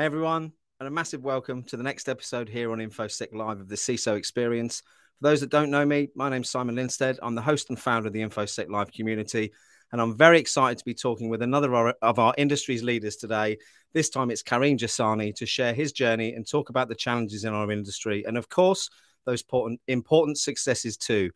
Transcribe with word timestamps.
Hey 0.00 0.06
everyone, 0.06 0.54
and 0.78 0.86
a 0.86 0.90
massive 0.90 1.24
welcome 1.24 1.62
to 1.64 1.76
the 1.76 1.82
next 1.82 2.08
episode 2.08 2.48
here 2.48 2.72
on 2.72 2.78
InfoSec 2.78 3.34
Live 3.34 3.60
of 3.60 3.68
the 3.68 3.74
CISO 3.74 4.16
Experience. 4.16 4.80
For 4.80 5.28
those 5.28 5.42
that 5.42 5.50
don't 5.50 5.70
know 5.70 5.84
me, 5.84 6.08
my 6.14 6.30
name's 6.30 6.48
Simon 6.48 6.74
Linstead. 6.74 7.18
I'm 7.20 7.34
the 7.34 7.42
host 7.42 7.68
and 7.68 7.78
founder 7.78 8.06
of 8.06 8.14
the 8.14 8.22
InfoSec 8.22 8.70
Live 8.70 8.90
community, 8.92 9.52
and 9.92 10.00
I'm 10.00 10.16
very 10.16 10.38
excited 10.38 10.78
to 10.78 10.86
be 10.86 10.94
talking 10.94 11.28
with 11.28 11.42
another 11.42 11.90
of 12.00 12.18
our 12.18 12.32
industry's 12.38 12.82
leaders 12.82 13.16
today. 13.16 13.58
This 13.92 14.08
time 14.08 14.30
it's 14.30 14.42
Karim 14.42 14.78
Jessani 14.78 15.34
to 15.34 15.44
share 15.44 15.74
his 15.74 15.92
journey 15.92 16.32
and 16.32 16.48
talk 16.48 16.70
about 16.70 16.88
the 16.88 16.94
challenges 16.94 17.44
in 17.44 17.52
our 17.52 17.70
industry, 17.70 18.24
and 18.24 18.38
of 18.38 18.48
course, 18.48 18.88
those 19.26 19.42
important, 19.42 19.82
important 19.86 20.38
successes 20.38 20.96
too. 20.96 21.30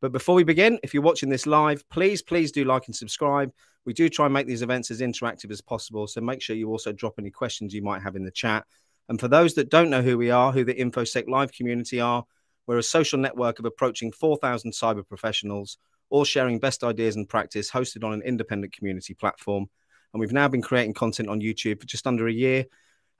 But 0.00 0.12
before 0.12 0.34
we 0.34 0.44
begin, 0.44 0.78
if 0.82 0.94
you're 0.94 1.02
watching 1.02 1.28
this 1.28 1.46
live, 1.46 1.88
please, 1.88 2.22
please 2.22 2.52
do 2.52 2.64
like 2.64 2.86
and 2.86 2.94
subscribe. 2.94 3.52
We 3.84 3.92
do 3.92 4.08
try 4.08 4.26
and 4.26 4.34
make 4.34 4.46
these 4.46 4.62
events 4.62 4.90
as 4.90 5.00
interactive 5.00 5.50
as 5.50 5.60
possible. 5.60 6.06
So 6.06 6.20
make 6.20 6.40
sure 6.40 6.54
you 6.54 6.68
also 6.70 6.92
drop 6.92 7.14
any 7.18 7.30
questions 7.30 7.74
you 7.74 7.82
might 7.82 8.02
have 8.02 8.16
in 8.16 8.24
the 8.24 8.30
chat. 8.30 8.64
And 9.08 9.18
for 9.18 9.28
those 9.28 9.54
that 9.54 9.70
don't 9.70 9.90
know 9.90 10.02
who 10.02 10.18
we 10.18 10.30
are, 10.30 10.52
who 10.52 10.64
the 10.64 10.74
InfoSec 10.74 11.28
Live 11.28 11.52
community 11.52 12.00
are, 12.00 12.24
we're 12.66 12.78
a 12.78 12.82
social 12.82 13.18
network 13.18 13.58
of 13.58 13.64
approaching 13.64 14.12
4,000 14.12 14.72
cyber 14.72 15.06
professionals, 15.06 15.78
all 16.10 16.24
sharing 16.24 16.58
best 16.58 16.84
ideas 16.84 17.16
and 17.16 17.28
practice, 17.28 17.70
hosted 17.70 18.04
on 18.04 18.12
an 18.12 18.22
independent 18.22 18.74
community 18.74 19.14
platform. 19.14 19.68
And 20.12 20.20
we've 20.20 20.32
now 20.32 20.48
been 20.48 20.62
creating 20.62 20.94
content 20.94 21.28
on 21.28 21.40
YouTube 21.40 21.80
for 21.80 21.86
just 21.86 22.06
under 22.06 22.28
a 22.28 22.32
year. 22.32 22.66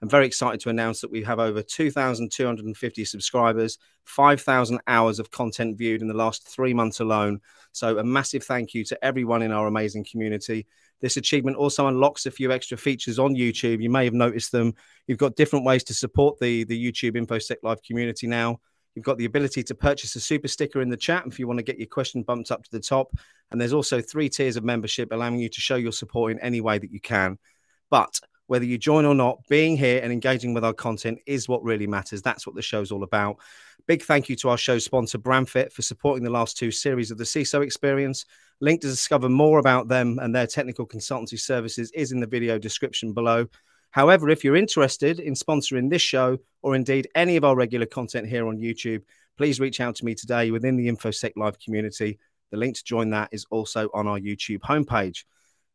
I'm 0.00 0.08
very 0.08 0.26
excited 0.26 0.60
to 0.60 0.70
announce 0.70 1.00
that 1.00 1.10
we 1.10 1.22
have 1.24 1.40
over 1.40 1.60
2,250 1.60 3.04
subscribers, 3.04 3.78
5,000 4.04 4.80
hours 4.86 5.18
of 5.18 5.30
content 5.30 5.76
viewed 5.76 6.02
in 6.02 6.08
the 6.08 6.14
last 6.14 6.46
three 6.46 6.72
months 6.72 7.00
alone. 7.00 7.40
So, 7.72 7.98
a 7.98 8.04
massive 8.04 8.44
thank 8.44 8.74
you 8.74 8.84
to 8.84 9.04
everyone 9.04 9.42
in 9.42 9.50
our 9.50 9.66
amazing 9.66 10.04
community. 10.04 10.66
This 11.00 11.16
achievement 11.16 11.56
also 11.56 11.88
unlocks 11.88 12.26
a 12.26 12.30
few 12.30 12.52
extra 12.52 12.76
features 12.76 13.18
on 13.18 13.34
YouTube. 13.34 13.82
You 13.82 13.90
may 13.90 14.04
have 14.04 14.14
noticed 14.14 14.52
them. 14.52 14.74
You've 15.06 15.18
got 15.18 15.36
different 15.36 15.64
ways 15.64 15.84
to 15.84 15.94
support 15.94 16.38
the, 16.38 16.64
the 16.64 16.92
YouTube 16.92 17.16
InfoSec 17.16 17.56
Live 17.62 17.82
community 17.82 18.26
now. 18.26 18.60
You've 18.94 19.04
got 19.04 19.18
the 19.18 19.26
ability 19.26 19.62
to 19.64 19.74
purchase 19.74 20.16
a 20.16 20.20
super 20.20 20.48
sticker 20.48 20.80
in 20.80 20.88
the 20.88 20.96
chat 20.96 21.24
if 21.26 21.38
you 21.38 21.46
want 21.46 21.58
to 21.58 21.64
get 21.64 21.78
your 21.78 21.86
question 21.86 22.22
bumped 22.22 22.50
up 22.50 22.64
to 22.64 22.70
the 22.72 22.80
top. 22.80 23.16
And 23.50 23.60
there's 23.60 23.72
also 23.72 24.00
three 24.00 24.28
tiers 24.28 24.56
of 24.56 24.64
membership 24.64 25.12
allowing 25.12 25.38
you 25.38 25.48
to 25.48 25.60
show 25.60 25.76
your 25.76 25.92
support 25.92 26.32
in 26.32 26.40
any 26.40 26.60
way 26.60 26.78
that 26.78 26.90
you 26.90 27.00
can. 27.00 27.38
But 27.90 28.18
whether 28.48 28.64
you 28.64 28.78
join 28.78 29.04
or 29.04 29.14
not, 29.14 29.46
being 29.48 29.76
here 29.76 30.00
and 30.02 30.12
engaging 30.12 30.54
with 30.54 30.64
our 30.64 30.72
content 30.72 31.20
is 31.26 31.48
what 31.48 31.62
really 31.62 31.86
matters. 31.86 32.22
That's 32.22 32.46
what 32.46 32.56
the 32.56 32.62
show's 32.62 32.90
all 32.90 33.04
about. 33.04 33.36
Big 33.86 34.02
thank 34.02 34.28
you 34.28 34.36
to 34.36 34.48
our 34.48 34.58
show 34.58 34.78
sponsor, 34.78 35.18
Bramfit, 35.18 35.70
for 35.70 35.82
supporting 35.82 36.24
the 36.24 36.30
last 36.30 36.56
two 36.56 36.70
series 36.70 37.10
of 37.10 37.18
the 37.18 37.24
CISO 37.24 37.62
experience. 37.62 38.24
Link 38.60 38.80
to 38.80 38.86
discover 38.86 39.28
more 39.28 39.58
about 39.58 39.88
them 39.88 40.18
and 40.20 40.34
their 40.34 40.46
technical 40.46 40.86
consultancy 40.86 41.38
services 41.38 41.90
is 41.92 42.10
in 42.10 42.20
the 42.20 42.26
video 42.26 42.58
description 42.58 43.12
below. 43.12 43.46
However, 43.90 44.30
if 44.30 44.42
you're 44.42 44.56
interested 44.56 45.20
in 45.20 45.34
sponsoring 45.34 45.90
this 45.90 46.02
show 46.02 46.38
or 46.62 46.74
indeed 46.74 47.08
any 47.14 47.36
of 47.36 47.44
our 47.44 47.54
regular 47.54 47.86
content 47.86 48.28
here 48.28 48.48
on 48.48 48.58
YouTube, 48.58 49.02
please 49.36 49.60
reach 49.60 49.80
out 49.80 49.94
to 49.96 50.04
me 50.04 50.14
today 50.14 50.50
within 50.50 50.76
the 50.76 50.88
InfoSec 50.88 51.32
Live 51.36 51.58
community. 51.58 52.18
The 52.50 52.56
link 52.56 52.76
to 52.76 52.84
join 52.84 53.10
that 53.10 53.28
is 53.30 53.46
also 53.50 53.90
on 53.92 54.06
our 54.06 54.18
YouTube 54.18 54.60
homepage. 54.60 55.24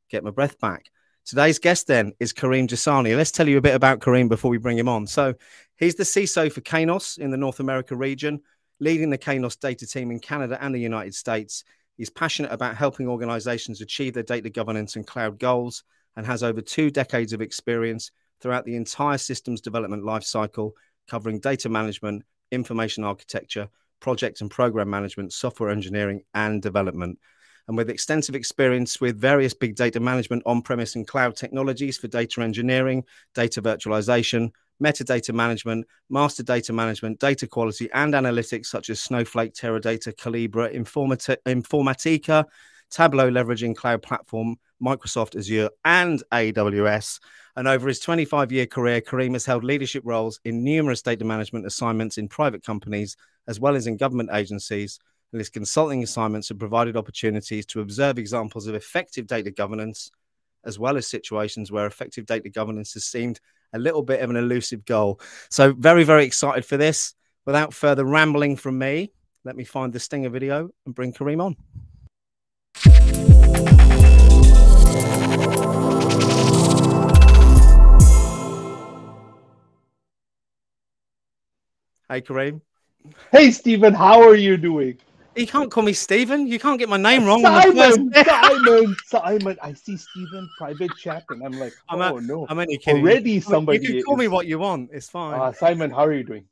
Get 0.10 0.24
my 0.24 0.32
breath 0.32 0.60
back. 0.60 0.86
Today's 1.26 1.58
guest 1.58 1.88
then 1.88 2.12
is 2.20 2.34
Karim 2.34 2.68
Jessani. 2.68 3.16
Let's 3.16 3.32
tell 3.32 3.48
you 3.48 3.58
a 3.58 3.62
bit 3.62 3.76
about 3.76 4.02
Karim 4.02 4.28
before 4.28 4.52
we 4.52 4.58
bring 4.58 4.78
him 4.78 4.90
on. 4.90 5.08
So, 5.08 5.34
he's 5.78 5.96
the 5.96 6.04
CISO 6.04 6.52
for 6.52 6.60
Kainos 6.60 7.18
in 7.18 7.32
the 7.32 7.38
North 7.38 7.62
America 7.62 7.96
region, 7.96 8.42
leading 8.82 9.10
the 9.10 9.18
Kainos 9.18 9.58
data 9.58 9.88
team 9.88 10.12
in 10.12 10.20
Canada 10.20 10.58
and 10.62 10.76
the 10.76 10.80
United 10.80 11.16
States. 11.16 11.64
He's 11.96 12.10
passionate 12.10 12.52
about 12.52 12.76
helping 12.76 13.08
organizations 13.08 13.80
achieve 13.80 14.14
their 14.14 14.24
data 14.24 14.50
governance 14.50 14.98
and 14.98 15.08
cloud 15.08 15.40
goals 15.40 15.86
and 16.18 16.26
has 16.26 16.44
over 16.44 16.60
two 16.60 16.92
decades 16.92 17.32
of 17.32 17.42
experience 17.42 18.12
throughout 18.42 18.66
the 18.66 18.76
entire 18.76 19.18
systems 19.18 19.62
development 19.62 20.04
lifecycle, 20.04 20.72
covering 21.08 21.40
data 21.40 21.70
management, 21.70 22.24
information 22.52 23.06
architecture, 23.06 23.70
project 24.02 24.42
and 24.42 24.52
program 24.52 24.90
management, 24.90 25.32
software 25.32 25.70
engineering, 25.70 26.24
and 26.34 26.62
development 26.62 27.18
and 27.68 27.78
with 27.78 27.90
extensive 27.90 28.36
experience 28.36 29.00
with 29.00 29.20
various 29.20 29.54
big 29.54 29.76
data 29.76 30.00
management 30.00 30.44
on 30.46 30.62
premise 30.62 30.96
and 30.96 31.08
cloud 31.08 31.36
technologies 31.36 31.98
for 31.98 32.08
data 32.08 32.42
engineering, 32.42 33.04
data 33.34 33.62
virtualization, 33.62 34.52
metadata 34.82 35.34
management, 35.34 35.86
master 36.10 36.44
data 36.44 36.74
management, 36.74 37.20
data 37.20 37.48
quality, 37.48 37.90
and 37.94 38.14
analytics 38.14 38.66
such 38.68 38.90
as 38.90 39.02
Snowflake, 39.02 39.54
Teradata, 39.54 40.14
Collibra, 40.16 40.74
Informatica, 41.46 42.46
Tableau 42.90 43.32
leveraging 43.32 43.76
cloud 43.76 44.04
platform, 44.04 44.58
Microsoft 44.82 45.38
Azure, 45.38 45.70
and 45.86 46.22
AWS. 46.32 47.20
And 47.56 47.68
over 47.68 47.88
his 47.88 48.00
25 48.00 48.52
year 48.52 48.66
career, 48.66 49.02
Karim 49.02 49.34
has 49.34 49.46
held 49.46 49.64
leadership 49.64 50.04
roles 50.06 50.40
in 50.44 50.64
numerous 50.64 51.02
data 51.02 51.24
management 51.24 51.66
assignments 51.66 52.18
in 52.18 52.28
private 52.28 52.64
companies 52.64 53.16
as 53.48 53.60
well 53.60 53.76
as 53.76 53.88
in 53.88 53.98
government 53.98 54.30
agencies 54.34 55.00
and 55.34 55.40
his 55.40 55.50
consulting 55.50 56.04
assignments 56.04 56.50
have 56.50 56.60
provided 56.60 56.96
opportunities 56.96 57.66
to 57.66 57.82
observe 57.82 58.20
examples 58.20 58.68
of 58.68 58.76
effective 58.76 59.26
data 59.26 59.50
governance, 59.50 60.12
as 60.64 60.78
well 60.78 60.96
as 60.96 61.08
situations 61.08 61.72
where 61.72 61.88
effective 61.88 62.28
data 62.28 62.50
governance 62.50 62.94
has 62.94 63.04
seemed 63.04 63.40
a 63.74 63.80
little 63.80 64.04
bit 64.04 64.22
of 64.22 64.30
an 64.30 64.36
elusive 64.36 64.86
goal. 64.86 65.20
So, 65.50 65.74
very, 65.74 66.04
very 66.04 66.24
excited 66.24 66.64
for 66.66 66.78
this. 66.78 67.16
Without 67.46 67.74
further 67.74 68.06
rambling 68.06 68.56
from 68.56 68.78
me, 68.78 69.12
let 69.44 69.56
me 69.56 69.64
find 69.64 69.92
the 69.92 70.00
stinger 70.00 70.30
video 70.30 70.70
and 70.86 70.94
bring 70.94 71.12
Karim 71.12 71.42
on. 71.42 71.58
Hey, 82.08 82.22
Karim. 82.22 82.62
Hey, 83.32 83.50
Stephen, 83.50 83.96
how 83.96 84.22
are 84.22 84.36
you 84.36 84.58
doing? 84.58 85.00
You 85.36 85.48
can't 85.48 85.72
call 85.72 85.84
me 85.84 85.94
Stephen. 85.94 86.48
You 86.48 86.60
can't 86.60 86.78
get 86.78 86.90
my 86.90 86.98
name 86.98 87.26
wrong. 87.26 87.42
Simon, 87.42 88.14
Simon, 88.14 88.96
Simon. 89.06 89.58
I 89.62 89.74
see 89.74 89.98
Stephen 89.98 90.50
private 90.58 90.92
chat, 90.98 91.24
and 91.30 91.44
I'm 91.44 91.54
like, 91.54 91.74
oh 91.90 92.00
I'm 92.00 92.18
a, 92.18 92.22
no, 92.22 92.46
I'm 92.50 92.60
only 92.60 92.78
kidding. 92.78 93.02
Already 93.02 93.40
somebody. 93.40 93.80
You 93.80 93.94
can 93.94 94.04
call 94.04 94.16
is... 94.16 94.20
me 94.20 94.28
what 94.28 94.46
you 94.46 94.60
want. 94.60 94.92
It's 94.94 95.10
fine. 95.10 95.40
Uh, 95.40 95.52
Simon, 95.52 95.92
how 95.92 96.06
are 96.06 96.14
you 96.14 96.24
doing? 96.24 96.46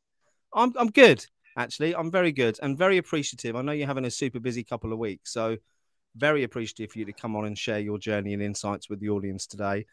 I'm 0.53 0.73
I'm 0.77 0.89
good. 0.89 1.25
Actually, 1.57 1.95
I'm 1.95 2.09
very 2.09 2.31
good 2.31 2.57
and 2.61 2.77
very 2.77 2.97
appreciative. 2.97 3.55
I 3.55 3.61
know 3.61 3.71
you're 3.71 3.87
having 3.87 4.05
a 4.05 4.11
super 4.11 4.39
busy 4.39 4.63
couple 4.63 4.93
of 4.93 4.99
weeks, 4.99 5.31
so 5.31 5.57
very 6.15 6.43
appreciative 6.43 6.91
for 6.91 6.99
you 6.99 7.05
to 7.05 7.13
come 7.13 7.35
on 7.35 7.45
and 7.45 7.57
share 7.57 7.79
your 7.79 7.97
journey 7.97 8.33
and 8.33 8.41
insights 8.41 8.89
with 8.89 8.99
the 8.99 9.09
audience 9.09 9.47
today. 9.47 9.85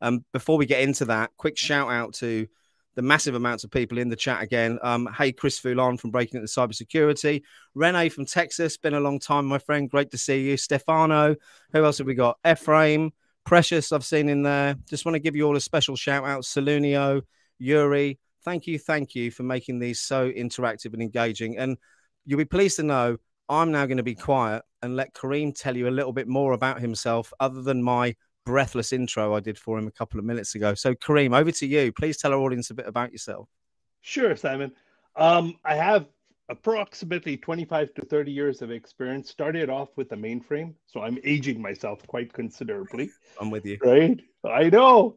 Um, 0.00 0.24
before 0.32 0.58
we 0.58 0.66
get 0.66 0.82
into 0.82 1.06
that, 1.06 1.30
quick 1.36 1.56
shout 1.56 1.90
out 1.90 2.14
to 2.14 2.46
the 2.94 3.02
massive 3.02 3.34
amounts 3.34 3.64
of 3.64 3.70
people 3.70 3.98
in 3.98 4.08
the 4.08 4.16
chat 4.16 4.42
again. 4.42 4.78
Um, 4.82 5.08
hey, 5.16 5.32
Chris 5.32 5.58
Foulon 5.60 5.98
from 5.98 6.10
Breaking 6.10 6.40
Into 6.40 6.52
Cybersecurity. 6.52 7.42
Rene 7.74 8.08
from 8.08 8.26
Texas. 8.26 8.76
Been 8.76 8.94
a 8.94 9.00
long 9.00 9.18
time, 9.18 9.46
my 9.46 9.58
friend. 9.58 9.90
Great 9.90 10.10
to 10.12 10.18
see 10.18 10.42
you. 10.42 10.56
Stefano. 10.56 11.36
Who 11.72 11.84
else 11.84 11.98
have 11.98 12.06
we 12.06 12.14
got? 12.14 12.38
Ephraim. 12.46 13.12
Precious, 13.44 13.92
I've 13.92 14.06
seen 14.06 14.30
in 14.30 14.42
there. 14.42 14.74
Just 14.88 15.04
want 15.04 15.16
to 15.16 15.20
give 15.20 15.36
you 15.36 15.46
all 15.46 15.56
a 15.56 15.60
special 15.60 15.96
shout 15.96 16.24
out. 16.24 16.44
Salunio, 16.44 17.20
Yuri. 17.58 18.18
Thank 18.42 18.66
you, 18.66 18.78
thank 18.78 19.14
you 19.14 19.30
for 19.30 19.42
making 19.42 19.78
these 19.78 20.00
so 20.00 20.30
interactive 20.30 20.94
and 20.94 21.02
engaging. 21.02 21.58
And 21.58 21.76
you'll 22.24 22.38
be 22.38 22.46
pleased 22.46 22.76
to 22.76 22.82
know 22.84 23.18
I'm 23.48 23.70
now 23.70 23.84
going 23.84 23.98
to 23.98 24.02
be 24.02 24.14
quiet 24.14 24.62
and 24.82 24.96
let 24.96 25.12
Karim 25.12 25.52
tell 25.52 25.76
you 25.76 25.88
a 25.88 25.90
little 25.90 26.12
bit 26.12 26.26
more 26.26 26.52
about 26.52 26.80
himself, 26.80 27.32
other 27.38 27.60
than 27.60 27.82
my 27.82 28.16
breathless 28.44 28.92
intro 28.92 29.34
I 29.34 29.40
did 29.40 29.58
for 29.58 29.78
him 29.78 29.86
a 29.86 29.92
couple 29.92 30.18
of 30.18 30.26
minutes 30.26 30.54
ago. 30.54 30.74
So, 30.74 30.94
Karim, 30.94 31.34
over 31.34 31.50
to 31.50 31.66
you. 31.66 31.92
Please 31.92 32.16
tell 32.16 32.32
our 32.32 32.38
audience 32.38 32.70
a 32.70 32.74
bit 32.74 32.86
about 32.86 33.12
yourself. 33.12 33.48
Sure, 34.02 34.36
Simon. 34.36 34.72
Um, 35.16 35.56
I 35.64 35.74
have 35.76 36.06
approximately 36.48 37.36
25 37.38 37.94
to 37.94 38.02
30 38.02 38.30
years 38.30 38.62
of 38.62 38.70
experience. 38.70 39.30
Started 39.30 39.70
off 39.70 39.88
with 39.96 40.10
the 40.10 40.16
mainframe, 40.16 40.74
so 40.86 41.00
I'm 41.00 41.18
aging 41.24 41.60
myself 41.60 42.06
quite 42.06 42.32
considerably. 42.32 43.10
I'm 43.40 43.50
with 43.50 43.64
you. 43.64 43.78
Right? 43.82 44.20
I 44.44 44.68
know. 44.68 45.16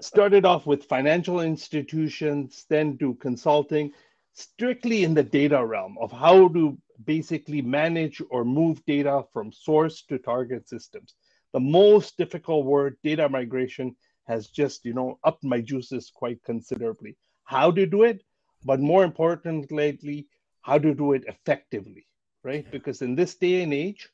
Started 0.00 0.44
off 0.44 0.66
with 0.66 0.84
financial 0.84 1.40
institutions, 1.40 2.64
then 2.68 2.96
do 2.96 3.14
consulting, 3.14 3.92
strictly 4.34 5.04
in 5.04 5.14
the 5.14 5.22
data 5.22 5.64
realm 5.64 5.98
of 6.00 6.10
how 6.10 6.48
to 6.48 6.78
basically 7.04 7.60
manage 7.60 8.22
or 8.30 8.44
move 8.44 8.82
data 8.86 9.24
from 9.32 9.52
source 9.52 10.02
to 10.02 10.18
target 10.18 10.68
systems 10.68 11.14
the 11.52 11.60
most 11.60 12.16
difficult 12.16 12.64
word, 12.64 12.96
data 13.02 13.28
migration, 13.28 13.96
has 14.26 14.48
just, 14.48 14.84
you 14.84 14.94
know, 14.94 15.18
upped 15.24 15.44
my 15.44 15.60
juices 15.60 16.10
quite 16.14 16.42
considerably. 16.44 17.16
How 17.44 17.70
to 17.70 17.86
do 17.86 18.04
it, 18.04 18.22
but 18.64 18.80
more 18.80 19.04
importantly, 19.04 20.28
how 20.60 20.78
to 20.78 20.94
do 20.94 21.12
it 21.12 21.24
effectively, 21.26 22.06
right? 22.44 22.70
Because 22.70 23.02
in 23.02 23.14
this 23.14 23.34
day 23.34 23.62
and 23.62 23.74
age, 23.74 24.08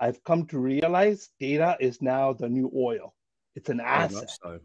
I've 0.00 0.22
come 0.24 0.46
to 0.46 0.58
realize 0.58 1.30
data 1.40 1.76
is 1.80 2.02
now 2.02 2.32
the 2.32 2.48
new 2.48 2.70
oil. 2.76 3.14
It's 3.54 3.70
an 3.70 3.80
asset. 3.80 4.30
So. 4.42 4.60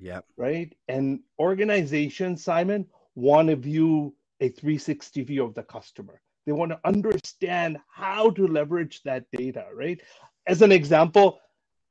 Yeah. 0.00 0.20
Right. 0.36 0.72
And 0.88 1.20
organizations, 1.38 2.44
Simon, 2.44 2.86
want 3.14 3.48
to 3.48 3.56
view 3.56 4.14
a 4.40 4.48
360 4.48 5.22
view 5.22 5.44
of 5.44 5.54
the 5.54 5.62
customer. 5.62 6.20
They 6.46 6.52
want 6.52 6.72
to 6.72 6.80
understand 6.84 7.78
how 7.90 8.30
to 8.30 8.46
leverage 8.46 9.02
that 9.04 9.24
data, 9.32 9.66
right? 9.74 10.00
As 10.46 10.62
an 10.62 10.72
example, 10.72 11.40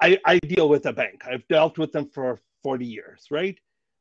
I, 0.04 0.20
I 0.26 0.38
deal 0.40 0.68
with 0.68 0.86
a 0.86 0.92
bank. 0.92 1.24
I've 1.26 1.48
dealt 1.48 1.78
with 1.78 1.94
them 1.94 2.10
for 2.10 2.38
40 2.64 2.86
years, 2.86 3.28
right? 3.32 3.58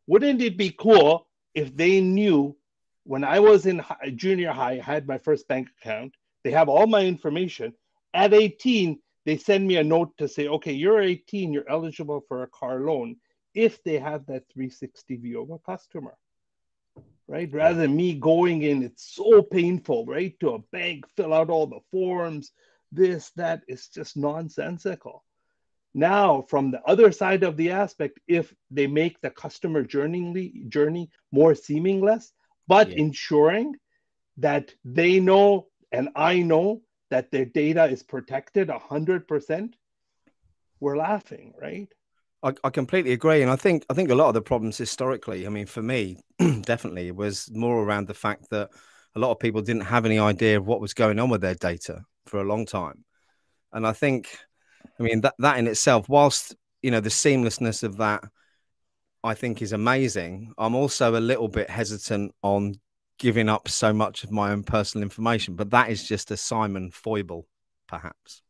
Wouldn't 0.08 0.42
it 0.42 0.56
be 0.56 0.74
cool 0.76 1.28
if 1.54 1.76
they 1.76 2.00
knew 2.00 2.56
when 3.04 3.22
I 3.22 3.38
was 3.38 3.66
in 3.66 3.78
high, 3.78 4.10
junior 4.16 4.50
high, 4.50 4.72
I 4.72 4.80
had 4.80 5.06
my 5.06 5.18
first 5.18 5.46
bank 5.46 5.68
account. 5.80 6.16
They 6.42 6.50
have 6.50 6.68
all 6.68 6.88
my 6.88 7.02
information. 7.02 7.72
At 8.14 8.34
18, 8.34 8.98
they 9.26 9.36
send 9.36 9.64
me 9.64 9.76
a 9.76 9.84
note 9.84 10.16
to 10.18 10.26
say, 10.26 10.48
okay, 10.48 10.72
you're 10.72 11.00
18, 11.00 11.52
you're 11.52 11.70
eligible 11.70 12.24
for 12.26 12.42
a 12.42 12.48
car 12.48 12.80
loan 12.80 13.14
if 13.54 13.80
they 13.84 14.00
have 14.00 14.26
that 14.26 14.42
360 14.52 15.16
view 15.18 15.42
of 15.42 15.50
a 15.50 15.58
customer, 15.58 16.16
right? 17.28 17.52
Rather 17.52 17.78
than 17.78 17.94
me 17.94 18.14
going 18.14 18.62
in, 18.62 18.82
it's 18.82 19.14
so 19.14 19.40
painful, 19.40 20.04
right? 20.06 20.34
To 20.40 20.54
a 20.54 20.58
bank, 20.72 21.04
fill 21.16 21.32
out 21.32 21.48
all 21.48 21.68
the 21.68 21.80
forms, 21.92 22.50
this, 22.90 23.30
that, 23.36 23.62
it's 23.68 23.86
just 23.86 24.16
nonsensical. 24.16 25.22
Now, 25.94 26.42
from 26.48 26.70
the 26.70 26.82
other 26.84 27.12
side 27.12 27.42
of 27.42 27.56
the 27.56 27.70
aspect, 27.70 28.18
if 28.26 28.54
they 28.70 28.86
make 28.86 29.20
the 29.20 29.30
customer 29.30 29.82
journey, 29.82 30.64
journey 30.68 31.10
more 31.32 31.54
seamless, 31.54 32.32
but 32.66 32.90
yeah. 32.90 32.96
ensuring 32.96 33.74
that 34.38 34.74
they 34.84 35.20
know 35.20 35.66
and 35.92 36.08
I 36.16 36.38
know 36.40 36.82
that 37.10 37.30
their 37.30 37.44
data 37.44 37.84
is 37.84 38.02
protected 38.02 38.68
100%, 38.68 39.74
we're 40.80 40.96
laughing, 40.96 41.52
right? 41.60 41.88
I, 42.42 42.54
I, 42.64 42.70
completely 42.70 43.12
agree, 43.12 43.42
and 43.42 43.50
I 43.50 43.56
think 43.56 43.84
I 43.88 43.94
think 43.94 44.10
a 44.10 44.16
lot 44.16 44.28
of 44.28 44.34
the 44.34 44.42
problems 44.42 44.76
historically, 44.76 45.46
I 45.46 45.50
mean, 45.50 45.66
for 45.66 45.82
me, 45.82 46.16
definitely 46.62 47.12
was 47.12 47.48
more 47.52 47.84
around 47.84 48.08
the 48.08 48.14
fact 48.14 48.50
that 48.50 48.70
a 49.14 49.20
lot 49.20 49.30
of 49.30 49.38
people 49.38 49.62
didn't 49.62 49.82
have 49.82 50.06
any 50.06 50.18
idea 50.18 50.56
of 50.56 50.66
what 50.66 50.80
was 50.80 50.94
going 50.94 51.20
on 51.20 51.28
with 51.28 51.42
their 51.42 51.54
data 51.54 52.02
for 52.26 52.40
a 52.40 52.44
long 52.44 52.66
time, 52.66 53.04
and 53.72 53.86
I 53.86 53.92
think, 53.92 54.36
I 54.98 55.02
mean, 55.02 55.20
that 55.22 55.34
that 55.38 55.58
in 55.58 55.66
itself, 55.66 56.08
whilst 56.08 56.54
you 56.82 56.90
know 56.90 57.00
the 57.00 57.08
seamlessness 57.08 57.82
of 57.82 57.96
that, 57.98 58.24
I 59.24 59.34
think 59.34 59.62
is 59.62 59.72
amazing. 59.72 60.52
I'm 60.58 60.74
also 60.74 61.16
a 61.16 61.20
little 61.20 61.48
bit 61.48 61.70
hesitant 61.70 62.34
on 62.42 62.74
giving 63.18 63.48
up 63.48 63.68
so 63.68 63.92
much 63.92 64.24
of 64.24 64.32
my 64.32 64.50
own 64.50 64.64
personal 64.64 65.02
information, 65.02 65.54
but 65.54 65.70
that 65.70 65.90
is 65.90 66.06
just 66.06 66.30
a 66.30 66.36
Simon 66.36 66.90
foible, 66.90 67.46
perhaps. 67.86 68.42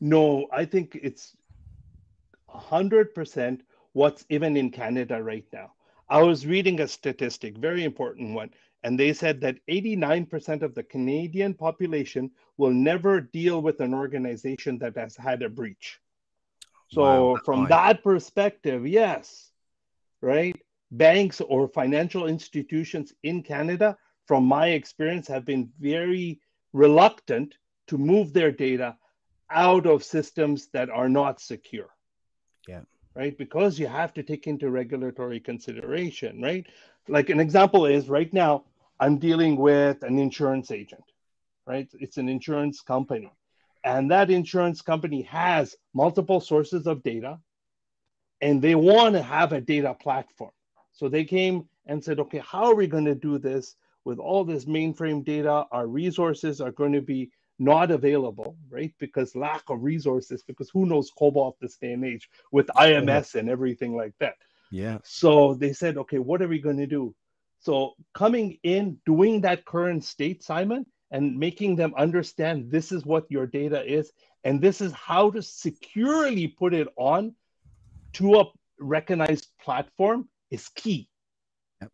No, 0.00 0.46
I 0.50 0.64
think 0.64 0.98
it's 1.02 1.36
100% 2.48 3.60
what's 3.92 4.24
even 4.30 4.56
in 4.56 4.70
Canada 4.70 5.22
right 5.22 5.44
now. 5.52 5.72
I 6.08 6.22
was 6.22 6.46
reading 6.46 6.80
a 6.80 6.88
statistic, 6.88 7.58
very 7.58 7.84
important 7.84 8.34
one, 8.34 8.50
and 8.82 8.98
they 8.98 9.12
said 9.12 9.40
that 9.42 9.58
89% 9.68 10.62
of 10.62 10.74
the 10.74 10.82
Canadian 10.82 11.54
population 11.54 12.30
will 12.56 12.72
never 12.72 13.20
deal 13.20 13.60
with 13.62 13.80
an 13.80 13.94
organization 13.94 14.78
that 14.78 14.96
has 14.96 15.16
had 15.16 15.42
a 15.42 15.48
breach. 15.48 16.00
So, 16.90 17.02
wow, 17.02 17.38
from 17.44 17.68
that 17.68 18.02
perspective, 18.02 18.86
yes, 18.86 19.50
right? 20.20 20.56
banks 20.90 21.40
or 21.40 21.68
financial 21.68 22.26
institutions 22.26 23.12
in 23.22 23.42
Canada, 23.42 23.96
from 24.26 24.44
my 24.44 24.68
experience, 24.68 25.28
have 25.28 25.44
been 25.44 25.70
very 25.80 26.40
reluctant 26.72 27.54
to 27.88 27.98
move 27.98 28.32
their 28.32 28.52
data 28.52 28.96
out 29.50 29.86
of 29.86 30.04
systems 30.04 30.68
that 30.72 30.90
are 30.90 31.08
not 31.08 31.40
secure. 31.40 31.90
Yeah. 32.68 32.82
Right. 33.14 33.36
Because 33.36 33.78
you 33.78 33.88
have 33.88 34.14
to 34.14 34.22
take 34.22 34.46
into 34.46 34.70
regulatory 34.70 35.40
consideration, 35.40 36.40
right? 36.40 36.64
Like 37.08 37.28
an 37.28 37.40
example 37.40 37.86
is 37.86 38.08
right 38.08 38.32
now, 38.32 38.64
I'm 39.00 39.18
dealing 39.18 39.56
with 39.56 40.02
an 40.02 40.18
insurance 40.18 40.70
agent, 40.70 41.04
right? 41.66 41.88
It's 41.94 42.18
an 42.18 42.28
insurance 42.28 42.82
company. 42.82 43.32
And 43.82 44.10
that 44.10 44.30
insurance 44.30 44.82
company 44.82 45.22
has 45.22 45.74
multiple 45.94 46.40
sources 46.40 46.86
of 46.86 47.02
data 47.02 47.38
and 48.42 48.60
they 48.60 48.74
want 48.74 49.14
to 49.14 49.22
have 49.22 49.52
a 49.52 49.60
data 49.60 49.94
platform. 49.94 50.52
So 50.92 51.08
they 51.08 51.24
came 51.24 51.66
and 51.86 52.04
said, 52.04 52.20
okay, 52.20 52.42
how 52.44 52.64
are 52.66 52.74
we 52.74 52.86
going 52.86 53.06
to 53.06 53.14
do 53.14 53.38
this 53.38 53.74
with 54.04 54.18
all 54.18 54.44
this 54.44 54.66
mainframe 54.66 55.24
data? 55.24 55.64
Our 55.72 55.86
resources 55.86 56.60
are 56.60 56.72
going 56.72 56.92
to 56.92 57.00
be 57.00 57.30
not 57.58 57.90
available, 57.90 58.56
right? 58.68 58.92
Because 58.98 59.34
lack 59.34 59.62
of 59.68 59.82
resources, 59.82 60.42
because 60.46 60.68
who 60.70 60.84
knows 60.86 61.10
COBOL 61.18 61.54
this 61.60 61.76
day 61.76 61.92
and 61.92 62.04
age 62.04 62.28
with 62.52 62.66
IMS 62.68 63.34
and 63.34 63.48
everything 63.48 63.96
like 63.96 64.14
that. 64.20 64.36
Yeah. 64.70 64.98
So 65.04 65.54
they 65.54 65.72
said, 65.72 65.96
okay, 65.98 66.18
what 66.18 66.42
are 66.42 66.48
we 66.48 66.58
going 66.58 66.78
to 66.78 66.86
do? 66.86 67.14
So 67.60 67.94
coming 68.14 68.58
in, 68.62 68.98
doing 69.04 69.42
that 69.42 69.64
current 69.64 70.04
state, 70.04 70.42
Simon, 70.42 70.86
and 71.10 71.38
making 71.38 71.76
them 71.76 71.94
understand 71.96 72.70
this 72.70 72.90
is 72.90 73.04
what 73.04 73.30
your 73.30 73.46
data 73.46 73.84
is, 73.84 74.12
and 74.44 74.60
this 74.60 74.80
is 74.80 74.92
how 74.92 75.30
to 75.30 75.42
securely 75.42 76.48
put 76.48 76.72
it 76.72 76.88
on 76.96 77.34
to 78.14 78.40
a 78.40 78.44
recognized 78.78 79.48
platform 79.60 80.28
is 80.50 80.68
key. 80.70 81.08
Yep. 81.82 81.90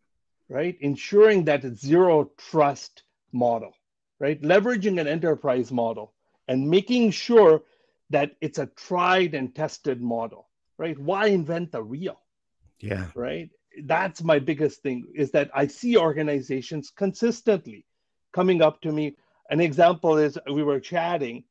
Right? 0.49 0.77
Ensuring 0.79 1.45
that 1.45 1.65
it's 1.65 1.81
zero 1.81 2.31
trust 2.37 3.03
model, 3.33 3.73
right? 4.19 4.41
Leveraging 4.41 4.99
an 5.01 5.07
enterprise 5.07 5.71
model 5.71 6.13
and 6.47 6.69
making 6.69 7.11
sure 7.11 7.63
that 8.09 8.31
it's 8.39 8.57
a 8.57 8.67
tried 8.67 9.33
and 9.33 9.53
tested 9.53 10.01
model, 10.01 10.47
right? 10.77 10.97
Why 10.97 11.27
invent 11.27 11.73
the 11.73 11.83
real? 11.83 12.17
Yeah. 12.79 13.07
Right. 13.15 13.49
That's 13.83 14.23
my 14.23 14.39
biggest 14.39 14.81
thing 14.81 15.05
is 15.15 15.31
that 15.31 15.49
I 15.53 15.67
see 15.67 15.97
organizations 15.97 16.91
consistently 16.95 17.85
coming 18.33 18.61
up 18.61 18.81
to 18.81 18.91
me. 18.91 19.15
An 19.49 19.59
example 19.61 20.17
is 20.17 20.37
we 20.51 20.63
were 20.63 20.79
chatting 20.79 21.43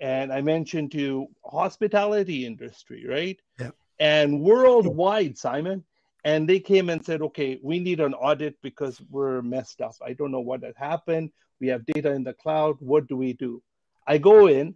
and 0.00 0.32
I 0.32 0.40
mentioned 0.40 0.92
to 0.92 1.26
hospitality 1.44 2.46
industry, 2.46 3.06
right? 3.06 3.38
Yeah. 3.60 3.70
And 4.00 4.40
worldwide, 4.40 5.38
Simon, 5.38 5.84
and 6.24 6.48
they 6.48 6.58
came 6.58 6.88
and 6.88 7.04
said 7.04 7.22
okay 7.22 7.58
we 7.62 7.78
need 7.78 8.00
an 8.00 8.14
audit 8.14 8.56
because 8.62 9.00
we're 9.10 9.42
messed 9.42 9.80
up 9.80 9.94
i 10.04 10.12
don't 10.12 10.32
know 10.32 10.40
what 10.40 10.62
had 10.62 10.74
happened 10.76 11.30
we 11.60 11.68
have 11.68 11.86
data 11.86 12.10
in 12.10 12.24
the 12.24 12.32
cloud 12.32 12.76
what 12.80 13.06
do 13.06 13.16
we 13.16 13.32
do 13.34 13.62
i 14.06 14.18
go 14.18 14.48
in 14.48 14.74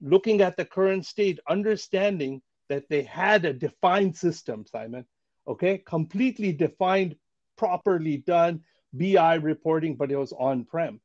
looking 0.00 0.40
at 0.40 0.56
the 0.56 0.64
current 0.64 1.04
state 1.04 1.38
understanding 1.48 2.40
that 2.68 2.88
they 2.88 3.02
had 3.02 3.44
a 3.44 3.52
defined 3.52 4.16
system 4.16 4.64
simon 4.66 5.04
okay 5.50 5.78
completely 5.78 6.52
defined 6.52 7.14
properly 7.56 8.18
done 8.18 8.60
bi 8.92 9.34
reporting 9.34 9.94
but 9.96 10.10
it 10.10 10.16
was 10.16 10.32
on 10.32 10.64
prem 10.64 11.00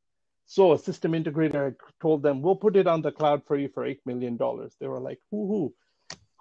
so 0.46 0.74
a 0.74 0.80
system 0.80 1.14
integrator 1.14 1.76
told 2.02 2.24
them 2.24 2.42
we'll 2.42 2.56
put 2.56 2.76
it 2.76 2.88
on 2.88 3.02
the 3.02 3.12
cloud 3.12 3.42
for 3.46 3.58
you 3.58 3.70
for 3.74 3.84
$8 3.86 3.98
million 4.06 4.38
they 4.80 4.88
were 4.88 5.02
like 5.02 5.20
whoo 5.32 5.48
hoo 5.48 5.74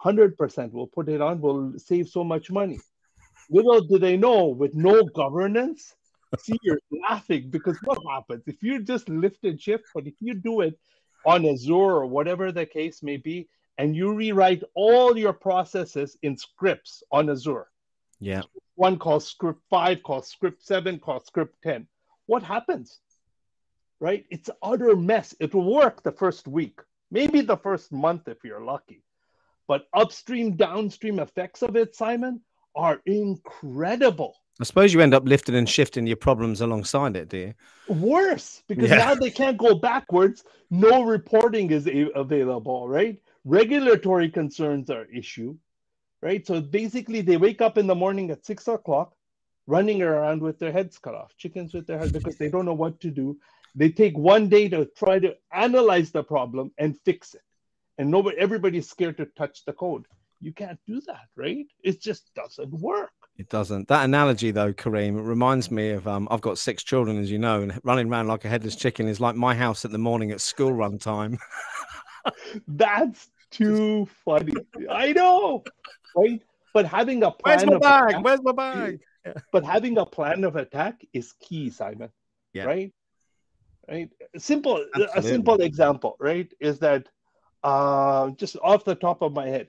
100% 0.04 0.72
we'll 0.72 0.86
put 0.86 1.08
it 1.08 1.20
on 1.20 1.40
we'll 1.40 1.72
save 1.78 2.08
so 2.08 2.22
much 2.22 2.50
money 2.50 2.78
Little 3.50 3.80
do 3.82 3.98
they 3.98 4.16
know, 4.16 4.46
with 4.46 4.74
no 4.74 5.04
governance, 5.04 5.94
see, 6.38 6.56
you're 6.62 6.80
laughing 7.08 7.50
because 7.50 7.78
what 7.84 7.98
happens 8.10 8.42
if 8.46 8.62
you 8.62 8.82
just 8.82 9.08
lift 9.08 9.44
and 9.44 9.60
shift? 9.60 9.84
But 9.94 10.06
if 10.06 10.14
you 10.20 10.34
do 10.34 10.62
it 10.62 10.78
on 11.26 11.46
Azure 11.46 11.74
or 11.74 12.06
whatever 12.06 12.52
the 12.52 12.66
case 12.66 13.02
may 13.02 13.16
be, 13.16 13.48
and 13.76 13.96
you 13.96 14.14
rewrite 14.14 14.62
all 14.74 15.18
your 15.18 15.32
processes 15.32 16.16
in 16.22 16.36
scripts 16.36 17.02
on 17.10 17.28
Azure. 17.28 17.66
Yeah. 18.24 18.42
One 18.76 18.98
calls 18.98 19.26
script 19.26 19.60
five, 19.70 20.02
calls 20.02 20.28
script 20.28 20.64
seven, 20.64 20.98
calls 20.98 21.26
script 21.26 21.56
10. 21.62 21.86
What 22.26 22.42
happens? 22.42 22.98
Right? 24.00 24.24
It's 24.30 24.50
utter 24.62 24.96
mess. 24.96 25.34
It 25.40 25.54
will 25.54 25.72
work 25.72 26.02
the 26.02 26.12
first 26.12 26.48
week, 26.48 26.80
maybe 27.10 27.40
the 27.42 27.56
first 27.56 27.92
month 27.92 28.28
if 28.28 28.38
you're 28.42 28.64
lucky. 28.64 29.02
But 29.68 29.86
upstream, 29.94 30.56
downstream 30.56 31.18
effects 31.18 31.62
of 31.62 31.76
it, 31.76 31.94
Simon, 31.94 32.40
are 32.74 33.00
incredible. 33.06 34.34
I 34.60 34.64
suppose 34.64 34.94
you 34.94 35.00
end 35.00 35.14
up 35.14 35.26
lifting 35.26 35.56
and 35.56 35.68
shifting 35.68 36.06
your 36.06 36.16
problems 36.16 36.60
alongside 36.60 37.16
it, 37.16 37.28
do 37.28 37.38
you? 37.38 37.54
Worse, 37.88 38.62
because 38.68 38.90
yeah. 38.90 38.96
now 38.96 39.14
they 39.14 39.30
can't 39.30 39.58
go 39.58 39.74
backwards. 39.74 40.44
No 40.70 41.02
reporting 41.02 41.70
is 41.70 41.88
available, 42.14 42.88
right? 42.88 43.20
Regulatory 43.44 44.30
concerns 44.30 44.90
are 44.90 45.06
issue, 45.06 45.56
right? 46.24 46.44
So 46.44 46.60
basically, 46.60 47.20
they 47.20 47.36
wake 47.36 47.60
up 47.60 47.78
in 47.78 47.86
the 47.86 47.94
morning 47.94 48.30
at 48.32 48.44
six 48.44 48.66
o'clock, 48.66 49.14
running 49.68 50.02
around 50.02 50.42
with 50.42 50.58
their 50.58 50.72
heads 50.72 50.98
cut 50.98 51.14
off, 51.14 51.36
chickens 51.36 51.72
with 51.72 51.86
their 51.86 51.98
heads 51.98 52.12
because 52.12 52.36
they 52.36 52.48
don't 52.48 52.64
know 52.64 52.74
what 52.74 52.98
to 53.02 53.10
do. 53.10 53.38
They 53.76 53.90
take 53.90 54.16
one 54.18 54.48
day 54.48 54.68
to 54.70 54.86
try 54.96 55.20
to 55.20 55.36
analyze 55.52 56.10
the 56.10 56.24
problem 56.24 56.72
and 56.78 56.98
fix 57.04 57.34
it, 57.34 57.42
and 57.98 58.10
nobody, 58.10 58.36
everybody's 58.38 58.90
scared 58.90 59.18
to 59.18 59.26
touch 59.36 59.64
the 59.64 59.72
code 59.72 60.06
you 60.44 60.52
can't 60.52 60.78
do 60.86 61.00
that, 61.06 61.28
right? 61.36 61.66
It 61.82 62.00
just 62.00 62.32
doesn't 62.34 62.70
work. 62.70 63.12
It 63.38 63.48
doesn't. 63.48 63.88
That 63.88 64.04
analogy, 64.04 64.50
though, 64.50 64.72
Karim, 64.72 65.16
reminds 65.16 65.70
me 65.70 65.90
of 65.90 66.06
um, 66.06 66.28
I've 66.30 66.42
got 66.42 66.58
six 66.58 66.84
children, 66.84 67.18
as 67.18 67.30
you 67.30 67.38
know, 67.38 67.62
and 67.62 67.80
running 67.82 68.08
around 68.08 68.28
like 68.28 68.44
a 68.44 68.48
headless 68.48 68.76
chicken 68.76 69.08
is 69.08 69.20
like 69.20 69.36
my 69.36 69.54
house 69.54 69.84
at 69.84 69.90
the 69.90 69.98
morning 69.98 70.30
at 70.30 70.40
school 70.40 70.72
run 70.72 70.98
time. 70.98 71.38
That's 72.68 73.30
too 73.50 74.06
funny. 74.24 74.54
I 74.90 75.12
know, 75.12 75.64
right? 76.16 76.42
But 76.72 76.86
having 76.86 77.22
a 77.22 77.30
plan. 77.30 77.58
Where's 77.58 77.66
my 77.66 77.78
bag? 77.78 78.10
Attack, 78.10 78.24
Where's 78.24 78.42
my 78.42 78.52
bag? 78.52 79.00
But 79.52 79.64
having 79.64 79.98
a 79.98 80.06
plan 80.06 80.44
of 80.44 80.56
attack 80.56 81.04
is 81.12 81.32
key, 81.40 81.70
Simon. 81.70 82.10
Yeah. 82.52 82.64
Right. 82.64 82.92
Right. 83.88 84.10
Simple. 84.36 84.84
Absolutely. 84.94 85.20
A 85.20 85.22
simple 85.22 85.60
example, 85.60 86.16
right, 86.18 86.52
is 86.60 86.78
that 86.80 87.08
uh, 87.62 88.30
just 88.30 88.56
off 88.62 88.84
the 88.84 88.94
top 88.94 89.22
of 89.22 89.32
my 89.32 89.46
head, 89.48 89.68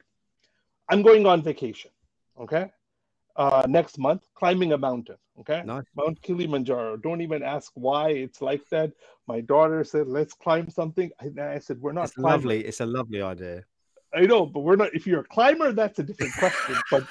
I'm 0.90 1.02
going 1.02 1.26
on 1.26 1.42
vacation. 1.42 1.92
Okay. 2.40 2.72
uh, 3.38 3.64
next 3.68 3.98
month 3.98 4.24
climbing 4.36 4.74
a 4.74 4.78
mountain. 4.78 5.18
Okay, 5.40 5.62
Nice. 5.66 5.84
Mount 5.98 6.22
Kilimanjaro. 6.22 6.96
Don't 6.98 7.22
even 7.22 7.44
ask 7.44 7.72
why 7.76 8.10
it's 8.12 8.42
like 8.42 8.64
that. 8.70 8.92
My 9.28 9.42
daughter 9.42 9.84
said, 9.84 10.08
"Let's 10.08 10.34
climb 10.34 10.70
something." 10.70 11.12
I, 11.20 11.56
I 11.56 11.60
said, 11.60 11.82
"We're 11.82 11.92
not 11.92 12.06
It's 12.06 12.14
climbers." 12.16 12.46
lovely. 12.46 12.66
It's 12.66 12.80
a 12.80 12.86
lovely 12.86 13.22
idea. 13.22 13.64
I 14.16 14.22
know, 14.22 14.46
but 14.46 14.62
we're 14.62 14.76
not. 14.76 14.94
If 14.94 15.06
you're 15.06 15.22
a 15.22 15.26
climber, 15.26 15.72
that's 15.74 16.00
a 16.00 16.04
different 16.04 16.34
question. 16.34 16.76
but 16.92 17.06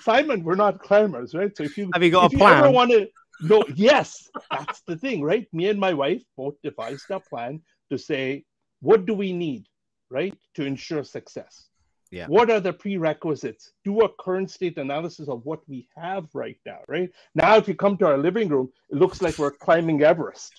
Simon, 0.00 0.42
we're 0.42 0.56
not 0.56 0.80
climbers, 0.80 1.34
right? 1.34 1.56
So 1.56 1.62
if 1.62 1.78
you 1.78 1.90
Have 1.94 2.02
you 2.02 2.10
got 2.10 2.26
if 2.26 2.34
a 2.34 2.36
you 2.38 2.46
ever 2.46 2.60
plan? 2.62 2.72
want 2.72 2.90
to, 2.90 3.08
no, 3.42 3.64
yes, 3.74 4.28
that's 4.50 4.80
the 4.82 4.96
thing, 4.96 5.22
right? 5.22 5.46
Me 5.52 5.68
and 5.68 5.78
my 5.78 5.92
wife 5.92 6.22
both 6.36 6.54
devised 6.62 7.10
a 7.10 7.20
plan 7.20 7.60
to 7.90 7.98
say, 7.98 8.44
what 8.80 9.06
do 9.06 9.14
we 9.14 9.32
need, 9.32 9.66
right, 10.10 10.34
to 10.54 10.64
ensure 10.64 11.04
success? 11.04 11.66
Yeah. 12.10 12.26
What 12.26 12.50
are 12.50 12.60
the 12.60 12.72
prerequisites? 12.72 13.72
Do 13.84 14.02
a 14.02 14.08
current 14.20 14.50
state 14.50 14.78
analysis 14.78 15.28
of 15.28 15.44
what 15.44 15.60
we 15.68 15.88
have 15.96 16.26
right 16.32 16.58
now, 16.64 16.78
right? 16.86 17.10
Now, 17.34 17.56
if 17.56 17.66
you 17.66 17.74
come 17.74 17.96
to 17.98 18.06
our 18.06 18.18
living 18.18 18.48
room, 18.48 18.70
it 18.90 18.98
looks 18.98 19.20
like 19.20 19.38
we're 19.38 19.50
climbing 19.50 20.02
Everest. 20.02 20.52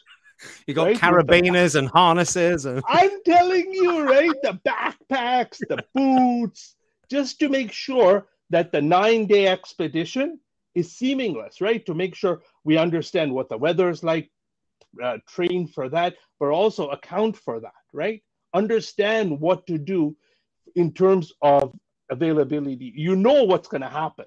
You 0.68 0.74
got 0.74 0.88
Right, 0.88 0.98
carabiners 0.98 1.76
and 1.76 1.88
harnesses 1.90 2.66
and 2.66 2.84
I'm 2.88 3.24
telling 3.24 3.72
you, 3.72 4.04
right? 4.04 4.32
The 4.44 4.60
backpacks, 4.66 5.60
the 5.60 5.84
boots, 5.94 6.76
just 7.10 7.40
to 7.40 7.50
make 7.50 7.72
sure 7.72 8.28
that 8.50 8.72
the 8.72 8.82
nine 8.82 9.28
day 9.28 9.48
expedition 9.48 10.40
is 10.74 10.92
seamless, 10.92 11.62
right? 11.62 11.86
To 11.86 11.94
make 11.94 12.16
sure 12.16 12.42
we 12.64 12.78
understand 12.78 13.34
what 13.34 13.50
the 13.50 13.58
weather 13.58 13.90
is 13.90 14.04
like, 14.04 14.30
uh, 15.02 15.18
train 15.28 15.68
for 15.68 15.90
that, 15.90 16.16
but 16.40 16.50
also 16.50 16.90
account 16.90 17.38
for 17.38 17.60
that, 17.60 17.74
right? 17.94 18.22
Understand 18.54 19.40
what 19.40 19.66
to 19.68 19.78
do 19.78 20.16
in 20.76 20.94
terms 20.94 21.32
of 21.42 21.74
availability. 22.10 22.94
You 22.96 23.16
know 23.16 23.44
what's 23.44 23.68
going 23.68 23.82
to 23.82 23.90
happen 23.90 24.26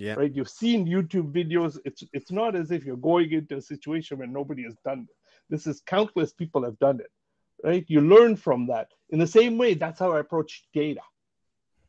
yeah. 0.00 0.14
right? 0.14 0.34
You've 0.34 0.48
seen 0.48 0.86
YouTube 0.86 1.30
videos. 1.30 1.78
It's 1.84 2.02
it's 2.14 2.32
not 2.32 2.56
as 2.56 2.70
if 2.70 2.84
you're 2.84 2.96
going 2.96 3.30
into 3.32 3.58
a 3.58 3.62
situation 3.62 4.16
where 4.16 4.26
nobody 4.26 4.64
has 4.64 4.74
done 4.82 5.06
it. 5.08 5.16
This 5.50 5.66
is 5.66 5.82
countless 5.84 6.32
people 6.32 6.64
have 6.64 6.78
done 6.78 7.00
it, 7.00 7.10
right? 7.62 7.84
You 7.88 8.00
learn 8.00 8.36
from 8.36 8.68
that. 8.68 8.88
In 9.10 9.18
the 9.18 9.26
same 9.26 9.58
way, 9.58 9.74
that's 9.74 9.98
how 9.98 10.12
I 10.12 10.20
approach 10.20 10.64
data, 10.72 11.02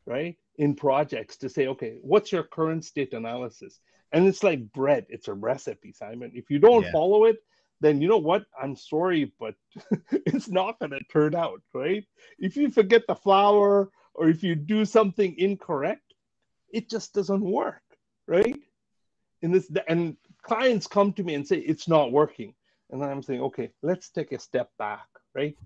right? 0.06 0.36
In 0.58 0.74
projects 0.74 1.36
to 1.38 1.48
say, 1.48 1.68
okay, 1.68 1.96
what's 2.02 2.32
your 2.32 2.42
current 2.42 2.84
state 2.84 3.14
analysis? 3.14 3.78
And 4.10 4.26
it's 4.26 4.42
like 4.42 4.72
bread. 4.72 5.06
It's 5.08 5.28
a 5.28 5.34
recipe, 5.34 5.92
Simon. 5.92 6.32
If 6.34 6.50
you 6.50 6.58
don't 6.58 6.82
Yeah. 6.82 6.92
follow 6.92 7.24
it, 7.24 7.38
then 7.80 8.00
you 8.02 8.08
know 8.08 8.18
what? 8.18 8.44
I'm 8.60 8.76
sorry, 8.76 9.32
but 9.40 9.54
it's 10.10 10.48
not 10.48 10.78
going 10.78 10.90
to 10.90 11.00
turn 11.10 11.34
out, 11.34 11.62
right? 11.72 12.04
If 12.38 12.56
you 12.56 12.70
forget 12.70 13.06
the 13.06 13.14
flour 13.14 13.90
or 14.14 14.28
if 14.28 14.42
you 14.42 14.54
do 14.54 14.84
something 14.84 15.34
incorrect, 15.38 16.14
it 16.70 16.90
just 16.90 17.14
doesn't 17.14 17.40
work, 17.40 17.82
right? 18.26 18.56
In 19.40 19.52
this, 19.52 19.70
and 19.88 20.16
clients 20.42 20.86
come 20.86 21.12
to 21.14 21.24
me 21.24 21.34
and 21.34 21.46
say 21.46 21.58
it's 21.58 21.88
not 21.88 22.12
working, 22.12 22.54
and 22.92 23.02
I'm 23.02 23.22
saying, 23.22 23.40
okay, 23.40 23.70
let's 23.82 24.10
take 24.10 24.32
a 24.32 24.38
step 24.38 24.70
back, 24.78 25.06
right? 25.34 25.56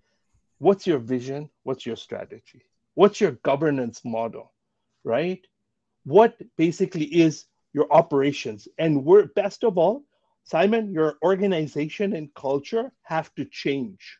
What's 0.58 0.86
your 0.86 0.98
vision? 0.98 1.50
What's 1.64 1.84
your 1.84 1.96
strategy? 1.96 2.62
What's 2.94 3.20
your 3.20 3.32
governance 3.32 4.02
model, 4.04 4.52
right? 5.04 5.44
What 6.04 6.36
basically 6.56 7.04
is 7.04 7.44
your 7.74 7.92
operations? 7.92 8.68
And 8.78 9.04
we're 9.04 9.26
best 9.26 9.64
of 9.64 9.76
all, 9.76 10.04
Simon, 10.44 10.92
your 10.92 11.16
organization 11.22 12.14
and 12.14 12.32
culture 12.34 12.92
have 13.02 13.34
to 13.34 13.44
change, 13.44 14.18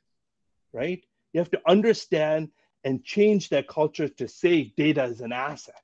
right? 0.72 1.02
You 1.32 1.38
have 1.38 1.50
to 1.52 1.62
understand 1.66 2.50
and 2.84 3.04
change 3.04 3.48
that 3.50 3.68
culture 3.68 4.08
to 4.08 4.28
say 4.28 4.74
data 4.76 5.04
is 5.04 5.20
an 5.20 5.32
asset, 5.32 5.82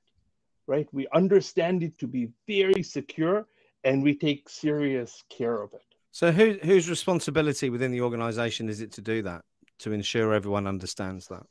right? 0.67 0.87
We 0.91 1.07
understand 1.13 1.83
it 1.83 1.97
to 1.99 2.07
be 2.07 2.29
very 2.47 2.83
secure 2.83 3.47
and 3.85 4.03
we 4.03 4.15
take 4.15 4.49
serious 4.49 5.23
care 5.29 5.61
of 5.61 5.73
it. 5.73 5.92
So 6.13 6.31
who 6.31 6.59
whose 6.63 6.89
responsibility 6.91 7.71
within 7.71 7.91
the 7.91 8.01
organization 8.01 8.69
is 8.69 8.81
it 8.81 8.91
to 8.93 9.01
do 9.01 9.23
that? 9.23 9.41
To 9.79 9.91
ensure 9.91 10.31
everyone 10.33 10.67
understands 10.67 11.27
that? 11.27 11.43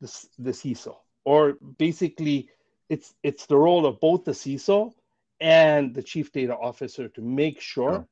The, 0.00 0.26
the 0.38 0.50
CISO, 0.50 0.96
or 1.24 1.56
basically, 1.78 2.48
it's 2.88 3.14
it's 3.22 3.46
the 3.46 3.56
role 3.56 3.86
of 3.86 4.00
both 4.00 4.24
the 4.24 4.32
CISO 4.32 4.92
and 5.40 5.94
the 5.94 6.02
chief 6.02 6.32
data 6.32 6.56
officer 6.56 7.08
to 7.10 7.22
make 7.22 7.60
sure, 7.60 7.92
Sure. 7.92 8.08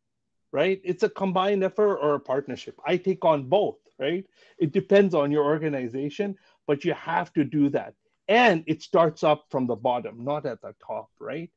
right? 0.52 0.80
It's 0.84 1.02
a 1.02 1.08
combined 1.08 1.64
effort 1.64 1.96
or 1.96 2.14
a 2.14 2.20
partnership. 2.20 2.78
I 2.86 2.96
take 2.96 3.24
on 3.24 3.48
both, 3.48 3.78
right? 3.98 4.24
It 4.58 4.70
depends 4.70 5.14
on 5.16 5.32
your 5.32 5.44
organization, 5.44 6.36
but 6.68 6.84
you 6.84 6.94
have 6.94 7.32
to 7.32 7.42
do 7.42 7.70
that. 7.70 7.94
And 8.28 8.62
it 8.68 8.82
starts 8.82 9.24
up 9.24 9.46
from 9.50 9.66
the 9.66 9.74
bottom, 9.76 10.24
not 10.24 10.46
at 10.46 10.62
the 10.62 10.74
top, 10.86 11.10
right? 11.18 11.50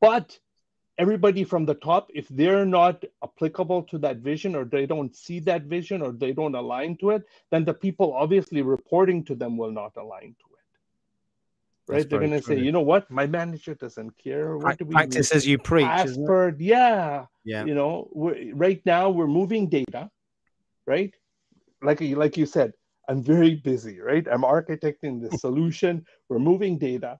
But 0.00 0.38
everybody 1.02 1.42
from 1.52 1.62
the 1.70 1.78
top, 1.88 2.04
if 2.20 2.26
they're 2.28 2.64
not 2.80 2.96
applicable 3.28 3.80
to 3.90 3.96
that 4.04 4.18
vision 4.30 4.50
or 4.58 4.64
they 4.64 4.86
don't 4.92 5.12
see 5.24 5.38
that 5.50 5.62
vision 5.76 5.98
or 6.04 6.10
they 6.22 6.32
don't 6.40 6.54
align 6.62 6.96
to 7.02 7.06
it, 7.16 7.22
then 7.50 7.62
the 7.70 7.76
people 7.86 8.08
obviously 8.24 8.62
reporting 8.76 9.24
to 9.28 9.34
them 9.34 9.52
will 9.60 9.74
not 9.82 9.92
align 10.04 10.30
to 10.42 10.46
it. 10.60 10.66
Right? 11.88 11.96
That's 11.96 12.06
They're 12.10 12.20
going 12.26 12.40
to 12.40 12.42
say, 12.42 12.58
you 12.66 12.72
know 12.76 12.86
what? 12.92 13.10
My 13.10 13.26
manager 13.26 13.74
doesn't 13.74 14.12
care. 14.26 14.56
What 14.56 14.78
do 14.78 14.84
we 14.84 14.94
Practice 14.94 15.30
do? 15.30 15.36
as 15.36 15.46
you 15.50 15.58
preach, 15.58 15.88
isn't 16.04 16.22
it? 16.22 16.24
Asper, 16.24 16.56
yeah. 16.58 17.26
Yeah. 17.44 17.64
You 17.68 17.74
know, 17.74 18.08
we're, 18.12 18.54
right 18.54 18.80
now 18.94 19.04
we're 19.10 19.34
moving 19.40 19.64
data, 19.68 20.02
right? 20.86 21.12
Like 21.88 22.00
you- 22.00 22.20
like 22.24 22.36
you 22.36 22.46
said, 22.46 22.70
I'm 23.08 23.20
very 23.34 23.54
busy, 23.56 23.96
right? 24.10 24.24
I'm 24.32 24.44
architecting 24.56 25.14
the 25.24 25.30
solution. 25.46 25.92
We're 26.28 26.38
moving 26.50 26.78
data, 26.78 27.12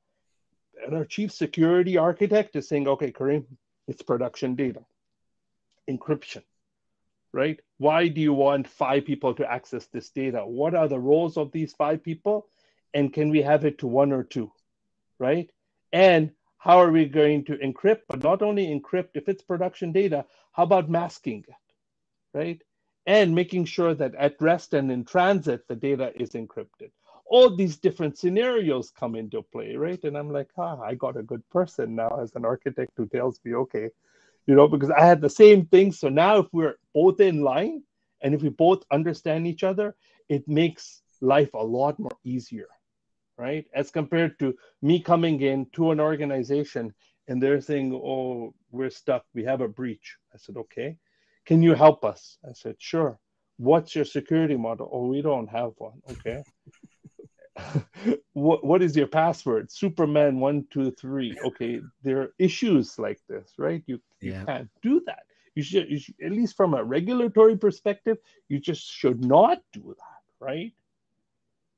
and 0.85 0.95
our 0.99 1.05
chief 1.05 1.33
security 1.33 1.95
architect 2.09 2.51
is 2.55 2.69
saying, 2.71 2.87
"Okay, 2.95 3.11
Karim, 3.19 3.43
it's 3.89 4.03
production 4.03 4.55
data, 4.55 4.85
encryption, 5.89 6.43
right? 7.33 7.61
Why 7.79 8.09
do 8.09 8.21
you 8.21 8.33
want 8.33 8.69
five 8.69 9.05
people 9.05 9.35
to 9.35 9.51
access 9.51 9.87
this 9.87 10.11
data? 10.11 10.47
What 10.47 10.75
are 10.75 10.89
the 10.89 11.01
roles 11.01 11.37
of 11.37 11.53
these 11.53 11.73
five 11.73 12.03
people, 12.03 12.47
and 12.95 13.12
can 13.12 13.31
we 13.31 13.43
have 13.43 13.65
it 13.65 13.79
to 13.79 13.87
one 13.87 14.12
or 14.12 14.23
two, 14.23 14.53
right? 15.19 15.51
And 15.93 16.33
how 16.59 16.79
are 16.79 16.93
we 16.93 17.07
going 17.07 17.45
to 17.47 17.57
encrypt? 17.57 18.03
But 18.09 18.23
not 18.23 18.41
only 18.41 18.67
encrypt, 18.67 19.11
if 19.15 19.29
it's 19.29 19.43
production 19.43 19.93
data, 19.93 20.27
how 20.53 20.62
about 20.62 20.89
masking 20.89 21.45
it, 21.49 21.55
right? 22.33 22.62
And 23.05 23.35
making 23.35 23.65
sure 23.65 23.95
that 23.95 24.15
at 24.15 24.41
rest 24.41 24.75
and 24.75 24.93
in 24.93 25.05
transit, 25.05 25.67
the 25.67 25.75
data 25.75 26.12
is 26.15 26.31
encrypted. 26.31 26.93
All 27.35 27.49
these 27.57 27.77
different 27.87 28.19
scenarios 28.19 28.93
come 29.01 29.15
into 29.17 29.41
play, 29.55 29.71
right? 29.87 30.03
And 30.05 30.15
I'm 30.19 30.31
like, 30.39 30.51
ah, 30.59 30.79
I 30.91 30.93
got 31.05 31.17
a 31.17 31.29
good 31.31 31.45
person 31.49 31.87
now 32.03 32.12
as 32.23 32.31
an 32.37 32.45
architect 32.45 32.93
who 32.97 33.07
tells 33.07 33.41
me, 33.45 33.55
okay, 33.62 33.87
you 34.47 34.55
know, 34.55 34.69
because 34.69 34.91
I 34.91 35.03
had 35.11 35.23
the 35.23 35.31
same 35.43 35.65
thing. 35.73 35.93
So 35.93 36.09
now 36.11 36.35
if 36.43 36.49
we're 36.53 36.77
both 36.93 37.21
in 37.21 37.41
line 37.41 37.77
and 38.21 38.35
if 38.35 38.43
we 38.43 38.51
both 38.51 38.83
understand 38.91 39.47
each 39.47 39.65
other, 39.65 39.97
it 40.29 40.47
makes 40.47 41.03
life 41.23 41.53
a 41.55 41.65
lot 41.79 41.99
more 41.99 42.19
easier, 42.23 42.69
right? 43.39 43.65
As 43.75 43.91
compared 43.91 44.39
to 44.41 44.55
me 44.83 45.01
coming 45.01 45.41
in 45.41 45.67
to 45.77 45.91
an 45.93 46.01
organization 46.01 46.93
and 47.29 47.43
they're 47.43 47.62
saying, 47.62 47.95
oh, 47.95 48.55
we're 48.73 48.91
stuck, 48.91 49.25
we 49.33 49.43
have 49.45 49.62
a 49.62 49.69
breach. 49.69 50.17
I 50.35 50.37
said, 50.37 50.57
okay, 50.65 50.99
can 51.47 51.62
you 51.62 51.75
help 51.75 52.05
us? 52.05 52.39
I 52.47 52.53
said, 52.53 52.77
sure. 52.79 53.19
What's 53.57 53.95
your 53.95 54.05
security 54.05 54.57
model? 54.57 54.91
Oh, 54.93 55.07
we 55.07 55.23
don't 55.23 55.49
have 55.49 55.73
one. 55.79 55.99
Okay. 56.11 56.43
what, 58.32 58.64
what 58.64 58.82
is 58.82 58.97
your 58.97 59.06
password? 59.06 59.71
Superman 59.71 60.40
one, 60.40 60.66
two, 60.71 60.90
three. 60.92 61.37
Okay. 61.44 61.80
There 62.02 62.21
are 62.23 62.35
issues 62.38 62.99
like 62.99 63.21
this, 63.28 63.52
right? 63.59 63.82
You, 63.87 64.00
you 64.21 64.32
Yeah. 64.32 64.44
can't 64.44 64.71
do 64.82 65.02
that. 65.06 65.25
You 65.54 65.62
should, 65.62 65.90
you 65.90 65.99
should, 65.99 66.14
at 66.25 66.32
least 66.32 66.56
from 66.56 66.75
a 66.75 66.82
regulatory 66.82 67.56
perspective, 67.59 68.18
you 68.49 68.59
just 68.59 68.82
should 68.87 69.23
not 69.25 69.62
do 69.73 69.94
that, 69.99 70.44
right? 70.44 70.73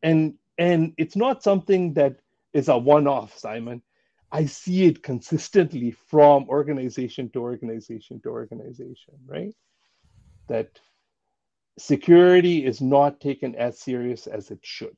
And 0.03 0.35
and 0.59 0.95
it's 0.97 1.17
not 1.17 1.43
something 1.43 1.95
that 1.95 2.21
is 2.53 2.69
a 2.69 2.79
one-off, 2.79 3.37
Simon. 3.37 3.83
I 4.31 4.47
see 4.47 4.85
it 4.85 5.03
consistently 5.03 5.91
from 5.91 6.49
organization 6.49 7.31
to 7.31 7.41
organization 7.41 8.21
to 8.23 8.29
organization, 8.31 9.15
right? 9.27 9.55
That 10.49 10.79
security 11.79 12.65
is 12.65 12.81
not 12.81 13.21
taken 13.21 13.57
as 13.57 13.81
serious 13.81 14.27
as 14.29 14.51
it 14.53 14.61
should, 14.63 14.97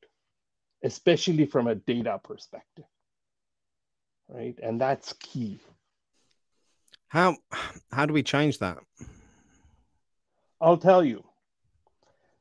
especially 0.83 1.47
from 1.47 1.67
a 1.67 1.75
data 1.75 2.21
perspective, 2.23 2.85
right? 4.29 4.59
And 4.63 4.81
that's 4.81 5.13
key. 5.15 5.61
How 7.09 7.37
how 7.93 8.07
do 8.07 8.13
we 8.13 8.23
change 8.23 8.59
that? 8.59 8.79
I'll 10.61 10.79
tell 10.79 11.05
you, 11.05 11.25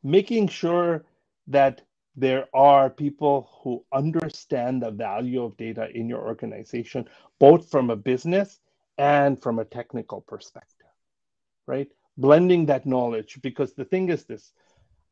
making 0.03 0.47
sure 0.47 1.05
that 1.47 1.81
there 2.15 2.47
are 2.53 2.89
people 2.89 3.49
who 3.61 3.83
understand 3.91 4.81
the 4.81 4.91
value 4.91 5.43
of 5.43 5.57
data 5.57 5.89
in 5.93 6.07
your 6.07 6.21
organization, 6.25 7.07
both 7.39 7.69
from 7.69 7.89
a 7.89 7.95
business 7.95 8.59
and 8.97 9.41
from 9.41 9.59
a 9.59 9.65
technical 9.65 10.21
perspective, 10.21 10.87
right? 11.67 11.89
Blending 12.17 12.65
that 12.67 12.85
knowledge, 12.85 13.37
because 13.41 13.73
the 13.73 13.83
thing 13.85 14.09
is 14.09 14.23
this 14.23 14.53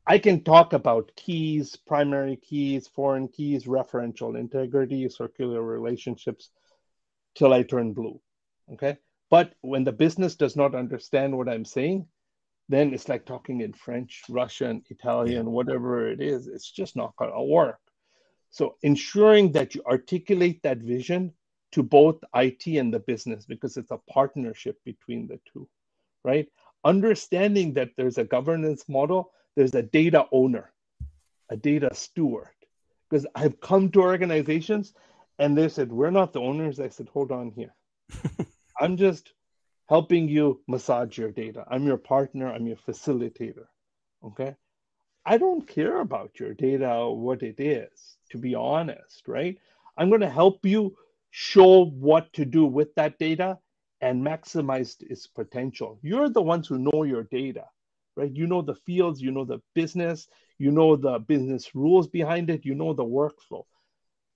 I 0.06 0.18
can 0.18 0.44
talk 0.44 0.74
about 0.74 1.12
keys, 1.16 1.76
primary 1.76 2.36
keys, 2.36 2.86
foreign 2.88 3.28
keys, 3.28 3.64
referential 3.64 4.38
integrity, 4.38 5.08
circular 5.08 5.62
relationships. 5.62 6.50
till 7.34 7.52
I 7.52 7.62
turn 7.64 7.92
blue. 7.92 8.20
Okay. 8.72 8.96
But 9.28 9.54
when 9.62 9.82
the 9.82 9.92
business 9.92 10.36
does 10.36 10.54
not 10.54 10.74
understand 10.74 11.36
what 11.36 11.48
I'm 11.48 11.64
saying, 11.64 12.06
then 12.68 12.94
it's 12.94 13.08
like 13.08 13.26
talking 13.26 13.60
in 13.60 13.72
French, 13.72 14.22
Russian, 14.28 14.82
Italian, 14.88 15.50
whatever 15.50 16.08
it 16.08 16.20
is. 16.20 16.46
It's 16.46 16.70
just 16.70 16.96
not 16.96 17.16
going 17.16 17.32
to 17.32 17.42
work. 17.42 17.80
So 18.50 18.76
ensuring 18.82 19.52
that 19.52 19.74
you 19.74 19.82
articulate 19.86 20.62
that 20.62 20.78
vision 20.78 21.32
to 21.72 21.82
both 21.82 22.22
IT 22.36 22.66
and 22.66 22.94
the 22.94 23.00
business 23.00 23.44
because 23.44 23.76
it's 23.76 23.90
a 23.90 24.00
partnership 24.08 24.78
between 24.84 25.26
the 25.26 25.40
two, 25.52 25.68
right? 26.22 26.46
Understanding 26.84 27.74
that 27.74 27.90
there's 27.96 28.18
a 28.18 28.24
governance 28.24 28.88
model, 28.88 29.32
there's 29.56 29.74
a 29.74 29.82
data 29.82 30.26
owner, 30.32 30.72
a 31.50 31.56
data 31.56 31.90
steward. 31.94 32.48
Because 33.08 33.26
I've 33.34 33.60
come 33.60 33.90
to 33.90 34.00
organizations 34.00 34.94
and 35.38 35.56
they 35.56 35.68
said, 35.68 35.92
We're 35.92 36.10
not 36.10 36.32
the 36.32 36.40
owners. 36.40 36.80
I 36.80 36.88
said, 36.88 37.08
Hold 37.08 37.32
on 37.32 37.50
here. 37.50 37.74
I'm 38.80 38.96
just 38.96 39.32
helping 39.88 40.28
you 40.28 40.60
massage 40.66 41.18
your 41.18 41.30
data. 41.30 41.64
I'm 41.70 41.84
your 41.84 41.98
partner, 41.98 42.52
I'm 42.52 42.66
your 42.66 42.76
facilitator. 42.76 43.66
Okay. 44.24 44.56
I 45.26 45.38
don't 45.38 45.66
care 45.66 46.00
about 46.00 46.38
your 46.38 46.54
data 46.54 46.92
or 46.92 47.18
what 47.18 47.42
it 47.42 47.58
is, 47.58 48.16
to 48.30 48.38
be 48.38 48.54
honest, 48.54 49.26
right? 49.26 49.58
I'm 49.96 50.08
going 50.08 50.20
to 50.20 50.28
help 50.28 50.66
you 50.66 50.96
show 51.30 51.86
what 51.86 52.32
to 52.34 52.44
do 52.44 52.66
with 52.66 52.94
that 52.96 53.18
data 53.18 53.58
and 54.00 54.24
maximize 54.24 54.96
its 55.00 55.26
potential. 55.26 55.98
You're 56.02 56.28
the 56.28 56.42
ones 56.42 56.68
who 56.68 56.78
know 56.78 57.04
your 57.04 57.22
data, 57.24 57.64
right? 58.16 58.32
You 58.32 58.46
know 58.46 58.62
the 58.62 58.74
fields, 58.74 59.20
you 59.20 59.30
know 59.30 59.44
the 59.44 59.60
business, 59.74 60.28
you 60.58 60.70
know 60.70 60.96
the 60.96 61.18
business 61.18 61.74
rules 61.74 62.08
behind 62.08 62.50
it, 62.50 62.64
you 62.64 62.74
know 62.74 62.92
the 62.92 63.04
workflow. 63.04 63.64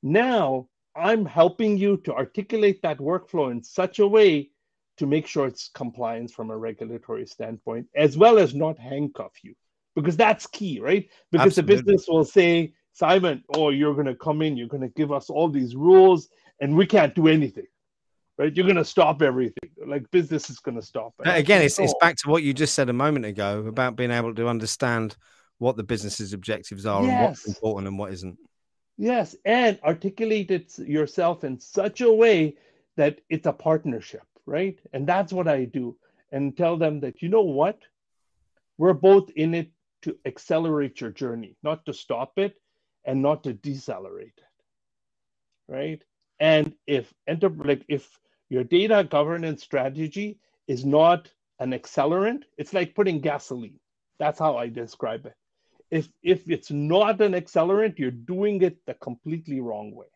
Now, 0.03 0.69
I'm 0.97 1.25
helping 1.25 1.77
you 1.77 1.99
to 1.99 2.15
articulate 2.15 2.83
that 2.83 2.99
workflow 2.99 3.51
in 3.51 3.63
such 3.63 3.99
a 3.99 4.07
way 4.07 4.51
to 4.97 5.07
make 5.07 5.27
sure 5.27 5.47
it's 5.47 5.71
compliance 5.75 6.33
from 6.33 6.51
a 6.51 6.57
regulatory 6.57 7.27
standpoint, 7.27 7.87
as 7.95 8.17
well 8.17 8.39
as 8.39 8.55
not 8.55 8.79
handcuff 8.79 9.33
you, 9.43 9.55
because 9.95 10.17
that's 10.17 10.47
key, 10.49 10.81
right? 10.81 11.09
Because 11.31 11.59
Absolutely. 11.59 11.77
the 11.77 11.83
business 11.83 12.09
will 12.09 12.25
say, 12.25 12.75
Simon, 12.93 13.45
oh, 13.55 13.71
you're 13.71 13.95
going 13.95 14.07
to 14.07 14.17
come 14.17 14.43
in, 14.43 14.57
you're 14.57 14.67
going 14.67 14.83
to 14.83 14.89
give 14.89 15.13
us 15.13 15.31
all 15.31 15.49
these 15.49 15.77
rules, 15.77 16.29
and 16.61 16.77
we 16.77 16.85
can't 16.85 17.15
do 17.15 17.29
anything. 17.29 17.67
Right, 18.39 18.55
you're 18.55 18.67
going 18.67 18.77
to 18.77 18.85
stop 18.85 19.21
everything. 19.21 19.71
Like 19.85 20.09
business 20.13 20.49
is 20.49 20.61
going 20.61 20.77
to 20.77 20.83
stop. 20.83 21.13
Again, 21.25 21.63
it's, 21.63 21.79
it's 21.81 21.95
back 22.01 22.17
to 22.19 22.31
what 22.31 22.45
you 22.45 22.55
just 22.55 22.75
said 22.75 22.89
a 22.89 22.93
moment 22.93 23.25
ago 23.25 23.65
about 23.67 23.97
being 23.97 24.13
able 24.13 24.33
to 24.35 24.47
understand 24.47 25.17
what 25.59 25.77
the 25.77 25.83
business's 25.83 26.33
objectives 26.33 26.87
are 26.87 27.03
yes. 27.03 27.11
and 27.11 27.23
what's 27.25 27.49
important 27.49 27.89
and 27.89 27.99
what 27.99 28.13
isn't. 28.13 28.39
Yes, 28.97 29.35
and 29.45 29.79
articulate 29.83 30.53
it 30.53 30.79
yourself 30.79 31.43
in 31.43 31.59
such 31.59 32.01
a 32.01 32.13
way 32.13 32.57
that 32.97 33.21
it's 33.29 33.47
a 33.47 33.53
partnership 33.53 34.23
right? 34.49 34.79
And 34.93 35.07
that's 35.07 35.33
what 35.33 35.47
I 35.47 35.67
do 35.67 35.97
and 36.33 36.57
tell 36.57 36.77
them 36.77 37.01
that, 37.01 37.23
you 37.23 37.29
know 37.29 37.43
what? 37.43 37.79
We're 38.79 38.95
both 38.95 39.31
in 39.37 39.55
it 39.55 39.71
to 40.03 40.17
accelerate 40.25 41.01
your 41.01 41.11
journey, 41.11 41.57
not 41.63 41.85
to 41.87 41.93
stop 41.93 42.39
it 42.39 42.55
and 43.05 43.21
not 43.21 43.45
to 43.45 43.53
decelerate 43.53 44.39
it, 44.39 45.73
right? 45.73 46.03
And 46.41 46.75
if 46.87 47.13
enter 47.27 47.51
like 47.51 47.85
if 47.89 48.09
your 48.49 48.65
data 48.65 49.07
governance 49.09 49.63
strategy 49.63 50.39
is 50.67 50.85
not 50.85 51.31
an 51.61 51.73
accelerant, 51.73 52.45
it's 52.57 52.73
like 52.73 52.95
putting 52.95 53.21
gasoline. 53.21 53.79
That's 54.19 54.39
how 54.39 54.57
I 54.57 54.69
describe 54.69 55.27
it. 55.27 55.35
If 55.91 56.09
if 56.23 56.49
it's 56.51 56.71
not 56.71 57.21
an 57.21 57.33
accelerant, 57.33 57.99
you're 57.99 58.11
doing 58.11 58.63
it 58.63 58.85
the 58.87 58.95
completely 58.95 59.61
wrong 59.61 59.95
way 59.95 60.07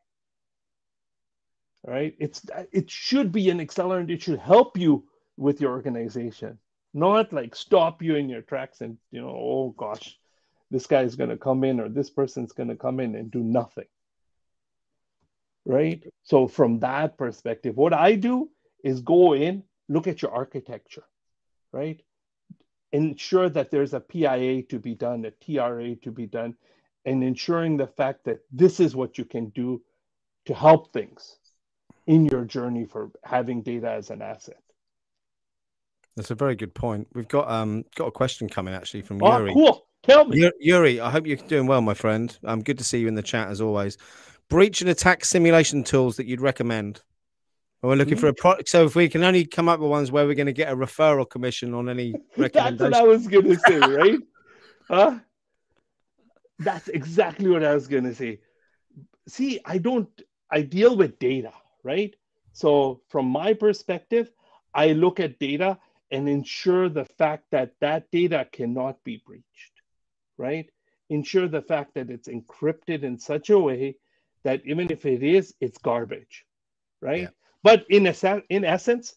right? 1.87 2.15
It's 2.19 2.43
it 2.71 2.91
should 2.91 3.33
be 3.33 3.51
an 3.51 3.59
accelerant. 3.59 4.11
It 4.11 4.23
should 4.23 4.39
help 4.39 4.79
you 4.79 5.05
with 5.37 5.61
your 5.61 5.73
organization, 5.73 6.59
not 6.95 7.33
like 7.33 7.55
stop 7.55 8.03
you 8.03 8.17
in 8.17 8.29
your 8.29 8.43
tracks 8.43 8.81
and 8.81 8.99
you 9.11 9.21
know, 9.21 9.31
oh 9.31 9.75
gosh, 9.77 10.19
this 10.71 10.87
guy 10.87 11.03
is 11.03 11.17
going 11.17 11.31
to 11.31 11.37
come 11.37 11.65
in 11.65 11.81
or 11.81 11.89
this 11.89 12.11
person's 12.11 12.53
going 12.53 12.69
to 12.69 12.77
come 12.77 13.01
in 13.01 13.15
and 13.15 13.31
do 13.31 13.43
nothing. 13.43 13.87
Right? 15.65 16.03
So 16.23 16.49
from 16.49 16.81
that 16.81 17.17
perspective, 17.17 17.77
what 17.77 17.93
I 17.93 18.15
do 18.15 18.51
is 18.83 19.01
go 19.01 19.35
in, 19.35 19.63
look 19.89 20.07
at 20.07 20.23
your 20.23 20.33
architecture, 20.33 21.05
right? 21.73 22.03
Ensure 22.93 23.49
that 23.49 23.71
there's 23.71 23.95
a 23.95 24.01
PIA 24.01 24.65
to 24.65 24.79
be 24.79 24.95
done, 24.95 25.25
a 25.25 25.31
TRA 25.31 25.95
to 25.97 26.11
be 26.11 26.27
done, 26.27 26.57
and 27.05 27.23
ensuring 27.23 27.77
the 27.77 27.87
fact 27.87 28.25
that 28.25 28.41
this 28.51 28.81
is 28.81 28.97
what 28.97 29.19
you 29.19 29.25
can 29.25 29.49
do 29.51 29.83
to 30.47 30.55
help 30.55 30.93
things 30.93 31.37
in 32.07 32.27
your 32.27 32.45
journey 32.45 32.85
for 32.85 33.11
having 33.25 33.63
data 33.63 33.91
as 33.91 34.11
an 34.11 34.23
asset. 34.23 34.61
That's 36.17 36.31
a 36.31 36.35
very 36.35 36.57
good 36.57 36.75
point. 36.75 37.09
We've 37.15 37.29
got 37.29 37.51
um 37.51 37.85
got 37.97 38.07
a 38.07 38.11
question 38.11 38.49
coming 38.49 38.75
actually 38.75 39.03
from 39.03 39.23
oh, 39.23 39.39
Yuri. 39.39 39.53
Cool. 39.55 39.87
Tell 40.03 40.25
me. 40.25 40.51
Yuri, 40.59 41.01
I 41.01 41.11
hope 41.11 41.27
you're 41.27 41.37
doing 41.37 41.67
well, 41.67 41.81
my 41.81 41.95
friend. 41.95 42.37
I'm 42.43 42.55
um, 42.55 42.63
good 42.63 42.79
to 42.79 42.85
see 42.85 42.99
you 42.99 43.09
in 43.09 43.15
the 43.15 43.23
chat 43.23 43.49
as 43.49 43.61
always. 43.61 43.99
Breach 44.53 44.81
and 44.81 44.91
attack 44.91 45.25
simulation 45.25 45.83
tools 45.83 46.17
that 46.17 46.27
you'd 46.27 46.41
recommend. 46.41 47.01
we're 47.83 47.97
looking 47.97 48.17
for 48.17 48.29
a 48.29 48.31
hmm. 48.31 48.37
product. 48.37 48.69
So 48.69 48.85
if 48.85 48.95
we 48.95 49.09
can 49.09 49.25
only 49.25 49.45
come 49.45 49.69
up 49.69 49.81
with 49.81 49.91
ones 49.91 50.13
where 50.13 50.27
we're 50.27 50.35
going 50.35 50.47
to 50.47 50.53
get 50.53 50.73
a 50.73 50.77
referral 50.77 51.29
commission 51.29 51.75
on 51.75 51.89
any 51.89 52.15
That's 52.37 52.81
what 52.81 52.95
I 52.95 53.03
was 53.03 53.27
going 53.27 53.47
to 53.47 53.59
say, 53.67 53.79
right? 53.81 54.19
huh? 54.89 55.19
That's 56.59 56.89
exactly 56.89 57.51
what 57.51 57.65
I 57.65 57.75
was 57.75 57.89
going 57.89 58.05
to 58.05 58.15
say. 58.15 58.41
See, 59.27 59.59
I 59.65 59.79
don't, 59.79 60.09
I 60.51 60.63
deal 60.63 60.97
with 60.97 61.19
data 61.19 61.53
right? 61.83 62.15
So, 62.53 63.01
from 63.09 63.27
my 63.27 63.55
perspective, 63.55 64.31
I 64.75 64.93
look 64.93 65.21
at 65.21 65.39
data 65.39 65.79
and 66.11 66.29
ensure 66.29 66.89
the 66.89 67.05
fact 67.05 67.45
that 67.51 67.73
that 67.81 68.11
data 68.11 68.47
cannot 68.53 69.03
be 69.05 69.23
breached, 69.27 69.83
right? 70.37 70.69
Ensure 71.09 71.49
the 71.49 71.63
fact 71.63 71.95
that 71.95 72.11
it's 72.11 72.29
encrypted 72.29 73.03
in 73.03 73.19
such 73.19 73.51
a 73.51 73.59
way 73.59 73.97
that 74.45 74.63
even 74.65 74.91
if 74.91 75.07
it 75.07 75.23
is, 75.23 75.55
it's 75.61 75.79
garbage, 75.79 76.45
right? 77.01 77.23
Yeah. 77.23 77.29
But 77.63 77.85
in, 77.91 78.07
a, 78.07 78.43
in 78.49 78.65
essence, 78.65 79.15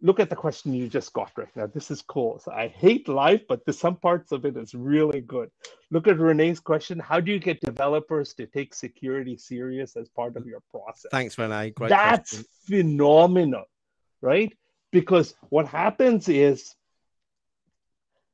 look 0.00 0.20
at 0.20 0.30
the 0.30 0.36
question 0.36 0.72
you 0.74 0.88
just 0.88 1.12
got 1.12 1.32
right 1.36 1.54
now. 1.56 1.66
This 1.66 1.90
is 1.90 2.02
cool. 2.02 2.38
So 2.38 2.52
I 2.52 2.68
hate 2.68 3.08
life, 3.08 3.42
but 3.48 3.64
the, 3.66 3.72
some 3.72 3.96
parts 3.96 4.32
of 4.32 4.44
it 4.44 4.56
is 4.56 4.74
really 4.74 5.20
good. 5.20 5.50
Look 5.90 6.08
at 6.08 6.18
Renee's 6.18 6.60
question. 6.60 6.98
How 6.98 7.20
do 7.20 7.32
you 7.32 7.38
get 7.38 7.60
developers 7.60 8.34
to 8.34 8.46
take 8.46 8.74
security 8.74 9.36
serious 9.36 9.96
as 9.96 10.08
part 10.08 10.36
of 10.36 10.46
your 10.46 10.60
process? 10.70 11.10
Thanks, 11.10 11.38
Renee. 11.38 11.70
Great 11.70 11.90
That's 11.90 12.30
question. 12.30 12.46
phenomenal, 12.66 13.64
right? 14.20 14.52
Because 14.90 15.34
what 15.50 15.66
happens 15.66 16.28
is 16.28 16.74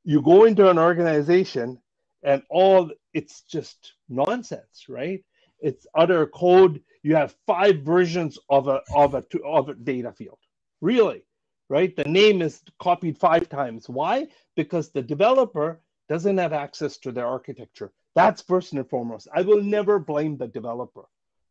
you 0.05 0.23
go 0.23 0.45
into 0.45 0.69
an 0.71 0.79
organization 0.79 1.81
and 2.23 2.43
all 2.49 2.91
it's 3.13 3.43
just 3.43 3.93
nonsense, 4.09 4.87
right? 4.89 5.25
It's 5.63 5.87
utter 5.95 6.27
code. 6.27 6.83
You 7.03 7.17
have 7.17 7.35
five 7.47 7.83
versions 7.83 8.39
of 8.49 8.69
a 8.69 8.81
of 8.95 9.15
a 9.15 9.25
of 9.45 9.69
a 9.69 9.75
data 9.75 10.13
field. 10.13 10.39
Really, 10.81 11.25
right? 11.69 11.95
The 11.97 12.05
name 12.05 12.43
is 12.43 12.63
copied 12.81 13.17
five 13.19 13.49
times. 13.49 13.89
Why? 13.89 14.29
Because 14.57 14.91
the 14.91 15.03
developer 15.03 15.81
doesn't 16.09 16.39
have 16.39 16.53
access 16.53 16.99
to 16.99 17.13
their 17.13 17.27
architecture. 17.27 17.93
That's 18.15 18.43
first 18.43 18.73
and 18.73 18.89
foremost. 18.89 19.29
I 19.35 19.43
will 19.43 19.63
never 19.63 19.99
blame 19.99 20.37
the 20.37 20.49
developer, 20.49 21.05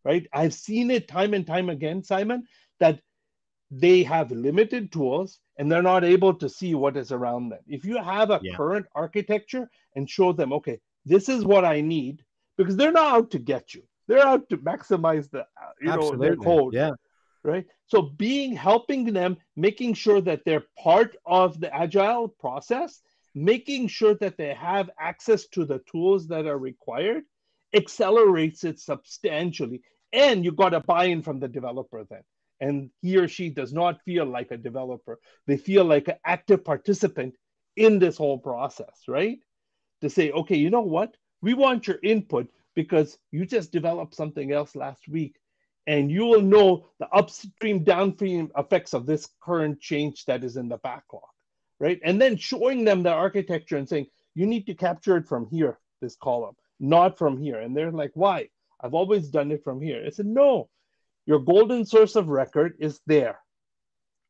right? 0.04 0.28
I've 0.34 0.54
seen 0.54 0.92
it 0.92 1.08
time 1.08 1.34
and 1.34 1.48
time 1.48 1.70
again, 1.70 2.04
Simon, 2.04 2.44
that 2.80 3.00
they 3.72 4.04
have 4.04 4.32
limited 4.32 4.92
tools 4.92 5.40
and 5.58 5.72
they're 5.72 5.82
not 5.82 6.04
able 6.04 6.34
to 6.36 6.50
see 6.50 6.76
what 6.76 6.98
is 6.98 7.12
around 7.12 7.50
them. 7.50 7.62
If 7.68 7.86
you 7.86 7.98
have 7.98 8.30
a 8.30 8.40
yeah. 8.44 8.56
current 8.56 8.86
architecture 8.94 9.72
and 9.96 10.10
show 10.10 10.34
them, 10.34 10.54
okay, 10.54 10.80
this 11.06 11.30
is 11.30 11.46
what 11.46 11.66
I 11.66 11.82
need, 11.82 12.24
because 12.58 12.76
they're 12.76 12.92
not 12.92 13.16
out 13.16 13.32
to 13.32 13.40
get 13.40 13.74
you. 13.74 13.84
They're 14.12 14.28
out 14.28 14.50
to 14.50 14.58
maximize 14.58 15.30
the 15.32 15.46
you 15.82 15.92
Absolutely. 15.92 16.18
know 16.18 16.24
their 16.24 16.36
code. 16.36 16.74
Yeah 16.74 16.92
right? 17.44 17.66
So 17.88 18.02
being 18.02 18.56
helping 18.56 19.14
them, 19.14 19.38
making 19.56 19.96
sure 19.96 20.22
that 20.22 20.42
they're 20.46 20.66
part 20.78 21.16
of 21.26 21.60
the 21.60 21.74
agile 21.74 22.28
process, 22.28 23.02
making 23.34 23.88
sure 23.88 24.16
that 24.16 24.38
they 24.38 24.54
have 24.54 24.90
access 25.00 25.48
to 25.48 25.66
the 25.66 25.80
tools 25.92 26.28
that 26.28 26.46
are 26.46 26.58
required, 26.58 27.24
accelerates 27.74 28.64
it 28.64 28.80
substantially. 28.80 29.82
And 30.14 30.44
you 30.44 30.52
got 30.52 30.74
a 30.74 30.82
buy-in 30.82 31.22
from 31.24 31.40
the 31.40 31.48
developer 31.48 32.04
then. 32.10 32.22
And 32.60 32.92
he 33.02 33.18
or 33.18 33.28
she 33.28 33.50
does 33.50 33.74
not 33.74 34.04
feel 34.04 34.26
like 34.26 34.52
a 34.52 34.58
developer. 34.58 35.20
They 35.48 35.58
feel 35.58 35.86
like 35.86 36.08
an 36.10 36.18
active 36.26 36.64
participant 36.64 37.36
in 37.76 37.98
this 37.98 38.18
whole 38.18 38.38
process, 38.38 39.04
right? 39.08 39.40
To 40.02 40.10
say, 40.10 40.32
okay, 40.32 40.58
you 40.58 40.70
know 40.70 40.82
what? 40.82 41.16
We 41.42 41.56
want 41.56 41.88
your 41.88 41.98
input 42.04 42.50
because 42.76 43.18
you 43.32 43.46
just 43.46 43.72
developed 43.72 44.16
something 44.16 44.52
else 44.52 44.76
last 44.76 45.08
week 45.08 45.36
and 45.88 46.12
you 46.12 46.26
will 46.26 46.42
know 46.42 46.86
the 47.00 47.08
upstream 47.10 47.84
downstream 47.84 48.52
effects 48.58 48.94
of 48.94 49.06
this 49.06 49.28
current 49.42 49.80
change 49.80 50.26
that 50.26 50.44
is 50.44 50.58
in 50.58 50.70
the 50.70 50.78
backlog 50.78 51.32
right 51.80 52.00
and 52.04 52.22
then 52.22 52.38
showing 52.38 52.84
them 52.86 53.04
the 53.04 53.12
architecture 53.12 53.78
and 53.78 53.90
saying 53.90 54.08
you 54.36 54.46
need 54.46 54.66
to 54.66 54.74
capture 54.74 55.18
it 55.18 55.28
from 55.28 55.48
here 55.48 55.80
this 56.02 56.16
column 56.16 56.56
not 56.80 57.18
from 57.18 57.38
here 57.38 57.60
and 57.60 57.76
they're 57.76 57.92
like 57.92 58.12
why 58.16 58.48
i've 58.82 58.94
always 58.94 59.30
done 59.30 59.52
it 59.52 59.64
from 59.64 59.82
here 59.82 60.04
i 60.06 60.10
said 60.10 60.26
no 60.26 60.70
Your 61.26 61.40
golden 61.40 61.86
source 61.86 62.16
of 62.16 62.28
record 62.28 62.76
is 62.80 63.00
there, 63.06 63.40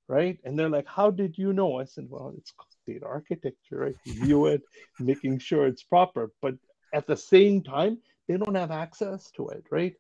right? 0.07 0.37
And 0.43 0.59
they're 0.59 0.69
like, 0.69 0.87
how 0.87 1.09
did 1.09 1.37
you 1.37 1.53
know? 1.53 1.79
I 1.79 1.85
said, 1.85 2.07
well, 2.09 2.33
it's 2.37 2.53
data 2.85 3.05
architecture, 3.05 3.77
right? 3.79 3.95
View 4.05 4.47
it, 4.47 4.61
making 4.99 5.39
sure 5.39 5.67
it's 5.67 5.83
proper. 5.83 6.31
But 6.41 6.55
at 6.93 7.07
the 7.07 7.15
same 7.15 7.63
time, 7.63 7.99
they 8.31 8.37
don't 8.37 8.55
have 8.55 8.71
access 8.71 9.29
to 9.31 9.49
it, 9.49 9.65
right? 9.69 9.93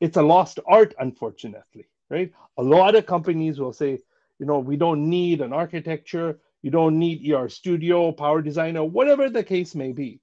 It's 0.00 0.16
a 0.16 0.22
lost 0.22 0.60
art, 0.66 0.94
unfortunately, 0.98 1.88
right? 2.10 2.32
A 2.58 2.62
lot 2.62 2.94
of 2.94 3.06
companies 3.06 3.58
will 3.58 3.72
say, 3.72 3.98
you 4.38 4.46
know, 4.46 4.60
we 4.60 4.76
don't 4.76 5.08
need 5.08 5.40
an 5.40 5.52
architecture, 5.52 6.38
you 6.62 6.70
don't 6.70 6.98
need 6.98 7.28
ER 7.28 7.48
Studio, 7.48 8.12
Power 8.12 8.40
Designer, 8.40 8.84
whatever 8.84 9.28
the 9.28 9.42
case 9.42 9.74
may 9.74 9.92
be, 9.92 10.20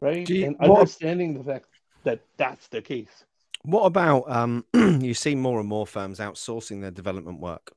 right? 0.00 0.28
You, 0.28 0.46
and 0.46 0.56
understanding 0.60 1.34
what, 1.34 1.44
the 1.44 1.52
fact 1.52 1.66
that 2.04 2.20
that's 2.38 2.68
the 2.68 2.80
case. 2.80 3.24
What 3.62 3.82
about 3.82 4.30
um, 4.30 4.64
you 4.74 5.12
see 5.12 5.34
more 5.34 5.60
and 5.60 5.68
more 5.68 5.86
firms 5.86 6.18
outsourcing 6.18 6.80
their 6.80 6.90
development 6.90 7.40
work? 7.40 7.72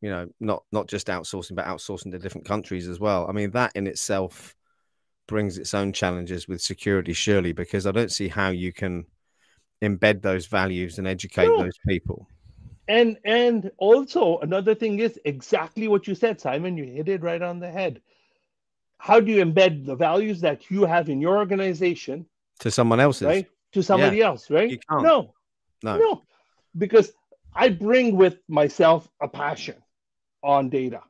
You 0.00 0.10
know, 0.10 0.28
not 0.40 0.64
not 0.72 0.88
just 0.88 1.06
outsourcing, 1.06 1.54
but 1.54 1.64
outsourcing 1.64 2.10
to 2.10 2.18
different 2.18 2.46
countries 2.46 2.88
as 2.88 2.98
well. 2.98 3.26
I 3.28 3.32
mean, 3.32 3.52
that 3.52 3.72
in 3.74 3.86
itself 3.86 4.56
brings 5.26 5.58
its 5.58 5.74
own 5.74 5.92
challenges 5.92 6.48
with 6.48 6.60
security, 6.60 7.12
surely, 7.12 7.52
because 7.52 7.86
I 7.86 7.92
don't 7.92 8.12
see 8.12 8.28
how 8.28 8.50
you 8.50 8.72
can 8.72 9.06
embed 9.82 10.22
those 10.22 10.46
values 10.46 10.98
and 10.98 11.06
educate 11.06 11.48
no. 11.48 11.62
those 11.62 11.78
people. 11.86 12.28
And 12.88 13.18
and 13.24 13.70
also 13.78 14.38
another 14.38 14.74
thing 14.74 15.00
is 15.00 15.18
exactly 15.24 15.88
what 15.88 16.06
you 16.06 16.14
said, 16.14 16.40
Simon. 16.40 16.76
You 16.76 16.84
hit 16.84 17.08
it 17.08 17.22
right 17.22 17.42
on 17.42 17.58
the 17.58 17.70
head. 17.70 18.00
How 18.98 19.20
do 19.20 19.32
you 19.32 19.44
embed 19.44 19.84
the 19.84 19.96
values 19.96 20.40
that 20.40 20.70
you 20.70 20.84
have 20.84 21.08
in 21.08 21.20
your 21.20 21.36
organization 21.36 22.26
to 22.60 22.70
someone 22.70 23.00
else's? 23.00 23.26
Right? 23.26 23.46
To 23.72 23.82
somebody 23.82 24.18
yeah. 24.18 24.26
else, 24.26 24.50
right? 24.50 24.78
No. 24.90 25.34
No. 25.82 25.98
No. 25.98 26.22
Because 26.78 27.12
I 27.54 27.68
bring 27.70 28.16
with 28.16 28.38
myself 28.48 29.08
a 29.20 29.28
passion 29.28 29.76
on 30.42 30.70
data, 30.70 31.02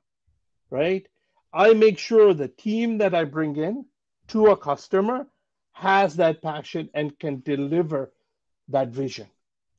right? 0.70 1.06
I 1.52 1.74
make 1.74 1.98
sure 1.98 2.34
the 2.34 2.48
team 2.48 2.98
that 2.98 3.14
I 3.14 3.24
bring 3.24 3.56
in 3.56 3.84
to 4.28 4.48
a 4.48 4.56
customer 4.56 5.26
has 5.72 6.16
that 6.16 6.40
passion 6.42 6.88
and 6.94 7.18
can 7.18 7.40
deliver 7.40 8.12
that 8.68 8.88
vision. 8.88 9.26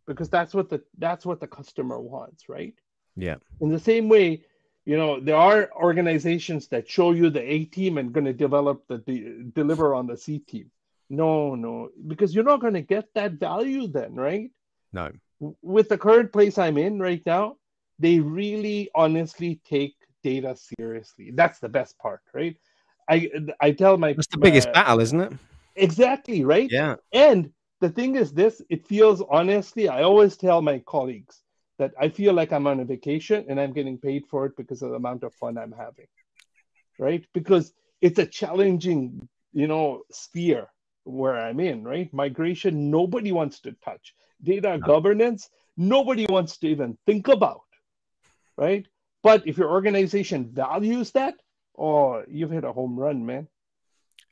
Because 0.06 0.30
that's 0.30 0.54
what 0.54 0.70
the 0.70 0.82
that's 0.98 1.26
what 1.26 1.40
the 1.40 1.48
customer 1.48 2.00
wants 2.00 2.48
right? 2.48 2.76
Yeah. 3.16 3.36
In 3.60 3.70
the 3.70 3.80
same 3.80 4.08
way 4.08 4.44
you 4.86 4.96
know 4.96 5.20
there 5.20 5.36
are 5.36 5.70
organizations 5.76 6.68
that 6.68 6.90
show 6.90 7.12
you 7.12 7.30
the 7.30 7.42
a 7.42 7.66
team 7.66 7.98
and 7.98 8.14
going 8.14 8.26
to 8.26 8.34
develop 8.34 8.88
the, 8.88 9.00
the 9.06 9.50
deliver 9.54 9.96
on 9.96 10.08
the 10.08 10.16
c 10.16 10.40
team. 10.40 10.72
No 11.10 11.56
no 11.56 11.90
because 12.08 12.34
you're 12.34 12.44
not 12.44 12.62
going 12.62 12.76
to 12.76 12.82
get 12.82 13.14
that 13.16 13.34
value 13.34 13.88
then 13.88 14.16
right? 14.16 14.52
No. 14.94 15.12
With 15.62 15.90
the 15.90 15.98
current 15.98 16.32
place 16.32 16.58
i'm 16.58 16.78
in 16.78 17.00
right 17.00 17.24
now 17.26 17.58
they 18.00 18.20
really 18.20 18.90
honestly 18.94 19.60
take 19.68 19.96
data 20.24 20.56
seriously. 20.56 21.32
That's 21.32 21.60
the 21.60 21.70
best 21.70 21.98
part 21.98 22.22
right 22.34 22.56
I 23.10 23.30
I 23.60 23.72
tell 23.72 23.98
my 23.98 24.14
that's 24.14 24.28
the 24.28 24.38
biggest 24.38 24.72
battle, 24.74 25.00
isn't 25.00 25.20
it? 25.20 25.34
Exactly 25.76 26.44
right. 26.44 26.70
Yeah. 26.72 26.96
And 27.14 27.52
the 27.80 27.90
thing 27.90 28.16
is, 28.16 28.34
this 28.34 28.62
it 28.70 28.88
feels 28.88 29.22
honestly. 29.30 29.88
I 29.88 30.04
always 30.04 30.36
tell 30.36 30.62
my 30.62 30.80
colleagues 30.80 31.42
that 31.78 31.94
I 32.00 32.10
feel 32.10 32.34
like 32.34 32.52
I'm 32.52 32.68
on 32.68 32.80
a 32.80 32.86
vacation 32.86 33.46
and 33.48 33.60
I'm 33.60 33.74
getting 33.74 33.98
paid 33.98 34.26
for 34.28 34.46
it 34.48 34.58
because 34.58 34.82
of 34.82 34.90
the 34.90 34.96
amount 34.96 35.24
of 35.24 35.34
fun 35.36 35.58
I'm 35.58 35.72
having. 35.72 36.08
Right? 37.00 37.26
Because 37.34 37.74
it's 38.02 38.20
a 38.20 38.26
challenging, 38.26 39.28
you 39.54 39.68
know, 39.68 40.02
sphere 40.12 40.68
where 41.04 41.38
I'm 41.38 41.60
in. 41.60 41.84
Right? 41.84 42.12
Migration, 42.14 42.90
nobody 42.90 43.32
wants 43.32 43.60
to 43.62 43.74
touch. 43.86 44.16
Data 44.44 44.78
no. 44.78 44.86
governance, 44.86 45.50
nobody 45.78 46.26
wants 46.28 46.58
to 46.58 46.68
even 46.68 46.98
think 47.06 47.28
about. 47.28 47.62
Right? 48.58 48.88
But 49.22 49.48
if 49.48 49.58
your 49.58 49.70
organization 49.70 50.50
values 50.52 51.12
that, 51.12 51.36
Oh, 51.78 52.24
you've 52.28 52.52
hit 52.52 52.64
a 52.64 52.72
home 52.72 52.98
run, 52.98 53.26
man. 53.26 53.48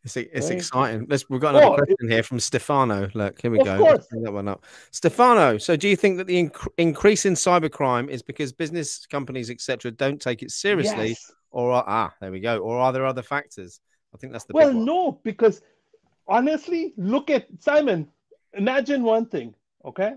It's, 0.03 0.15
it's 0.17 0.47
right. 0.47 0.55
exciting. 0.55 1.07
Let's, 1.09 1.27
we've 1.29 1.41
got 1.41 1.55
another 1.55 1.73
oh, 1.73 1.75
question 1.77 1.95
it, 1.99 2.11
here 2.11 2.23
from 2.23 2.39
Stefano. 2.39 3.09
Look, 3.15 3.41
here 3.41 3.49
we 3.49 3.57
go. 3.57 3.75
Let's 3.77 4.07
bring 4.07 4.21
that 4.21 4.31
one 4.31 4.47
up. 4.47 4.63
Stefano, 4.91 5.57
so 5.57 5.75
do 5.75 5.87
you 5.87 5.95
think 5.95 6.17
that 6.17 6.27
the 6.27 6.43
inc- 6.43 6.67
increase 6.77 7.25
in 7.25 7.33
cybercrime 7.33 8.07
is 8.07 8.21
because 8.21 8.53
business 8.53 9.07
companies, 9.07 9.49
etc., 9.49 9.91
don't 9.91 10.21
take 10.21 10.43
it 10.43 10.51
seriously, 10.51 11.09
yes. 11.09 11.31
or 11.49 11.71
are, 11.71 11.83
ah, 11.87 12.13
there 12.21 12.31
we 12.31 12.39
go, 12.39 12.59
or 12.59 12.77
are 12.77 12.93
there 12.93 13.05
other 13.05 13.23
factors? 13.23 13.79
I 14.13 14.17
think 14.17 14.31
that's 14.31 14.45
the 14.45 14.53
well, 14.53 14.71
no, 14.71 15.19
because 15.23 15.61
honestly, 16.27 16.93
look 16.97 17.31
at 17.31 17.47
Simon. 17.59 18.07
Imagine 18.53 19.01
one 19.01 19.25
thing, 19.25 19.55
okay? 19.83 20.13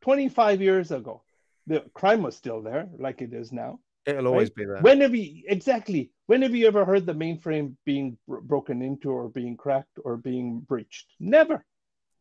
Twenty-five 0.00 0.62
years 0.62 0.90
ago, 0.92 1.22
the 1.66 1.80
crime 1.92 2.22
was 2.22 2.36
still 2.36 2.62
there, 2.62 2.88
like 2.98 3.20
it 3.20 3.34
is 3.34 3.52
now. 3.52 3.80
It'll 4.06 4.28
always 4.28 4.50
right? 4.50 4.56
be 4.56 4.64
there. 4.64 4.80
Whenever 4.80 5.16
exactly, 5.16 6.10
when 6.26 6.42
have 6.42 6.54
you 6.54 6.66
ever 6.66 6.84
heard 6.84 7.06
the 7.06 7.14
mainframe 7.14 7.74
being 7.84 8.16
broken 8.26 8.80
into 8.80 9.10
or 9.10 9.28
being 9.28 9.56
cracked 9.56 9.98
or 10.04 10.16
being 10.16 10.60
breached? 10.60 11.12
Never. 11.18 11.64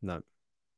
No. 0.02 0.22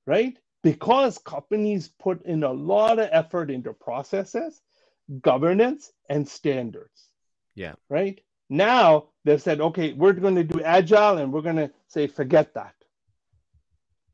Right? 0.06 0.38
Because 0.64 1.18
companies 1.18 1.90
put 2.00 2.26
in 2.26 2.44
a 2.44 2.52
lot 2.52 3.00
of 3.00 3.10
effort 3.12 3.50
into 3.50 3.72
processes, 3.74 4.62
governance, 5.22 5.92
and 6.10 6.28
standards. 6.28 7.10
Yeah. 7.56 7.76
Right? 7.90 8.20
Now 8.50 9.10
they've 9.24 9.42
said, 9.42 9.62
okay, 9.62 9.94
we're 9.94 10.14
going 10.14 10.36
to 10.36 10.44
do 10.44 10.62
agile 10.62 11.18
and 11.18 11.32
we're 11.32 11.42
going 11.42 11.58
to 11.58 11.72
say, 11.88 12.08
forget 12.08 12.54
that. 12.56 12.74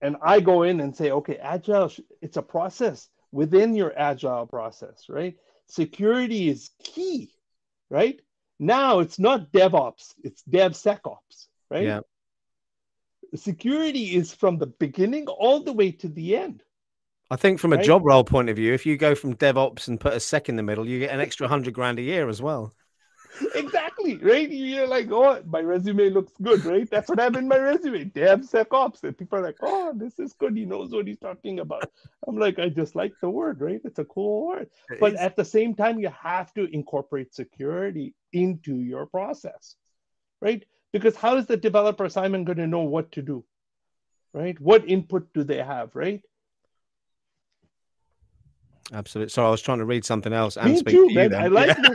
And 0.01 0.17
I 0.21 0.41
go 0.41 0.63
in 0.63 0.79
and 0.79 0.95
say, 0.95 1.11
okay, 1.11 1.37
agile, 1.37 1.91
it's 2.21 2.37
a 2.37 2.41
process 2.41 3.09
within 3.31 3.73
your 3.73 3.93
agile 3.97 4.45
process, 4.45 5.05
right? 5.09 5.35
Security 5.67 6.49
is 6.49 6.71
key, 6.83 7.33
right? 7.89 8.19
Now 8.59 8.99
it's 8.99 9.19
not 9.19 9.51
DevOps, 9.51 10.13
it's 10.23 10.43
DevSecOps, 10.49 11.47
right? 11.69 11.83
Yeah. 11.83 12.01
Security 13.35 14.15
is 14.15 14.33
from 14.33 14.57
the 14.57 14.67
beginning 14.67 15.27
all 15.27 15.63
the 15.63 15.73
way 15.73 15.91
to 15.91 16.07
the 16.07 16.35
end. 16.37 16.63
I 17.31 17.35
think 17.35 17.59
from 17.59 17.73
a 17.73 17.77
right? 17.77 17.85
job 17.85 18.05
role 18.05 18.23
point 18.23 18.49
of 18.49 18.55
view, 18.55 18.73
if 18.73 18.85
you 18.85 18.95
go 18.95 19.15
from 19.15 19.35
DevOps 19.35 19.87
and 19.87 19.99
put 19.99 20.13
a 20.13 20.19
sec 20.19 20.49
in 20.49 20.55
the 20.55 20.63
middle, 20.63 20.87
you 20.87 20.99
get 20.99 21.11
an 21.11 21.19
extra 21.19 21.47
hundred 21.47 21.73
grand 21.73 21.97
a 21.97 22.03
year 22.03 22.29
as 22.29 22.41
well. 22.41 22.75
Exactly, 23.55 24.17
right? 24.17 24.49
You're 24.49 24.87
like, 24.87 25.11
oh, 25.11 25.41
my 25.45 25.61
resume 25.61 26.09
looks 26.09 26.33
good, 26.41 26.63
right? 26.65 26.89
That's 26.89 27.09
what 27.09 27.19
I 27.19 27.23
have 27.23 27.35
in 27.35 27.47
my 27.47 27.57
resume. 27.57 28.05
DevSecOps. 28.05 29.03
And 29.03 29.17
people 29.17 29.39
are 29.39 29.43
like, 29.43 29.57
oh, 29.61 29.93
this 29.95 30.19
is 30.19 30.33
good. 30.33 30.55
He 30.55 30.65
knows 30.65 30.91
what 30.91 31.07
he's 31.07 31.19
talking 31.19 31.59
about. 31.59 31.89
I'm 32.27 32.37
like, 32.37 32.59
I 32.59 32.69
just 32.69 32.95
like 32.95 33.13
the 33.21 33.29
word, 33.29 33.61
right? 33.61 33.81
It's 33.83 33.99
a 33.99 34.05
cool 34.05 34.47
word. 34.47 34.69
It 34.89 34.99
but 34.99 35.13
is. 35.13 35.19
at 35.19 35.35
the 35.35 35.45
same 35.45 35.75
time, 35.75 35.99
you 35.99 36.09
have 36.09 36.53
to 36.53 36.65
incorporate 36.73 37.33
security 37.33 38.13
into 38.31 38.75
your 38.79 39.05
process, 39.05 39.75
right? 40.41 40.63
Because 40.91 41.15
how 41.15 41.37
is 41.37 41.47
the 41.47 41.57
developer 41.57 42.07
Simon 42.09 42.43
going 42.43 42.59
to 42.59 42.67
know 42.67 42.83
what 42.83 43.11
to 43.13 43.21
do, 43.21 43.43
right? 44.33 44.59
What 44.59 44.87
input 44.87 45.33
do 45.33 45.43
they 45.43 45.61
have, 45.63 45.95
right? 45.95 46.21
Absolutely. 48.91 49.29
Sorry, 49.29 49.47
I 49.47 49.51
was 49.51 49.61
trying 49.61 49.79
to 49.79 49.85
read 49.85 50.05
something 50.05 50.33
else 50.33 50.57
and 50.57 50.71
Me 50.71 50.77
speak 50.77 50.93
too, 50.93 51.07
to 51.07 51.13
man. 51.15 51.33
I 51.33 51.47
like 51.47 51.75
yeah. 51.77 51.89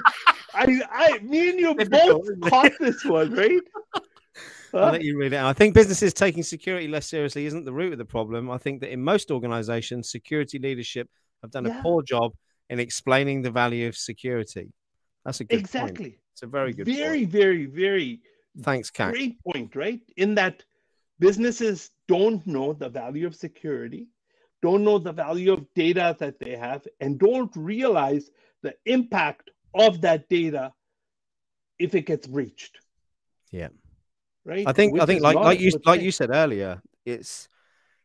I, 0.59 0.83
I, 0.91 1.19
me 1.21 1.51
and 1.51 1.61
you 1.61 1.75
both 1.75 2.27
caught 2.43 2.73
this 2.81 3.05
one, 3.05 3.33
right? 3.33 3.61
Huh? 3.95 4.01
I'll 4.75 4.93
let 4.93 5.03
you 5.03 5.17
read 5.17 5.33
it. 5.33 5.41
I 5.41 5.53
think 5.53 5.75
businesses 5.75 6.13
taking 6.13 6.43
security 6.43 6.89
less 6.89 7.07
seriously 7.07 7.47
isn't 7.47 7.65
the 7.65 7.73
root 7.73 7.93
of 7.93 7.99
the 7.99 8.05
problem. 8.05 8.51
I 8.51 8.59
think 8.59 8.81
that 8.81 8.93
in 8.93 9.03
most 9.03 9.31
organizations, 9.31 10.11
security 10.11 10.59
leadership 10.59 11.09
have 11.43 11.51
done 11.51 11.65
yeah. 11.65 11.79
a 11.79 11.83
poor 11.83 12.03
job 12.03 12.33
in 12.69 12.79
explaining 12.79 13.41
the 13.41 13.51
value 13.51 13.89
of 13.89 13.97
security. 13.97 14.73
That's 15.25 15.41
a 15.41 15.45
good 15.45 15.59
exactly. 15.59 16.11
Point. 16.11 16.19
It's 16.33 16.43
a 16.43 16.47
very 16.47 16.73
good 16.73 16.87
very, 16.87 17.21
point. 17.21 17.31
very, 17.31 17.67
very 17.67 18.21
thanks, 18.61 18.91
Kat. 18.91 19.13
Great 19.13 19.43
point, 19.43 19.75
right? 19.75 20.01
In 20.17 20.35
that 20.35 20.63
businesses 21.19 21.91
don't 22.07 22.47
know 22.47 22.73
the 22.73 22.89
value 22.89 23.27
of 23.27 23.35
security, 23.35 24.09
don't 24.63 24.85
know 24.85 24.99
the 24.99 25.13
value 25.13 25.53
of 25.53 25.67
data 25.75 26.17
that 26.19 26.39
they 26.39 26.57
have, 26.57 26.87
and 27.01 27.19
don't 27.19 27.55
realize 27.57 28.31
the 28.63 28.75
impact 28.87 29.51
of 29.75 30.01
that 30.03 30.29
data 30.29 30.73
if 31.79 31.95
it 31.95 32.03
gets 32.03 32.27
breached. 32.27 32.79
Yeah. 33.51 33.69
Right. 34.45 34.67
I 34.67 34.73
think 34.73 34.95
Which 34.95 35.03
I 35.03 35.07
think 35.07 35.23
like 35.23 35.37
like 35.37 35.61
you 35.61 35.71
like 35.85 36.01
you 36.01 36.11
said 36.11 36.31
earlier, 36.33 36.81
it's 37.05 37.49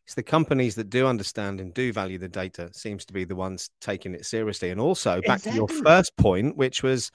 it's 0.05 0.15
the 0.15 0.23
companies 0.23 0.75
that 0.75 0.89
do 0.89 1.07
understand 1.07 1.61
and 1.61 1.73
do 1.73 1.93
value 1.93 2.17
the 2.17 2.27
data 2.27 2.69
seems 2.73 3.05
to 3.05 3.13
be 3.13 3.23
the 3.23 3.35
ones 3.35 3.69
taking 3.79 4.13
it 4.13 4.25
seriously. 4.25 4.69
And 4.69 4.81
also 4.81 5.21
back 5.21 5.37
exactly. 5.37 5.51
to 5.51 5.57
your 5.57 5.83
first 5.83 6.15
point, 6.17 6.57
which 6.57 6.83
was 6.83 7.11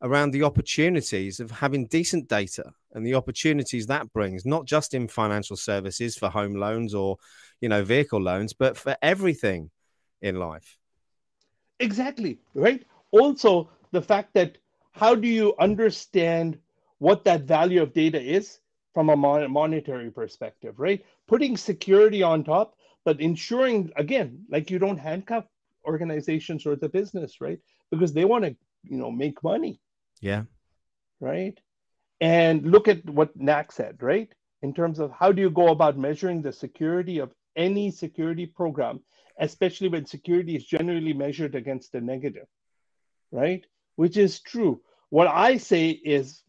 around 0.00 0.30
the 0.30 0.42
opportunities 0.42 1.38
of 1.38 1.50
having 1.50 1.86
decent 1.86 2.28
data 2.28 2.72
and 2.92 3.06
the 3.06 3.14
opportunities 3.14 3.86
that 3.86 4.12
brings, 4.12 4.44
not 4.44 4.64
just 4.64 4.94
in 4.94 5.06
financial 5.06 5.56
services 5.56 6.16
for 6.16 6.28
home 6.28 6.54
loans 6.54 6.94
or 6.94 7.18
you 7.60 7.68
know 7.68 7.84
vehicle 7.84 8.20
loans, 8.20 8.52
but 8.52 8.76
for 8.76 8.96
everything 9.02 9.70
in 10.22 10.36
life. 10.36 10.78
Exactly. 11.78 12.38
Right. 12.54 12.84
Also, 13.10 13.68
the 13.92 14.02
fact 14.02 14.34
that 14.34 14.58
how 14.92 15.14
do 15.14 15.28
you 15.28 15.54
understand 15.58 16.58
what 16.98 17.24
that 17.24 17.42
value 17.42 17.82
of 17.82 17.92
data 17.92 18.20
is 18.20 18.58
from 18.94 19.08
a 19.08 19.16
mon- 19.16 19.50
monetary 19.50 20.10
perspective, 20.10 20.74
right? 20.78 21.04
Putting 21.26 21.56
security 21.56 22.22
on 22.22 22.44
top, 22.44 22.76
but 23.04 23.20
ensuring 23.20 23.90
again, 23.96 24.44
like 24.50 24.70
you 24.70 24.78
don't 24.78 24.98
handcuff 24.98 25.44
organizations 25.84 26.66
or 26.66 26.76
the 26.76 26.88
business, 26.88 27.40
right? 27.40 27.58
Because 27.90 28.12
they 28.12 28.24
want 28.24 28.44
to, 28.44 28.56
you 28.84 28.98
know, 28.98 29.10
make 29.10 29.42
money. 29.42 29.80
Yeah. 30.20 30.44
Right. 31.20 31.58
And 32.20 32.70
look 32.70 32.86
at 32.86 33.04
what 33.08 33.36
NAC 33.36 33.72
said, 33.72 34.02
right? 34.02 34.32
In 34.62 34.72
terms 34.72 35.00
of 35.00 35.10
how 35.10 35.32
do 35.32 35.42
you 35.42 35.50
go 35.50 35.68
about 35.68 35.98
measuring 35.98 36.40
the 36.40 36.52
security 36.52 37.18
of 37.18 37.32
any 37.56 37.90
security 37.90 38.46
program, 38.46 39.00
especially 39.40 39.88
when 39.88 40.06
security 40.06 40.54
is 40.54 40.64
generally 40.64 41.12
measured 41.12 41.54
against 41.54 41.94
a 41.94 42.00
negative, 42.00 42.46
right? 43.32 43.66
Which 43.96 44.16
is 44.16 44.40
true. 44.40 44.80
What 45.10 45.26
I 45.26 45.58
say 45.58 45.90
is 45.90 46.42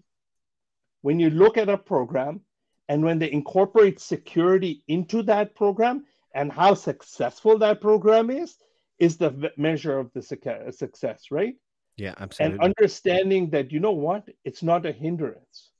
when 1.01 1.19
you 1.19 1.29
look 1.29 1.57
at 1.57 1.69
a 1.69 1.77
program 1.77 2.41
and 2.87 3.03
when 3.03 3.19
they 3.19 3.31
incorporate 3.31 3.99
security 3.99 4.83
into 4.87 5.23
that 5.23 5.55
program 5.55 6.05
and 6.33 6.51
how 6.51 6.73
successful 6.73 7.57
that 7.59 7.81
program 7.81 8.29
is, 8.29 8.55
is 8.99 9.17
the 9.17 9.51
measure 9.57 9.99
of 9.99 10.11
the 10.13 10.21
success, 10.21 11.25
right? 11.31 11.55
Yeah, 11.97 12.15
absolutely. 12.17 12.55
And 12.55 12.63
understanding 12.63 13.49
that, 13.51 13.71
you 13.71 13.79
know 13.79 13.91
what, 13.91 14.27
it's 14.43 14.63
not 14.63 14.85
a 14.85 14.91
hindrance. 14.91 15.71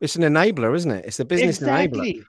It's 0.00 0.16
an 0.16 0.22
enabler, 0.22 0.74
isn't 0.74 0.90
it? 0.90 1.04
It's 1.06 1.20
a 1.20 1.24
business 1.24 1.58
exactly. 1.58 2.24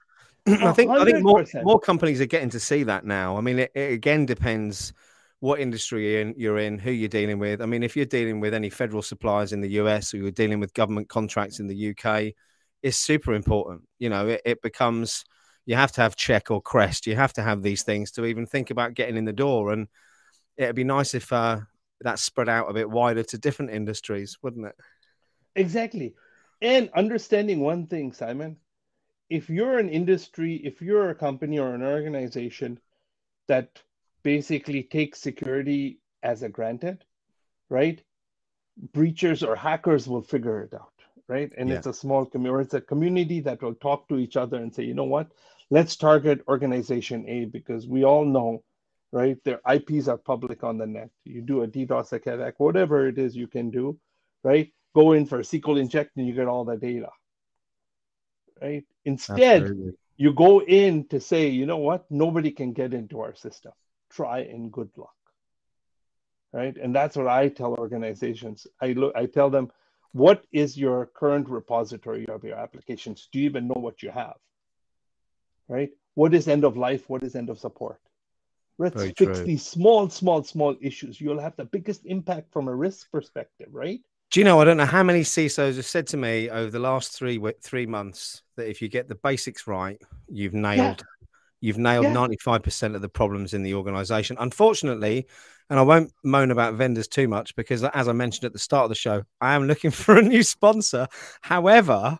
enabler. 0.46 0.62
I 0.62 0.72
think 0.72 0.90
100%. 0.90 1.00
I 1.00 1.04
think 1.04 1.22
more 1.22 1.44
more 1.64 1.80
companies 1.80 2.20
are 2.20 2.26
getting 2.26 2.50
to 2.50 2.60
see 2.60 2.84
that 2.84 3.04
now. 3.04 3.36
I 3.36 3.40
mean, 3.40 3.58
it, 3.58 3.72
it 3.74 3.92
again 3.92 4.26
depends 4.26 4.92
what 5.40 5.60
industry 5.60 6.34
you're 6.36 6.58
in, 6.58 6.78
who 6.78 6.90
you're 6.90 7.08
dealing 7.08 7.38
with. 7.38 7.60
I 7.60 7.66
mean, 7.66 7.82
if 7.82 7.94
you're 7.94 8.06
dealing 8.06 8.40
with 8.40 8.54
any 8.54 8.70
federal 8.70 9.02
suppliers 9.02 9.52
in 9.52 9.60
the 9.60 9.72
US 9.72 10.14
or 10.14 10.18
you're 10.18 10.30
dealing 10.30 10.60
with 10.60 10.72
government 10.72 11.08
contracts 11.08 11.60
in 11.60 11.66
the 11.66 11.90
UK, 11.90 12.32
it's 12.82 12.96
super 12.96 13.34
important. 13.34 13.82
You 13.98 14.08
know, 14.08 14.28
it, 14.28 14.42
it 14.44 14.62
becomes 14.62 15.24
you 15.66 15.74
have 15.74 15.92
to 15.92 16.00
have 16.00 16.16
check 16.16 16.50
or 16.50 16.62
crest. 16.62 17.06
You 17.06 17.16
have 17.16 17.32
to 17.34 17.42
have 17.42 17.62
these 17.62 17.82
things 17.82 18.12
to 18.12 18.24
even 18.24 18.46
think 18.46 18.70
about 18.70 18.94
getting 18.94 19.16
in 19.16 19.24
the 19.24 19.32
door. 19.32 19.72
And 19.72 19.88
it'd 20.56 20.76
be 20.76 20.84
nice 20.84 21.12
if 21.14 21.32
uh, 21.32 21.60
that 22.00 22.18
spread 22.18 22.48
out 22.48 22.70
a 22.70 22.74
bit 22.74 22.88
wider 22.88 23.24
to 23.24 23.38
different 23.38 23.72
industries, 23.72 24.38
wouldn't 24.42 24.66
it? 24.66 24.76
Exactly. 25.56 26.14
And 26.62 26.88
understanding 26.94 27.60
one 27.60 27.86
thing, 27.86 28.12
Simon, 28.12 28.56
if 29.28 29.50
you're 29.50 29.78
an 29.78 29.88
industry, 29.88 30.56
if 30.64 30.80
you're 30.80 31.10
a 31.10 31.14
company 31.14 31.58
or 31.58 31.74
an 31.74 31.82
organization 31.82 32.78
that 33.48 33.82
basically 34.26 34.82
take 34.82 35.14
security 35.14 36.00
as 36.24 36.42
a 36.42 36.48
granted, 36.48 37.04
right? 37.70 38.02
Breachers 38.92 39.46
or 39.46 39.54
hackers 39.54 40.08
will 40.08 40.20
figure 40.20 40.62
it 40.62 40.74
out, 40.74 40.96
right? 41.28 41.52
And 41.56 41.68
yeah. 41.68 41.76
it's 41.76 41.86
a 41.86 41.94
small 41.94 42.26
community, 42.26 42.64
it's 42.64 42.74
a 42.74 42.80
community 42.80 43.38
that 43.42 43.62
will 43.62 43.76
talk 43.76 44.08
to 44.08 44.18
each 44.18 44.36
other 44.36 44.56
and 44.56 44.74
say, 44.74 44.82
you 44.82 44.94
know 44.94 45.10
what, 45.16 45.28
let's 45.70 45.94
target 45.94 46.42
organization 46.48 47.24
A 47.28 47.44
because 47.44 47.86
we 47.86 48.04
all 48.04 48.24
know, 48.24 48.64
right? 49.12 49.38
Their 49.44 49.60
IPs 49.76 50.08
are 50.08 50.18
public 50.18 50.64
on 50.64 50.76
the 50.76 50.88
net. 50.88 51.10
You 51.24 51.40
do 51.40 51.62
a 51.62 51.68
DDoS 51.68 52.12
attack, 52.12 52.58
whatever 52.58 53.06
it 53.06 53.18
is 53.18 53.36
you 53.36 53.46
can 53.46 53.70
do, 53.70 53.96
right? 54.42 54.72
Go 54.92 55.12
in 55.12 55.26
for 55.26 55.38
a 55.38 55.42
SQL 55.42 55.80
inject 55.80 56.16
and 56.16 56.26
you 56.26 56.34
get 56.34 56.48
all 56.48 56.64
the 56.64 56.76
data, 56.76 57.10
right? 58.60 58.84
Instead, 59.04 59.62
Absolutely. 59.62 59.92
you 60.16 60.32
go 60.34 60.62
in 60.62 61.06
to 61.10 61.20
say, 61.20 61.46
you 61.46 61.64
know 61.64 61.82
what, 61.88 62.10
nobody 62.10 62.50
can 62.50 62.72
get 62.72 62.92
into 62.92 63.20
our 63.20 63.36
system. 63.36 63.70
Try 64.16 64.38
and 64.38 64.72
good 64.72 64.88
luck, 64.96 65.14
right? 66.50 66.74
And 66.74 66.94
that's 66.94 67.16
what 67.18 67.28
I 67.28 67.50
tell 67.50 67.74
organizations. 67.74 68.66
I 68.80 68.94
look, 68.94 69.14
I 69.14 69.26
tell 69.26 69.50
them, 69.50 69.70
what 70.12 70.42
is 70.52 70.74
your 70.74 71.10
current 71.14 71.50
repository 71.50 72.26
of 72.28 72.42
your 72.42 72.56
applications? 72.56 73.28
Do 73.30 73.38
you 73.38 73.44
even 73.44 73.68
know 73.68 73.78
what 73.78 74.02
you 74.02 74.10
have? 74.10 74.38
Right? 75.68 75.90
What 76.14 76.32
is 76.32 76.48
end 76.48 76.64
of 76.64 76.78
life? 76.78 77.10
What 77.10 77.24
is 77.24 77.36
end 77.36 77.50
of 77.50 77.58
support? 77.58 78.00
Let's 78.78 78.96
Very 78.96 79.12
fix 79.18 79.36
true. 79.38 79.44
these 79.44 79.66
small, 79.66 80.08
small, 80.08 80.42
small 80.42 80.74
issues. 80.80 81.20
You'll 81.20 81.40
have 81.40 81.56
the 81.56 81.66
biggest 81.66 82.06
impact 82.06 82.50
from 82.54 82.68
a 82.68 82.74
risk 82.74 83.10
perspective, 83.12 83.68
right? 83.70 84.00
Do 84.30 84.40
you 84.40 84.44
know? 84.44 84.60
I 84.60 84.64
don't 84.64 84.78
know 84.78 84.86
how 84.86 85.02
many 85.02 85.20
CISOs 85.20 85.76
have 85.76 85.84
said 85.84 86.06
to 86.08 86.16
me 86.16 86.48
over 86.48 86.70
the 86.70 86.78
last 86.78 87.12
three 87.12 87.38
three 87.62 87.86
months 87.86 88.42
that 88.56 88.68
if 88.68 88.80
you 88.80 88.88
get 88.88 89.08
the 89.08 89.14
basics 89.14 89.66
right, 89.66 90.00
you've 90.26 90.54
nailed 90.54 90.78
yeah. 90.78 91.15
You've 91.60 91.78
nailed 91.78 92.34
five 92.40 92.62
percent 92.62 92.94
of 92.94 93.02
the 93.02 93.08
problems 93.08 93.54
in 93.54 93.62
the 93.62 93.74
organization. 93.74 94.36
Unfortunately, 94.38 95.26
and 95.70 95.78
I 95.78 95.82
won't 95.82 96.12
moan 96.22 96.50
about 96.50 96.74
vendors 96.74 97.08
too 97.08 97.28
much 97.28 97.56
because, 97.56 97.82
as 97.82 98.08
I 98.08 98.12
mentioned 98.12 98.44
at 98.44 98.52
the 98.52 98.58
start 98.58 98.84
of 98.84 98.88
the 98.88 98.94
show, 98.94 99.24
I 99.40 99.54
am 99.54 99.66
looking 99.66 99.90
for 99.92 100.16
a 100.16 100.22
new 100.22 100.42
sponsor. 100.42 101.08
However, 101.40 102.18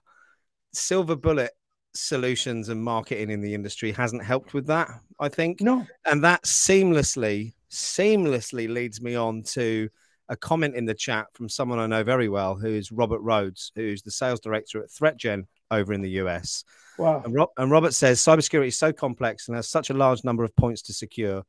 Silver 0.73 1.17
Bullet 1.17 1.53
solutions 1.95 2.69
and 2.69 2.83
marketing 2.83 3.31
in 3.31 3.41
the 3.41 3.55
industry 3.55 3.93
hasn't 3.93 4.25
helped 4.25 4.53
with 4.53 4.67
that. 4.67 4.89
I 5.19 5.29
think 5.29 5.61
no, 5.61 5.87
and 6.05 6.23
that 6.25 6.45
seamlessly 6.45 7.55
seamlessly 7.71 8.69
leads 8.69 9.01
me 9.01 9.15
on 9.15 9.43
to 9.43 9.89
a 10.29 10.37
comment 10.37 10.75
in 10.75 10.87
the 10.87 10.95
chat 10.95 11.27
from 11.35 11.49
someone 11.49 11.79
I 11.79 11.87
know 11.87 12.03
very 12.03 12.29
well, 12.29 12.57
who's 12.57 12.91
Robert 12.91 13.21
Rhodes, 13.21 13.73
who's 13.75 14.03
the 14.03 14.11
sales 14.11 14.41
director 14.41 14.83
at 14.83 14.91
ThreatGen 14.91 15.45
over 15.71 15.93
in 15.93 16.03
the 16.03 16.11
US. 16.11 16.65
Wow. 16.99 17.23
And, 17.25 17.39
and 17.57 17.71
Robert 17.71 17.95
says 17.95 18.21
cybersecurity 18.21 18.69
is 18.69 18.79
so 18.79 18.93
complex 18.93 19.49
and 19.49 19.57
has 19.57 19.69
such 19.69 19.91
a 19.91 19.95
large 19.95 20.25
number 20.25 20.45
of 20.45 20.55
points 20.57 20.83
to 20.83 20.93
secure. 20.93 21.45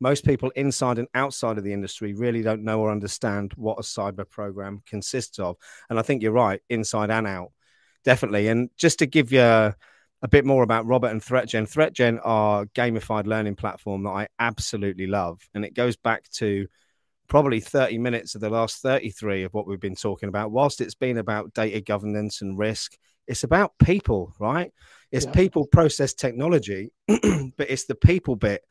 Most 0.00 0.24
people 0.24 0.50
inside 0.56 0.98
and 0.98 1.08
outside 1.14 1.58
of 1.58 1.64
the 1.64 1.72
industry 1.72 2.12
really 2.12 2.42
don't 2.42 2.64
know 2.64 2.80
or 2.80 2.90
understand 2.90 3.52
what 3.56 3.78
a 3.78 3.82
cyber 3.82 4.28
program 4.28 4.82
consists 4.86 5.38
of. 5.38 5.56
And 5.88 5.98
I 5.98 6.02
think 6.02 6.22
you're 6.22 6.32
right, 6.32 6.60
inside 6.68 7.10
and 7.10 7.26
out, 7.26 7.52
definitely. 8.04 8.48
And 8.48 8.70
just 8.76 8.98
to 8.98 9.06
give 9.06 9.32
you 9.32 9.40
a, 9.40 9.76
a 10.22 10.28
bit 10.28 10.44
more 10.44 10.62
about 10.62 10.86
Robert 10.86 11.10
and 11.10 11.20
ThreatGen, 11.20 11.72
ThreatGen 11.72 12.20
are 12.24 12.66
gamified 12.66 13.26
learning 13.26 13.56
platform 13.56 14.04
that 14.04 14.10
I 14.10 14.28
absolutely 14.38 15.06
love. 15.06 15.40
And 15.54 15.64
it 15.64 15.74
goes 15.74 15.96
back 15.96 16.28
to 16.32 16.66
probably 17.28 17.60
30 17.60 17.98
minutes 17.98 18.34
of 18.34 18.40
the 18.40 18.50
last 18.50 18.82
33 18.82 19.44
of 19.44 19.54
what 19.54 19.66
we've 19.66 19.80
been 19.80 19.94
talking 19.94 20.28
about. 20.28 20.50
Whilst 20.50 20.80
it's 20.80 20.94
been 20.94 21.18
about 21.18 21.54
data 21.54 21.80
governance 21.80 22.42
and 22.42 22.58
risk, 22.58 22.96
it's 23.26 23.44
about 23.44 23.72
people, 23.78 24.34
right? 24.38 24.70
It's 25.10 25.26
yeah. 25.26 25.32
people, 25.32 25.66
process, 25.66 26.14
technology, 26.14 26.90
but 27.06 27.70
it's 27.70 27.84
the 27.84 27.94
people 27.94 28.36
bit 28.36 28.62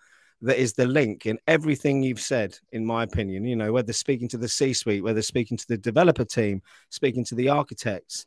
that 0.42 0.60
is 0.60 0.74
the 0.74 0.86
link 0.86 1.26
in 1.26 1.38
everything 1.48 2.02
you've 2.02 2.20
said, 2.20 2.58
in 2.72 2.86
my 2.86 3.04
opinion. 3.04 3.46
You 3.46 3.56
know, 3.56 3.72
whether 3.72 3.94
speaking 3.94 4.28
to 4.30 4.38
the 4.38 4.48
C 4.48 4.74
suite, 4.74 5.04
whether 5.04 5.22
speaking 5.22 5.58
to 5.58 5.68
the 5.68 5.78
developer 5.78 6.26
team, 6.26 6.62
speaking 6.90 7.24
to 7.26 7.36
the 7.36 7.50
architects, 7.50 8.26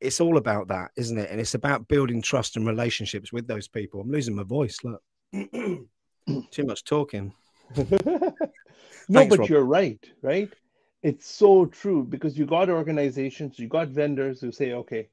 it's 0.00 0.20
all 0.20 0.36
about 0.36 0.68
that, 0.68 0.90
isn't 0.96 1.18
it? 1.18 1.30
And 1.30 1.40
it's 1.40 1.54
about 1.54 1.88
building 1.88 2.22
trust 2.22 2.56
and 2.56 2.66
relationships 2.66 3.32
with 3.32 3.46
those 3.46 3.68
people. 3.68 4.00
I'm 4.00 4.10
losing 4.10 4.34
my 4.34 4.42
voice. 4.42 4.78
Look, 4.84 5.02
too 5.32 6.64
much 6.64 6.84
talking. 6.84 7.32
no, 7.76 7.86
Thanks, 9.10 9.30
but 9.36 9.40
Rob. 9.40 9.48
you're 9.48 9.64
right, 9.64 10.04
right? 10.22 10.50
It's 11.02 11.26
so 11.26 11.66
true 11.66 12.04
because 12.04 12.36
you 12.38 12.44
got 12.44 12.68
organizations, 12.68 13.58
you 13.58 13.68
got 13.68 13.88
vendors 13.88 14.40
who 14.40 14.52
say, 14.52 14.72
okay, 14.72 15.08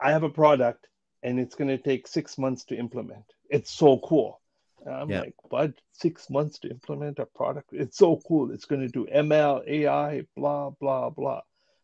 I 0.00 0.12
have 0.12 0.22
a 0.22 0.30
product 0.30 0.86
and 1.22 1.38
it's 1.38 1.54
going 1.54 1.68
to 1.68 1.78
take 1.78 2.06
six 2.06 2.38
months 2.38 2.64
to 2.66 2.76
implement. 2.76 3.24
It's 3.50 3.70
so 3.70 3.98
cool. 3.98 4.40
And 4.84 4.94
I'm 4.94 5.10
yeah. 5.10 5.20
like, 5.20 5.34
but 5.50 5.74
six 5.92 6.30
months 6.30 6.58
to 6.60 6.70
implement 6.70 7.18
a 7.18 7.26
product? 7.26 7.70
It's 7.72 7.98
so 7.98 8.20
cool. 8.26 8.50
It's 8.52 8.64
going 8.64 8.80
to 8.80 8.88
do 8.88 9.06
ML, 9.14 9.68
AI, 9.68 10.22
blah, 10.36 10.70
blah, 10.70 11.10
blah. 11.10 11.42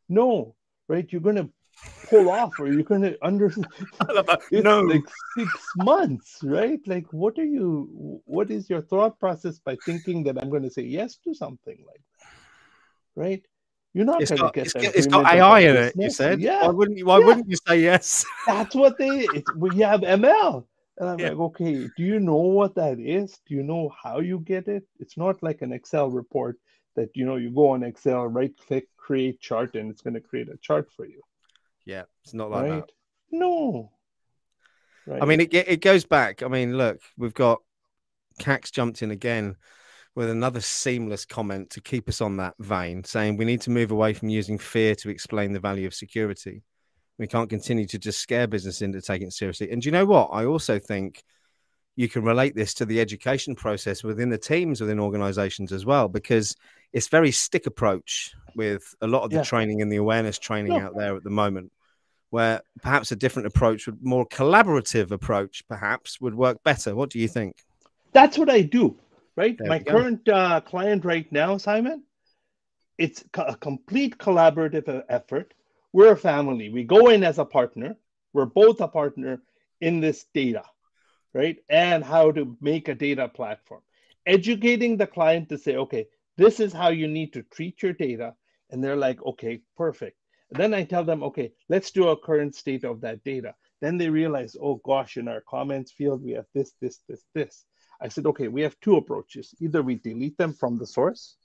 No, 0.09 0.55
right? 0.89 1.07
You're 1.11 1.21
going 1.21 1.37
to 1.37 1.51
pull 2.09 2.31
off 2.31 2.59
or 2.59 2.73
you're 2.73 2.83
going 2.83 3.03
to 3.03 3.19
under 3.23 3.53
no 4.51 4.81
like 4.81 5.03
six 5.37 5.53
months 5.77 6.39
right 6.43 6.81
like 6.87 7.07
what 7.13 7.39
are 7.39 7.45
you 7.45 8.23
what 8.25 8.51
is 8.51 8.71
your 8.71 8.81
thought 8.81 9.19
process 9.21 9.59
by 9.59 9.77
thinking 9.85 10.25
that 10.25 10.39
i'm 10.39 10.49
going 10.49 10.63
to 10.63 10.71
say 10.71 10.83
yes 10.83 11.17
to 11.17 11.35
something 11.35 11.77
like 11.87 12.01
that 12.19 13.21
right 13.21 13.47
you're 13.97 14.05
not 14.05 14.25
going 14.25 14.39
to 14.39 14.51
get 14.53 14.67
it's, 14.67 14.75
it's 14.75 15.07
got 15.07 15.27
ai 15.27 15.61
in 15.61 15.77
it 15.77 15.95
you 15.97 16.11
said 16.11 16.41
yeah 16.41 16.63
why 16.67 16.69
wouldn't 16.69 16.99
you 16.99 17.07
why 17.07 17.19
yeah. 17.19 17.27
wouldn't 17.27 17.49
you 17.49 17.57
say 17.67 17.81
yes 17.81 18.25
that's 18.47 18.75
what 18.75 18.99
they 18.99 19.27
we 19.57 19.71
have 19.81 20.01
ml 20.01 20.65
and 20.99 21.09
i'm 21.09 21.19
yeah. 21.19 21.31
like 21.31 21.39
okay 21.39 21.89
do 21.97 22.03
you 22.03 22.21
know 22.21 22.37
what 22.59 22.75
that 22.75 22.99
is 23.01 23.39
do 23.47 23.55
you 23.55 23.63
know 23.63 23.93
how 24.03 24.21
you 24.21 24.39
get 24.41 24.69
it 24.69 24.85
it's 25.01 25.17
not 25.17 25.43
like 25.43 25.63
an 25.63 25.73
excel 25.73 26.11
report 26.11 26.59
that 26.95 27.11
you 27.15 27.25
know 27.25 27.37
you 27.37 27.51
go 27.51 27.71
on 27.71 27.83
excel 27.83 28.27
right 28.27 28.55
click 28.67 28.87
create 28.97 29.41
chart 29.41 29.75
and 29.77 29.91
it's 29.91 30.03
going 30.03 30.15
to 30.15 30.21
create 30.21 30.49
a 30.49 30.57
chart 30.59 30.89
for 30.95 31.07
you 31.07 31.23
yeah, 31.87 32.03
it's 32.25 32.35
not 32.35 32.51
like 32.51 32.63
right? 32.63 32.87
that. 32.87 32.91
No. 33.31 33.93
Right. 35.07 35.23
I 35.23 35.25
mean, 35.25 35.41
it 35.41 35.55
it 35.55 35.81
goes 35.81 36.05
back. 36.05 36.43
I 36.43 36.49
mean, 36.49 36.77
look, 36.77 37.01
we've 37.17 37.33
got 37.33 37.63
Cax 38.41 38.73
jumped 38.73 39.03
in 39.03 39.13
again 39.13 39.57
with 40.17 40.31
another 40.31 40.63
seamless 40.63 41.27
comment 41.27 41.69
to 41.71 41.81
keep 41.81 42.09
us 42.09 42.23
on 42.23 42.39
that 42.39 42.55
vein, 42.59 43.05
saying 43.05 43.37
we 43.37 43.45
need 43.45 43.61
to 43.61 43.71
move 43.71 43.91
away 43.91 44.15
from 44.15 44.31
using 44.31 44.59
fear 44.59 44.95
to 44.97 45.11
explain 45.11 45.53
the 45.53 45.61
value 45.61 45.87
of 45.87 45.95
security. 45.95 46.63
We 47.19 47.27
can't 47.27 47.51
continue 47.51 47.87
to 47.89 47.99
just 47.99 48.21
scare 48.21 48.47
business 48.47 48.81
into 48.81 49.01
taking 49.03 49.29
it 49.29 49.35
seriously. 49.35 49.71
And 49.71 49.81
do 49.81 49.87
you 49.87 49.93
know 49.93 50.07
what? 50.07 50.31
I 50.33 50.47
also 50.47 50.79
think 50.79 51.23
you 51.97 52.09
can 52.09 52.25
relate 52.25 52.55
this 52.55 52.75
to 52.75 52.87
the 52.87 53.01
education 53.01 53.55
process 53.55 54.03
within 54.03 54.31
the 54.31 54.39
teams 54.39 54.81
within 54.81 54.99
organizations 54.99 55.71
as 55.71 55.85
well, 55.85 56.09
because 56.09 56.57
it's 56.95 57.09
very 57.09 57.31
stick 57.31 57.67
approach 57.67 58.33
with 58.55 58.95
a 59.03 59.07
lot 59.07 59.23
of 59.23 59.31
the 59.31 59.37
yeah. 59.37 59.43
training 59.43 59.83
and 59.83 59.93
the 59.93 59.97
awareness 59.97 60.39
training 60.39 60.73
yeah. 60.73 60.87
out 60.87 60.97
there 60.97 61.15
at 61.15 61.25
the 61.25 61.31
moment 61.31 61.73
where 62.31 62.63
perhaps 62.83 63.13
a 63.13 63.17
different 63.17 63.47
approach, 63.47 63.87
a 63.87 63.93
more 64.01 64.27
collaborative 64.27 65.11
approach, 65.11 65.63
perhaps 65.69 66.21
would 66.21 66.35
work 66.35 66.63
better. 66.65 66.95
What 66.95 67.11
do 67.11 67.19
you 67.19 67.29
think? 67.29 67.57
that's 68.17 68.39
what 68.39 68.49
I 68.49 68.63
do, 68.63 68.97
right? 69.37 69.57
There 69.59 69.69
My 69.69 69.79
current 69.79 70.29
uh, 70.29 70.61
client 70.61 71.05
right 71.05 71.31
now, 71.31 71.59
Simon, 71.59 72.03
it's 72.99 73.23
a 73.35 73.57
complete 73.57 74.19
collaborative 74.19 75.03
effort. 75.09 75.55
We're 75.93 76.13
a 76.13 76.17
family. 76.17 76.71
We 76.71 76.85
go 76.85 77.09
in 77.09 77.23
as 77.23 77.39
a 77.39 77.45
partner. 77.45 77.97
We're 78.33 78.47
both 78.47 78.81
a 78.81 78.89
partner 78.89 79.43
in 79.81 80.01
this 80.01 80.27
data, 80.35 80.65
right? 81.35 81.57
And 81.69 82.03
how 82.03 82.33
to 82.33 82.57
make 82.61 82.89
a 82.89 82.95
data 82.95 83.29
platform. 83.29 83.83
Educating 84.27 84.97
the 84.97 85.07
client 85.07 85.49
to 85.51 85.59
say, 85.59 85.77
okay, 85.77 86.07
this 86.37 86.61
is 86.61 86.73
how 86.73 86.89
you 86.89 87.07
need 87.07 87.33
to 87.35 87.43
treat 87.43 87.83
your 87.83 87.93
data. 87.93 88.35
And 88.71 88.83
they're 88.83 88.97
like, 88.97 89.23
okay, 89.25 89.61
perfect. 89.77 90.19
And 90.51 90.61
then 90.61 90.75
I 90.75 90.85
tell 90.85 91.05
them, 91.05 91.23
okay, 91.23 91.53
let's 91.69 91.91
do 91.91 92.09
a 92.09 92.17
current 92.19 92.55
state 92.55 92.85
of 92.85 93.01
that 93.03 93.23
data. 93.25 93.55
Then 93.81 93.99
they 93.99 94.09
realize, 94.09 94.57
oh 94.61 94.81
gosh, 94.85 95.17
in 95.17 95.29
our 95.29 95.43
comments 95.49 95.93
field, 95.93 96.23
we 96.25 96.33
have 96.33 96.47
this, 96.55 96.73
this, 96.81 97.01
this, 97.09 97.25
this. 97.35 97.65
I 98.01 98.09
said, 98.09 98.27
okay, 98.27 98.49
we 98.49 98.63
have 98.63 98.79
two 98.81 98.97
approaches. 98.97 99.55
Either 99.61 99.83
we 99.83 99.97
delete 99.97 100.37
them 100.37 100.53
from 100.53 100.79
the 100.79 100.87
source 100.87 101.37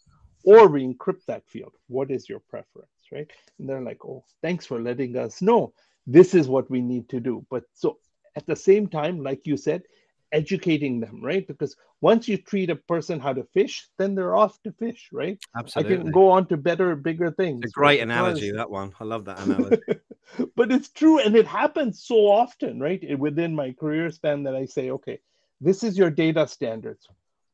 or 0.43 0.67
we 0.67 0.85
encrypt 0.85 1.25
that 1.27 1.47
field. 1.47 1.73
What 1.87 2.11
is 2.11 2.27
your 2.27 2.39
preference, 2.39 2.89
right? 3.11 3.29
And 3.59 3.69
they're 3.69 3.81
like, 3.81 4.03
oh, 4.05 4.23
thanks 4.41 4.65
for 4.65 4.81
letting 4.81 5.17
us 5.17 5.41
know. 5.41 5.73
This 6.07 6.33
is 6.33 6.47
what 6.47 6.69
we 6.69 6.81
need 6.81 7.09
to 7.09 7.19
do. 7.19 7.45
But 7.49 7.63
so 7.73 7.97
at 8.35 8.45
the 8.47 8.55
same 8.55 8.87
time, 8.87 9.21
like 9.23 9.45
you 9.45 9.57
said, 9.57 9.83
educating 10.31 10.99
them, 10.99 11.21
right? 11.21 11.45
Because 11.45 11.75
once 11.99 12.27
you 12.27 12.37
treat 12.37 12.69
a 12.69 12.75
person 12.75 13.19
how 13.19 13.33
to 13.33 13.43
fish, 13.53 13.87
then 13.97 14.15
they're 14.15 14.35
off 14.35 14.57
to 14.63 14.71
fish, 14.73 15.09
right? 15.11 15.37
Absolutely. 15.55 15.95
I 15.95 15.97
can 15.97 16.11
go 16.11 16.29
on 16.29 16.47
to 16.47 16.57
better, 16.57 16.95
bigger 16.95 17.31
things. 17.31 17.61
It's 17.63 17.73
a 17.73 17.79
great 17.79 18.01
analogy, 18.01 18.51
that 18.51 18.71
one. 18.71 18.93
I 18.99 19.03
love 19.03 19.25
that 19.25 19.39
analogy. 19.39 19.81
but 20.55 20.71
it's 20.71 20.89
true, 20.89 21.19
and 21.19 21.35
it 21.35 21.47
happens 21.47 22.03
so 22.03 22.15
often, 22.15 22.79
right? 22.79 23.19
Within 23.19 23.53
my 23.53 23.73
career 23.73 24.09
span, 24.09 24.43
that 24.43 24.55
I 24.55 24.65
say, 24.65 24.91
okay, 24.91 25.19
this 25.61 25.83
is 25.83 25.97
your 25.97 26.09
data 26.09 26.47
standards. 26.47 27.07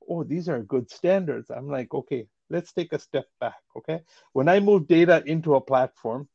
Oh, 0.10 0.24
these 0.24 0.48
are 0.48 0.63
good 0.63 0.89
standards. 0.89 1.52
I'm 1.52 1.70
like, 1.70 1.93
okay, 1.93 2.28
let's 2.50 2.72
take 2.72 2.93
a 2.93 3.00
step 3.00 3.26
back. 3.41 3.60
Okay. 3.78 4.02
When 4.32 4.48
I 4.48 4.62
move 4.62 4.88
data 4.88 5.22
into 5.26 5.56
a 5.56 5.62
platform, 5.62 6.30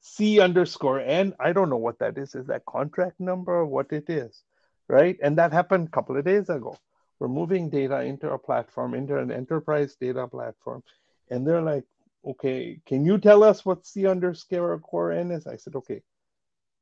C 0.00 0.40
underscore 0.40 1.00
N, 1.00 1.34
I 1.40 1.52
don't 1.52 1.70
know 1.70 1.76
what 1.76 1.98
that 1.98 2.18
is. 2.18 2.34
Is 2.34 2.46
that 2.46 2.64
contract 2.66 3.18
number 3.18 3.52
or 3.52 3.66
what 3.66 3.92
it 3.92 4.08
is? 4.08 4.42
Right. 4.88 5.16
And 5.22 5.38
that 5.38 5.52
happened 5.52 5.88
a 5.88 5.90
couple 5.90 6.16
of 6.16 6.24
days 6.24 6.48
ago. 6.50 6.76
We're 7.18 7.28
moving 7.28 7.70
data 7.70 8.00
into 8.02 8.30
a 8.30 8.38
platform, 8.38 8.94
into 8.94 9.18
an 9.18 9.30
enterprise 9.30 9.96
data 10.00 10.26
platform. 10.26 10.82
And 11.30 11.46
they're 11.46 11.62
like, 11.62 11.84
okay, 12.26 12.80
can 12.86 13.04
you 13.04 13.18
tell 13.18 13.44
us 13.44 13.64
what 13.64 13.86
C 13.86 14.06
underscore 14.06 14.78
core 14.80 15.12
N 15.12 15.30
is? 15.30 15.46
I 15.46 15.56
said, 15.56 15.76
okay, 15.76 16.02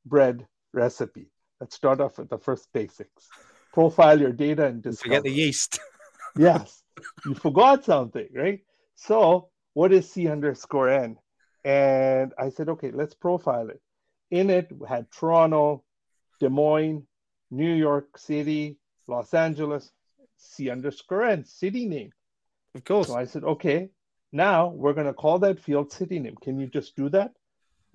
bread 0.07 0.47
recipe. 0.73 1.31
Let's 1.61 1.77
start 1.77 2.01
off 2.01 2.19
with 2.19 2.31
the 2.31 2.39
first 2.39 2.69
basics. 2.73 3.29
Profile 3.79 4.21
your 4.21 4.33
data 4.33 4.67
and 4.67 4.83
discover. 4.83 5.15
Forget 5.15 5.23
the 5.23 5.31
yeast. 5.31 5.81
yes 6.37 6.79
you 7.25 7.35
forgot 7.35 7.85
something, 7.85 8.29
right? 8.35 8.61
So 8.95 9.49
what 9.75 9.93
is 9.93 10.11
C 10.11 10.29
underscore 10.29 10.89
N? 10.89 11.17
And 11.65 12.33
I 12.39 12.51
said, 12.51 12.69
okay, 12.71 12.91
let's 12.91 13.15
profile 13.15 13.69
it. 13.69 13.81
In 14.31 14.51
it, 14.51 14.71
we 14.73 14.89
had 14.89 15.11
Toronto, 15.11 15.85
Des 16.41 16.49
Moines, 16.49 17.05
New 17.51 17.73
York 17.73 18.19
City, 18.19 18.79
Los 19.07 19.33
Angeles, 19.35 19.91
C 20.37 20.71
underscore 20.71 21.25
N, 21.25 21.45
city 21.45 21.87
name. 21.87 22.13
Of 22.75 22.85
course. 22.85 23.09
So 23.09 23.17
I 23.17 23.25
said, 23.25 23.45
okay, 23.45 23.91
now 24.33 24.69
we're 24.69 24.93
going 24.93 25.07
to 25.07 25.15
call 25.15 25.39
that 25.41 25.61
field 25.61 25.91
city 25.91 26.19
name. 26.19 26.37
Can 26.43 26.59
you 26.59 26.67
just 26.67 26.95
do 26.97 27.09
that? 27.11 27.33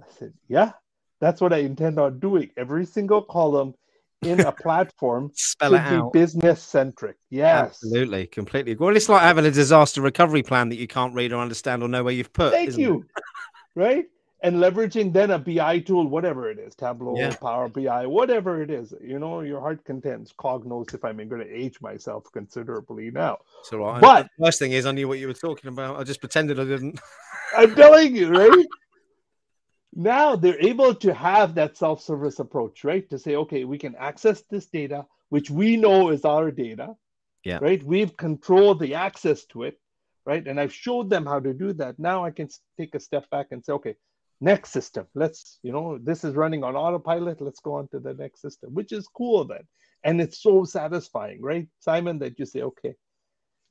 I 0.01 0.05
said, 0.17 0.33
yeah, 0.47 0.71
that's 1.19 1.39
what 1.39 1.53
I 1.53 1.57
intend 1.57 1.99
on 1.99 2.19
doing. 2.19 2.49
Every 2.57 2.85
single 2.85 3.21
column 3.21 3.75
in 4.25 4.39
a 4.41 4.51
platform 4.51 5.31
Spell 5.35 5.73
it 5.73 5.79
out. 5.79 6.13
business 6.13 6.61
centric. 6.61 7.17
Yes. 7.29 7.67
Absolutely. 7.67 8.27
Completely. 8.27 8.75
Well, 8.75 8.95
it's 8.95 9.09
like 9.09 9.21
having 9.21 9.45
a 9.45 9.51
disaster 9.51 10.01
recovery 10.01 10.43
plan 10.43 10.69
that 10.69 10.77
you 10.77 10.87
can't 10.87 11.13
read 11.13 11.33
or 11.33 11.41
understand 11.41 11.83
or 11.83 11.87
know 11.87 12.03
where 12.03 12.13
you've 12.13 12.33
put. 12.33 12.51
Thank 12.51 12.77
you. 12.77 13.05
right? 13.75 14.05
And 14.43 14.57
leveraging 14.57 15.13
then 15.13 15.31
a 15.31 15.39
BI 15.39 15.79
tool, 15.79 16.05
whatever 16.05 16.51
it 16.51 16.59
is, 16.59 16.75
Tableau, 16.75 17.15
yeah. 17.17 17.33
Power 17.33 17.69
BI, 17.69 18.05
whatever 18.05 18.61
it 18.61 18.69
is, 18.69 18.93
you 19.01 19.17
know, 19.17 19.39
your 19.39 19.61
heart 19.61 19.85
contents. 19.85 20.33
Cognos, 20.37 20.93
if 20.93 21.05
I'm 21.05 21.15
going 21.15 21.41
to 21.41 21.49
age 21.49 21.79
myself 21.79 22.25
considerably 22.33 23.09
now. 23.09 23.37
So, 23.63 23.77
right. 23.77 24.01
But 24.01 24.23
the 24.37 24.43
worst 24.43 24.59
thing 24.59 24.73
is, 24.73 24.85
I 24.85 24.91
knew 24.91 25.07
what 25.07 25.19
you 25.19 25.27
were 25.27 25.33
talking 25.33 25.69
about. 25.69 25.97
I 25.97 26.03
just 26.03 26.19
pretended 26.19 26.59
I 26.59 26.65
didn't. 26.65 26.99
I'm 27.55 27.73
telling 27.73 28.17
you, 28.17 28.29
right? 28.29 28.65
now 29.95 30.35
they're 30.35 30.59
able 30.59 30.93
to 30.95 31.13
have 31.13 31.55
that 31.55 31.77
self-service 31.77 32.39
approach 32.39 32.83
right? 32.83 33.09
To 33.09 33.19
say 33.19 33.35
okay 33.35 33.63
we 33.63 33.77
can 33.77 33.95
access 33.95 34.43
this 34.49 34.67
data 34.67 35.05
which 35.29 35.49
we 35.49 35.77
know 35.77 36.09
is 36.09 36.25
our 36.25 36.51
data 36.51 36.95
yeah. 37.43 37.59
right? 37.61 37.83
We've 37.83 38.15
controlled 38.15 38.79
the 38.79 38.95
access 38.95 39.45
to 39.47 39.63
it 39.63 39.79
right? 40.25 40.47
And 40.47 40.59
i've 40.59 40.73
showed 40.73 41.09
them 41.09 41.25
how 41.25 41.39
to 41.39 41.53
do 41.53 41.73
that. 41.73 41.99
Now 41.99 42.25
i 42.25 42.31
can 42.31 42.49
take 42.77 42.95
a 42.95 42.99
step 42.99 43.29
back 43.29 43.47
and 43.51 43.63
say 43.63 43.73
okay 43.73 43.95
next 44.41 44.71
system 44.71 45.05
let's 45.15 45.59
you 45.63 45.71
know 45.71 45.97
this 46.01 46.23
is 46.23 46.35
running 46.35 46.63
on 46.63 46.75
autopilot 46.75 47.39
let's 47.39 47.61
go 47.61 47.75
on 47.75 47.87
to 47.89 47.99
the 47.99 48.13
next 48.13 48.41
system 48.41 48.73
which 48.73 48.91
is 48.91 49.07
cool 49.07 49.45
then. 49.45 49.63
And 50.05 50.19
it's 50.19 50.41
so 50.41 50.63
satisfying 50.65 51.41
right 51.41 51.67
simon 51.79 52.19
that 52.19 52.39
you 52.39 52.45
say 52.45 52.61
okay 52.61 52.95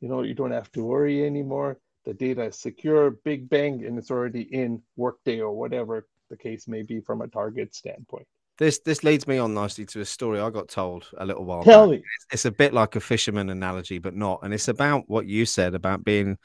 you 0.00 0.08
know 0.08 0.22
you 0.22 0.34
don't 0.34 0.52
have 0.52 0.70
to 0.72 0.84
worry 0.84 1.24
anymore 1.24 1.78
the 2.04 2.14
data 2.14 2.44
is 2.44 2.58
secure 2.58 3.10
big 3.10 3.48
bang 3.48 3.84
and 3.84 3.98
it's 3.98 4.10
already 4.10 4.42
in 4.42 4.82
workday 4.96 5.40
or 5.40 5.52
whatever 5.52 6.06
the 6.30 6.36
case 6.36 6.66
may 6.66 6.82
be 6.82 7.00
from 7.00 7.20
a 7.22 7.28
target 7.28 7.74
standpoint. 7.74 8.26
This 8.58 8.80
this 8.80 9.02
leads 9.02 9.26
me 9.26 9.38
on 9.38 9.54
nicely 9.54 9.86
to 9.86 10.00
a 10.00 10.04
story 10.04 10.38
I 10.38 10.50
got 10.50 10.68
told 10.68 11.08
a 11.16 11.24
little 11.24 11.44
while. 11.44 11.64
Tell 11.64 11.86
back. 11.86 11.90
me. 11.90 11.96
It's, 11.96 12.26
it's 12.32 12.44
a 12.44 12.50
bit 12.50 12.74
like 12.74 12.96
a 12.96 13.00
fisherman 13.00 13.50
analogy, 13.50 13.98
but 13.98 14.14
not. 14.14 14.40
And 14.42 14.52
it's 14.52 14.68
about 14.68 15.04
what 15.08 15.26
you 15.26 15.46
said 15.46 15.74
about 15.74 16.04
being 16.04 16.36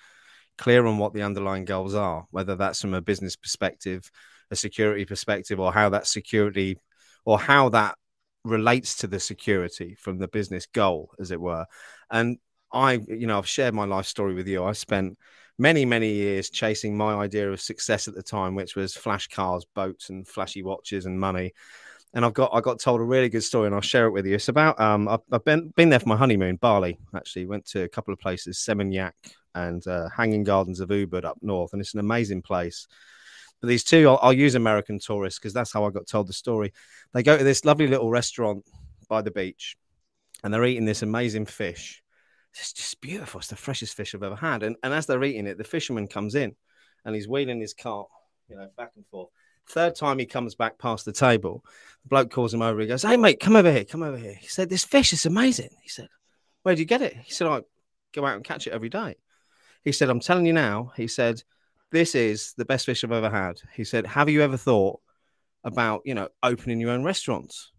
clear 0.58 0.86
on 0.86 0.98
what 0.98 1.14
the 1.14 1.22
underlying 1.22 1.66
goals 1.66 1.94
are, 1.94 2.26
whether 2.32 2.56
that's 2.56 2.82
from 2.82 2.94
a 2.94 3.02
business 3.02 3.36
perspective, 3.36 4.10
a 4.52 4.56
security 4.56 5.06
perspective, 5.06 5.60
or 5.60 5.72
how 5.72 5.90
that 5.90 6.08
security 6.08 6.80
or 7.26 7.38
how 7.38 7.70
that 7.70 7.96
relates 8.46 8.96
to 8.96 9.08
the 9.08 9.20
security 9.20 9.96
from 10.00 10.18
the 10.18 10.30
business 10.30 10.66
goal, 10.66 11.12
as 11.20 11.32
it 11.32 11.42
were. 11.42 11.66
And 12.10 12.38
I, 12.72 12.94
you 13.08 13.28
know, 13.28 13.38
I've 13.38 13.48
shared 13.48 13.74
my 13.74 13.86
life 13.86 14.06
story 14.06 14.34
with 14.34 14.48
you. 14.48 14.64
I 14.64 14.72
spent 14.72 15.18
many, 15.58 15.86
many 15.86 16.12
years 16.12 16.50
chasing 16.50 16.96
my 16.96 17.16
idea 17.16 17.52
of 17.52 17.62
success 17.62 18.08
at 18.08 18.16
the 18.16 18.24
time, 18.24 18.56
which 18.56 18.76
was 18.76 18.96
flash 18.96 19.28
cars, 19.28 19.66
boats, 19.74 20.10
and 20.10 20.28
flashy 20.28 20.64
watches 20.64 21.06
and 21.06 21.20
money. 21.20 21.54
And 22.14 22.24
I've 22.24 22.34
got 22.34 22.52
I 22.54 22.62
got 22.62 22.80
told 22.80 23.02
a 23.02 23.04
really 23.04 23.30
good 23.30 23.44
story, 23.44 23.68
and 23.68 23.76
I'll 23.76 23.82
share 23.82 24.08
it 24.08 24.12
with 24.12 24.26
you. 24.26 24.36
It's 24.36 24.48
about 24.48 24.80
um 24.80 25.08
I've, 25.08 25.20
I've 25.32 25.44
been 25.44 25.70
been 25.76 25.90
there 25.90 26.00
for 26.00 26.10
my 26.10 26.16
honeymoon, 26.16 26.56
Bali. 26.56 26.98
Actually, 27.16 27.46
went 27.46 27.66
to 27.68 27.84
a 27.84 27.90
couple 27.90 28.14
of 28.14 28.20
places, 28.20 28.58
Seminyak 28.58 29.12
and 29.56 29.86
uh, 29.88 30.08
Hanging 30.16 30.44
Gardens 30.44 30.80
of 30.80 30.90
Ubud 30.90 31.26
up 31.26 31.38
north, 31.42 31.74
and 31.74 31.82
it's 31.82 31.94
an 31.94 32.00
amazing 32.00 32.42
place. 32.42 32.88
But 33.60 33.68
these 33.68 33.84
two, 33.84 34.08
I'll, 34.08 34.20
I'll 34.22 34.34
use 34.34 34.56
American 34.56 35.00
tourists 35.00 35.40
because 35.40 35.54
that's 35.54 35.74
how 35.74 35.84
I 35.86 35.90
got 35.90 36.08
told 36.08 36.28
the 36.28 36.34
story. 36.34 36.74
They 37.14 37.24
go 37.24 37.38
to 37.38 37.44
this 37.44 37.66
lovely 37.66 37.88
little 37.88 38.10
restaurant 38.10 38.64
by 39.10 39.22
the 39.22 39.32
beach, 39.32 39.76
and 40.44 40.54
they're 40.54 40.66
eating 40.66 40.86
this 40.86 41.02
amazing 41.02 41.48
fish 41.48 42.04
it's 42.60 42.74
just 42.74 43.02
beautiful. 43.02 43.40
It's 43.40 43.50
the 43.50 43.56
freshest 43.56 43.96
fish 43.96 44.16
I've 44.16 44.24
ever 44.24 44.36
had. 44.36 44.64
And, 44.64 44.76
and 44.84 44.94
as 44.94 45.06
they're 45.06 45.24
eating 45.24 45.48
it, 45.48 45.58
the 45.58 45.64
fisherman 45.64 46.08
comes 46.08 46.36
in 46.36 46.56
and 47.06 47.16
he's 47.16 47.28
wheeling 47.28 47.62
his 47.62 47.74
cart, 47.74 48.08
you 48.50 48.56
know, 48.56 48.70
back 48.78 48.92
and 48.96 49.06
forth. 49.08 49.30
Third 49.70 49.96
time 49.96 50.18
he 50.18 50.26
comes 50.26 50.56
back 50.56 50.78
past 50.78 51.06
the 51.06 51.12
table, 51.12 51.64
the 52.04 52.10
bloke 52.10 52.32
calls 52.32 52.54
him 52.54 52.62
over. 52.62 52.80
He 52.80 52.88
goes, 52.88 53.04
Hey, 53.04 53.18
mate, 53.18 53.40
come 53.40 53.56
over 53.56 53.72
here. 53.72 53.84
Come 53.84 54.04
over 54.04 54.18
here. 54.18 54.36
He 54.40 54.48
said, 54.48 54.70
This 54.70 54.86
fish 54.86 55.12
is 55.12 55.26
amazing. 55.26 55.70
He 55.82 55.90
said, 55.90 56.08
Where 56.64 56.74
do 56.74 56.82
you 56.82 56.88
get 56.88 57.02
it? 57.02 57.18
He 57.18 57.34
said, 57.34 57.48
I 57.48 57.62
go 58.14 58.26
out 58.26 58.36
and 58.36 58.46
catch 58.46 58.66
it 58.66 58.74
every 58.74 58.90
day. 58.90 59.16
He 59.84 59.92
said, 59.92 60.10
I'm 60.10 60.22
telling 60.22 60.46
you 60.46 60.54
now. 60.54 60.94
He 60.96 61.08
said, 61.08 61.44
This 61.92 62.16
is 62.16 62.54
the 62.54 62.66
best 62.66 62.86
fish 62.86 63.04
I've 63.04 63.12
ever 63.12 63.30
had. 63.30 63.60
He 63.74 63.84
said, 63.84 64.06
Have 64.08 64.30
you 64.30 64.42
ever 64.42 64.58
thought 64.58 65.02
about, 65.66 66.02
you 66.06 66.14
know, 66.14 66.30
opening 66.44 66.80
your 66.80 66.92
own 66.92 67.04
restaurants? 67.04 67.74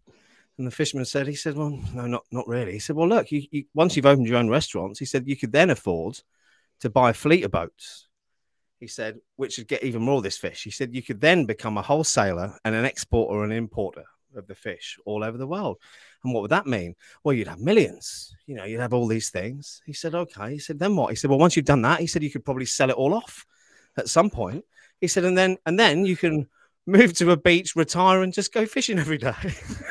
And 0.59 0.67
the 0.67 0.71
fisherman 0.71 1.05
said, 1.05 1.25
he 1.25 1.35
said, 1.35 1.55
well, 1.55 1.79
no, 1.93 2.05
not, 2.05 2.25
not 2.31 2.45
really. 2.45 2.73
He 2.73 2.79
said, 2.79 2.97
well, 2.97 3.07
look, 3.07 3.31
you, 3.31 3.43
you, 3.49 3.63
once 3.73 3.95
you've 3.95 4.05
opened 4.05 4.27
your 4.27 4.37
own 4.37 4.49
restaurants, 4.49 4.99
he 4.99 5.05
said, 5.05 5.25
you 5.25 5.37
could 5.37 5.53
then 5.53 5.69
afford 5.69 6.19
to 6.81 6.89
buy 6.89 7.11
a 7.11 7.13
fleet 7.13 7.45
of 7.45 7.51
boats. 7.51 8.09
He 8.77 8.87
said, 8.87 9.21
which 9.37 9.57
would 9.57 9.69
get 9.69 9.83
even 9.83 10.01
more 10.01 10.17
of 10.17 10.23
this 10.23 10.37
fish. 10.37 10.65
He 10.65 10.69
said, 10.69 10.93
you 10.93 11.01
could 11.01 11.21
then 11.21 11.45
become 11.45 11.77
a 11.77 11.81
wholesaler 11.81 12.57
and 12.65 12.75
an 12.75 12.83
exporter 12.83 13.39
or 13.39 13.45
an 13.45 13.53
importer 13.53 14.03
of 14.35 14.47
the 14.47 14.55
fish 14.55 14.99
all 15.05 15.23
over 15.23 15.37
the 15.37 15.47
world. 15.47 15.77
And 16.25 16.33
what 16.33 16.41
would 16.41 16.51
that 16.51 16.67
mean? 16.67 16.93
Well, 17.23 17.33
you'd 17.33 17.47
have 17.47 17.61
millions. 17.61 18.35
You 18.45 18.55
know, 18.55 18.65
you'd 18.65 18.81
have 18.81 18.93
all 18.93 19.07
these 19.07 19.29
things. 19.29 19.81
He 19.85 19.93
said, 19.93 20.13
okay. 20.13 20.51
He 20.51 20.59
said, 20.59 20.77
then 20.77 20.93
what? 20.93 21.09
He 21.09 21.15
said, 21.15 21.29
well, 21.29 21.39
once 21.39 21.55
you've 21.55 21.63
done 21.63 21.83
that, 21.83 22.01
he 22.01 22.07
said, 22.07 22.21
you 22.21 22.31
could 22.31 22.43
probably 22.43 22.65
sell 22.65 22.89
it 22.89 22.97
all 22.97 23.13
off 23.13 23.45
at 23.97 24.09
some 24.09 24.29
point. 24.29 24.65
He 24.99 25.07
said, 25.07 25.23
and 25.23 25.37
then, 25.37 25.57
and 25.65 25.79
then 25.79 26.05
you 26.05 26.17
can 26.17 26.49
move 26.85 27.13
to 27.13 27.31
a 27.31 27.37
beach, 27.37 27.77
retire, 27.77 28.23
and 28.23 28.33
just 28.33 28.53
go 28.53 28.65
fishing 28.65 28.99
every 28.99 29.17
day. 29.17 29.33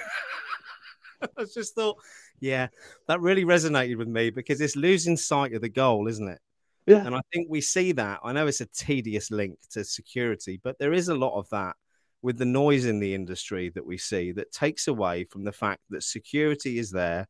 I 1.37 1.45
just 1.53 1.75
thought, 1.75 1.97
yeah, 2.41 2.69
that 3.07 3.21
really 3.21 3.45
resonated 3.45 3.97
with 3.97 4.09
me 4.09 4.31
because 4.31 4.61
it's 4.61 4.77
losing 4.77 5.17
sight 5.17 5.55
of 5.55 5.61
the 5.61 5.69
goal, 5.69 6.09
isn't 6.09 6.29
it? 6.29 6.41
Yeah. 6.87 7.05
And 7.05 7.15
I 7.15 7.21
think 7.33 7.49
we 7.51 7.61
see 7.61 7.93
that. 7.93 8.21
I 8.25 8.33
know 8.33 8.47
it's 8.47 8.63
a 8.63 8.67
tedious 8.67 9.31
link 9.31 9.59
to 9.73 9.85
security, 9.85 10.59
but 10.63 10.79
there 10.79 10.93
is 10.93 11.09
a 11.09 11.15
lot 11.15 11.39
of 11.39 11.49
that 11.51 11.77
with 12.23 12.39
the 12.39 12.45
noise 12.45 12.87
in 12.87 12.99
the 12.99 13.15
industry 13.15 13.71
that 13.71 13.87
we 13.87 13.99
see 13.99 14.33
that 14.33 14.53
takes 14.53 14.89
away 14.89 15.25
from 15.25 15.45
the 15.45 15.53
fact 15.53 15.83
that 15.91 16.03
security 16.03 16.79
is 16.79 16.91
there 16.91 17.29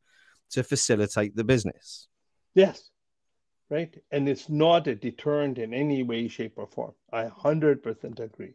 to 0.51 0.63
facilitate 0.63 1.35
the 1.35 1.43
business. 1.43 2.07
Yes. 2.55 2.89
Right. 3.69 3.95
And 4.11 4.27
it's 4.27 4.49
not 4.49 4.87
a 4.87 4.95
deterrent 4.95 5.59
in 5.59 5.73
any 5.73 6.01
way, 6.01 6.27
shape, 6.27 6.53
or 6.55 6.67
form. 6.67 6.93
I 7.13 7.25
100% 7.25 8.19
agree. 8.19 8.53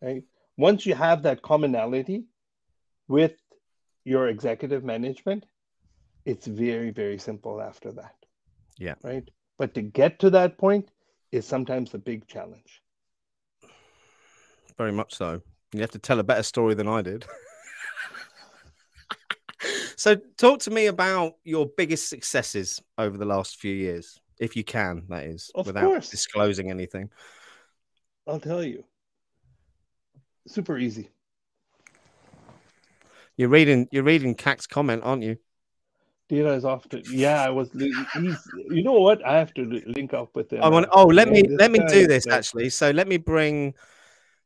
Right. 0.00 0.22
Once 0.56 0.86
you 0.86 0.94
have 0.94 1.22
that 1.24 1.42
commonality 1.42 2.24
with 3.08 3.34
your 4.06 4.28
executive 4.28 4.84
management, 4.84 5.44
it's 6.24 6.46
very, 6.46 6.90
very 6.90 7.18
simple 7.18 7.60
after 7.60 7.90
that. 7.92 8.14
Yeah. 8.78 8.94
Right. 9.02 9.28
But 9.58 9.74
to 9.74 9.82
get 9.82 10.20
to 10.20 10.30
that 10.30 10.56
point 10.58 10.90
is 11.32 11.44
sometimes 11.44 11.92
a 11.92 11.98
big 11.98 12.26
challenge. 12.28 12.82
Very 14.78 14.92
much 14.92 15.14
so. 15.14 15.42
You 15.72 15.80
have 15.80 15.90
to 15.90 15.98
tell 15.98 16.20
a 16.20 16.24
better 16.24 16.44
story 16.44 16.74
than 16.74 16.86
I 16.86 17.02
did. 17.02 17.24
so, 19.96 20.14
talk 20.36 20.60
to 20.60 20.70
me 20.70 20.86
about 20.86 21.34
your 21.42 21.66
biggest 21.76 22.08
successes 22.08 22.80
over 22.98 23.18
the 23.18 23.24
last 23.24 23.56
few 23.56 23.74
years, 23.74 24.20
if 24.38 24.54
you 24.54 24.62
can, 24.62 25.02
that 25.08 25.24
is, 25.24 25.50
of 25.54 25.66
without 25.66 25.84
course. 25.84 26.10
disclosing 26.10 26.70
anything. 26.70 27.10
I'll 28.26 28.40
tell 28.40 28.62
you. 28.62 28.84
Super 30.46 30.78
easy. 30.78 31.10
You're 33.36 33.48
reading. 33.48 33.88
You're 33.90 34.02
reading 34.02 34.34
Cac's 34.34 34.66
comment, 34.66 35.02
aren't 35.04 35.22
you? 35.22 35.36
Data 36.28 36.52
is 36.54 36.64
often. 36.64 37.02
Yeah, 37.10 37.42
I 37.42 37.50
was. 37.50 37.70
He's. 37.72 38.38
You 38.68 38.82
know 38.82 38.94
what? 38.94 39.24
I 39.24 39.38
have 39.38 39.54
to 39.54 39.82
link 39.86 40.12
up 40.14 40.34
with 40.34 40.52
him. 40.52 40.62
I 40.62 40.68
want. 40.68 40.88
Oh, 40.90 41.06
let 41.06 41.28
me 41.28 41.42
let 41.42 41.70
me 41.70 41.80
do 41.88 42.06
this 42.06 42.26
actually. 42.26 42.70
So 42.70 42.90
let 42.90 43.08
me 43.08 43.16
bring. 43.16 43.74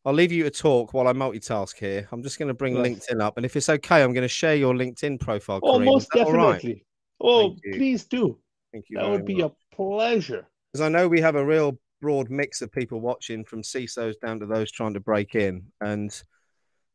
I'll 0.05 0.14
leave 0.14 0.32
you 0.32 0.45
to 0.45 0.51
talk 0.51 0.95
while 0.95 1.09
I 1.09 1.12
multitask 1.12 1.76
here. 1.76 2.09
I'm 2.11 2.22
just 2.22 2.38
going 2.38 2.49
to 2.49 2.55
bring 2.55 2.74
Yes. 2.74 2.86
LinkedIn 2.86 3.20
up, 3.20 3.36
and 3.36 3.45
if 3.45 3.55
it's 3.55 3.68
okay, 3.68 4.03
I'm 4.03 4.14
going 4.14 4.22
to 4.22 4.28
share 4.28 4.57
your 4.57 4.72
LinkedIn 4.74 5.20
profile. 5.20 5.61
Oh, 5.62 5.72
Karim. 5.72 5.84
Most 5.84 6.09
all 6.16 6.32
right? 6.32 6.55
definitely. 6.55 6.84
Oh, 7.20 7.55
please 7.74 8.05
do. 8.05 8.38
Thank 8.72 8.86
you. 8.88 8.99
That 8.99 9.11
would 9.11 9.26
be 9.26 9.43
much. 9.43 9.53
a 9.53 9.74
pleasure. 9.74 10.47
because 10.72 10.80
I 10.80 10.88
know 10.88 11.07
we 11.07 11.20
have 11.20 11.36
a 11.36 11.45
real 11.45 11.78
broad 12.01 12.30
mix 12.30 12.62
of 12.62 12.72
people 12.72 13.01
watching 13.01 13.45
from 13.45 13.61
CISOs 13.62 14.14
down 14.24 14.41
to 14.41 14.47
those 14.47 14.70
trying 14.70 14.95
to 14.95 15.01
break 15.01 15.34
in, 15.34 15.64
and 15.82 16.22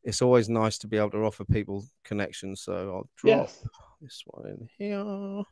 it's 0.06 0.22
always 0.22 0.48
nice 0.48 0.78
to 0.78 0.86
be 0.86 0.96
able 0.96 1.10
to 1.10 1.24
offer 1.24 1.44
people 1.44 1.84
connections. 2.04 2.60
So 2.62 2.72
I'll 2.72 3.10
drop 3.16 3.48
Yes. 3.48 3.64
this 4.00 4.22
one 4.26 4.46
in 4.48 4.68
here. 4.78 5.42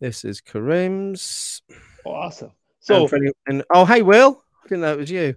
This 0.00 0.24
is 0.24 0.40
Karim's. 0.40 1.60
Awesome. 2.06 2.52
So, 2.78 3.08
So 3.08 3.18
and, 3.48 3.64
oh, 3.74 3.84
hey, 3.84 4.02
Will. 4.02 4.44
I 4.64 4.68
didn't 4.68 4.82
know 4.82 4.92
it 4.92 4.98
was 4.98 5.10
you. 5.10 5.34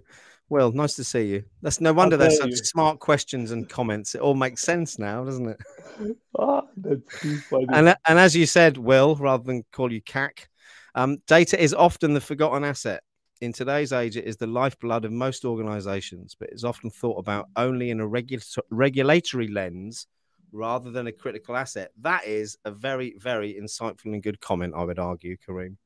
Will, 0.48 0.70
nice 0.70 0.94
to 0.94 1.04
see 1.04 1.22
you. 1.26 1.44
That's 1.62 1.80
no 1.80 1.92
wonder 1.92 2.16
there's 2.16 2.38
such 2.38 2.50
you. 2.50 2.56
smart 2.56 3.00
questions 3.00 3.50
and 3.50 3.68
comments. 3.68 4.14
It 4.14 4.20
all 4.20 4.34
makes 4.34 4.62
sense 4.62 4.98
now, 4.98 5.24
doesn't 5.24 5.48
it? 5.48 5.58
funny. 6.36 7.66
And, 7.72 7.96
and 8.06 8.18
as 8.18 8.36
you 8.36 8.46
said, 8.46 8.76
Will, 8.78 9.16
rather 9.16 9.42
than 9.42 9.64
call 9.72 9.92
you 9.92 10.02
CAC, 10.02 10.46
um, 10.94 11.18
data 11.26 11.60
is 11.60 11.74
often 11.74 12.14
the 12.14 12.20
forgotten 12.20 12.62
asset. 12.64 13.02
In 13.42 13.52
today's 13.52 13.92
age, 13.92 14.16
it 14.16 14.24
is 14.24 14.36
the 14.36 14.46
lifeblood 14.46 15.04
of 15.04 15.10
most 15.10 15.44
organizations, 15.44 16.36
but 16.38 16.50
it's 16.50 16.62
often 16.62 16.90
thought 16.90 17.18
about 17.18 17.46
mm. 17.46 17.52
only 17.56 17.90
in 17.90 17.98
a 17.98 18.06
regu- 18.06 18.58
regulatory 18.70 19.48
lens 19.48 20.06
rather 20.52 20.92
than 20.92 21.08
a 21.08 21.12
critical 21.12 21.56
asset. 21.56 21.90
That 22.02 22.24
is 22.24 22.56
a 22.64 22.70
very, 22.70 23.16
very 23.18 23.58
insightful 23.60 24.12
and 24.12 24.22
good 24.22 24.40
comment, 24.40 24.74
I 24.76 24.84
would 24.84 25.00
argue, 25.00 25.36
Karim. 25.44 25.76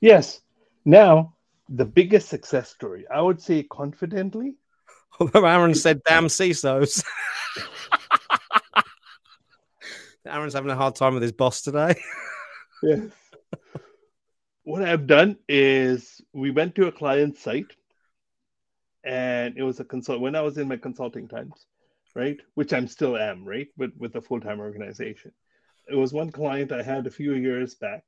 yes. 0.00 0.40
Now, 0.86 1.34
the 1.68 1.84
biggest 1.84 2.30
success 2.30 2.70
story, 2.70 3.04
I 3.12 3.20
would 3.20 3.42
say 3.42 3.62
confidently, 3.64 4.54
Although 5.20 5.44
Aaron 5.44 5.74
said, 5.74 6.00
damn 6.08 6.28
CISOs. 6.28 7.04
Aaron's 10.26 10.54
having 10.54 10.70
a 10.70 10.76
hard 10.76 10.94
time 10.94 11.12
with 11.12 11.22
his 11.22 11.32
boss 11.32 11.60
today. 11.60 11.94
Yes. 12.82 13.02
What 14.66 14.82
I've 14.82 15.06
done 15.06 15.36
is 15.48 16.20
we 16.32 16.50
went 16.50 16.74
to 16.74 16.88
a 16.88 16.92
client 16.92 17.38
site 17.38 17.76
and 19.04 19.56
it 19.56 19.62
was 19.62 19.78
a 19.78 19.84
consult 19.84 20.20
when 20.20 20.34
I 20.34 20.40
was 20.40 20.58
in 20.58 20.66
my 20.66 20.76
consulting 20.76 21.28
times, 21.28 21.66
right? 22.16 22.36
Which 22.54 22.72
I'm 22.72 22.88
still 22.88 23.16
am, 23.16 23.44
right? 23.44 23.68
But 23.76 23.96
with 23.96 24.16
a 24.16 24.20
full-time 24.20 24.58
organization. 24.58 25.30
It 25.88 25.94
was 25.94 26.12
one 26.12 26.32
client 26.32 26.72
I 26.72 26.82
had 26.82 27.06
a 27.06 27.12
few 27.12 27.34
years 27.34 27.76
back 27.76 28.02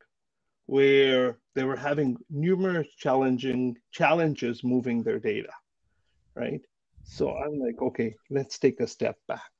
where 0.66 1.38
they 1.54 1.62
were 1.62 1.76
having 1.76 2.16
numerous 2.28 2.88
challenging 2.98 3.76
challenges 3.92 4.64
moving 4.64 5.04
their 5.04 5.20
data, 5.20 5.52
right? 6.34 6.61
So 7.04 7.36
I'm 7.36 7.61
like, 7.61 7.80
okay, 7.80 8.16
let's 8.30 8.59
take 8.59 8.80
a 8.80 8.86
step 8.88 9.16
back. 9.28 9.52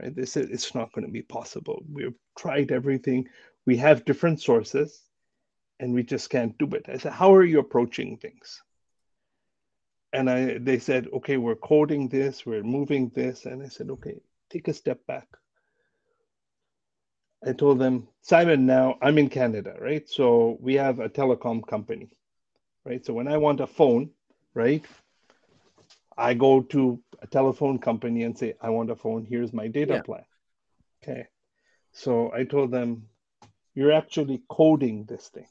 Right? 0.00 0.16
This 0.16 0.38
is 0.38 0.48
it's 0.48 0.74
not 0.74 0.92
going 0.94 1.06
to 1.06 1.12
be 1.12 1.22
possible. 1.22 1.84
We've 1.92 2.16
tried 2.38 2.72
everything. 2.72 3.28
We 3.66 3.76
have 3.76 4.06
different 4.06 4.40
sources 4.40 5.11
and 5.82 5.92
we 5.92 6.04
just 6.04 6.30
can't 6.30 6.56
do 6.58 6.66
it. 6.76 6.86
I 6.88 6.96
said, 6.96 7.12
how 7.12 7.34
are 7.34 7.44
you 7.44 7.58
approaching 7.58 8.16
things? 8.16 8.62
And 10.12 10.30
I 10.30 10.58
they 10.58 10.78
said, 10.78 11.08
okay, 11.12 11.36
we're 11.38 11.56
coding 11.56 12.08
this, 12.08 12.46
we're 12.46 12.62
moving 12.62 13.10
this. 13.14 13.46
And 13.46 13.62
I 13.62 13.68
said, 13.68 13.90
okay, 13.90 14.20
take 14.48 14.68
a 14.68 14.72
step 14.72 15.04
back. 15.06 15.26
I 17.44 17.52
told 17.52 17.80
them, 17.80 18.06
Simon, 18.20 18.64
now 18.64 18.96
I'm 19.02 19.18
in 19.18 19.28
Canada, 19.28 19.74
right? 19.80 20.08
So 20.08 20.56
we 20.60 20.74
have 20.74 21.00
a 21.00 21.08
telecom 21.08 21.66
company, 21.66 22.12
right? 22.84 23.04
So 23.04 23.12
when 23.12 23.26
I 23.26 23.38
want 23.38 23.60
a 23.60 23.66
phone, 23.66 24.10
right? 24.54 24.84
I 26.16 26.34
go 26.34 26.62
to 26.62 27.02
a 27.20 27.26
telephone 27.26 27.78
company 27.80 28.22
and 28.22 28.38
say, 28.38 28.54
I 28.60 28.70
want 28.70 28.90
a 28.90 28.96
phone, 28.96 29.24
here's 29.24 29.52
my 29.52 29.66
data 29.66 29.94
Yeah. 29.94 30.02
plan. 30.02 30.24
Okay. 31.02 31.26
So 31.90 32.30
I 32.32 32.44
told 32.44 32.70
them, 32.70 33.08
you're 33.74 33.92
actually 33.92 34.42
coding 34.48 35.06
this 35.06 35.28
thing 35.28 35.46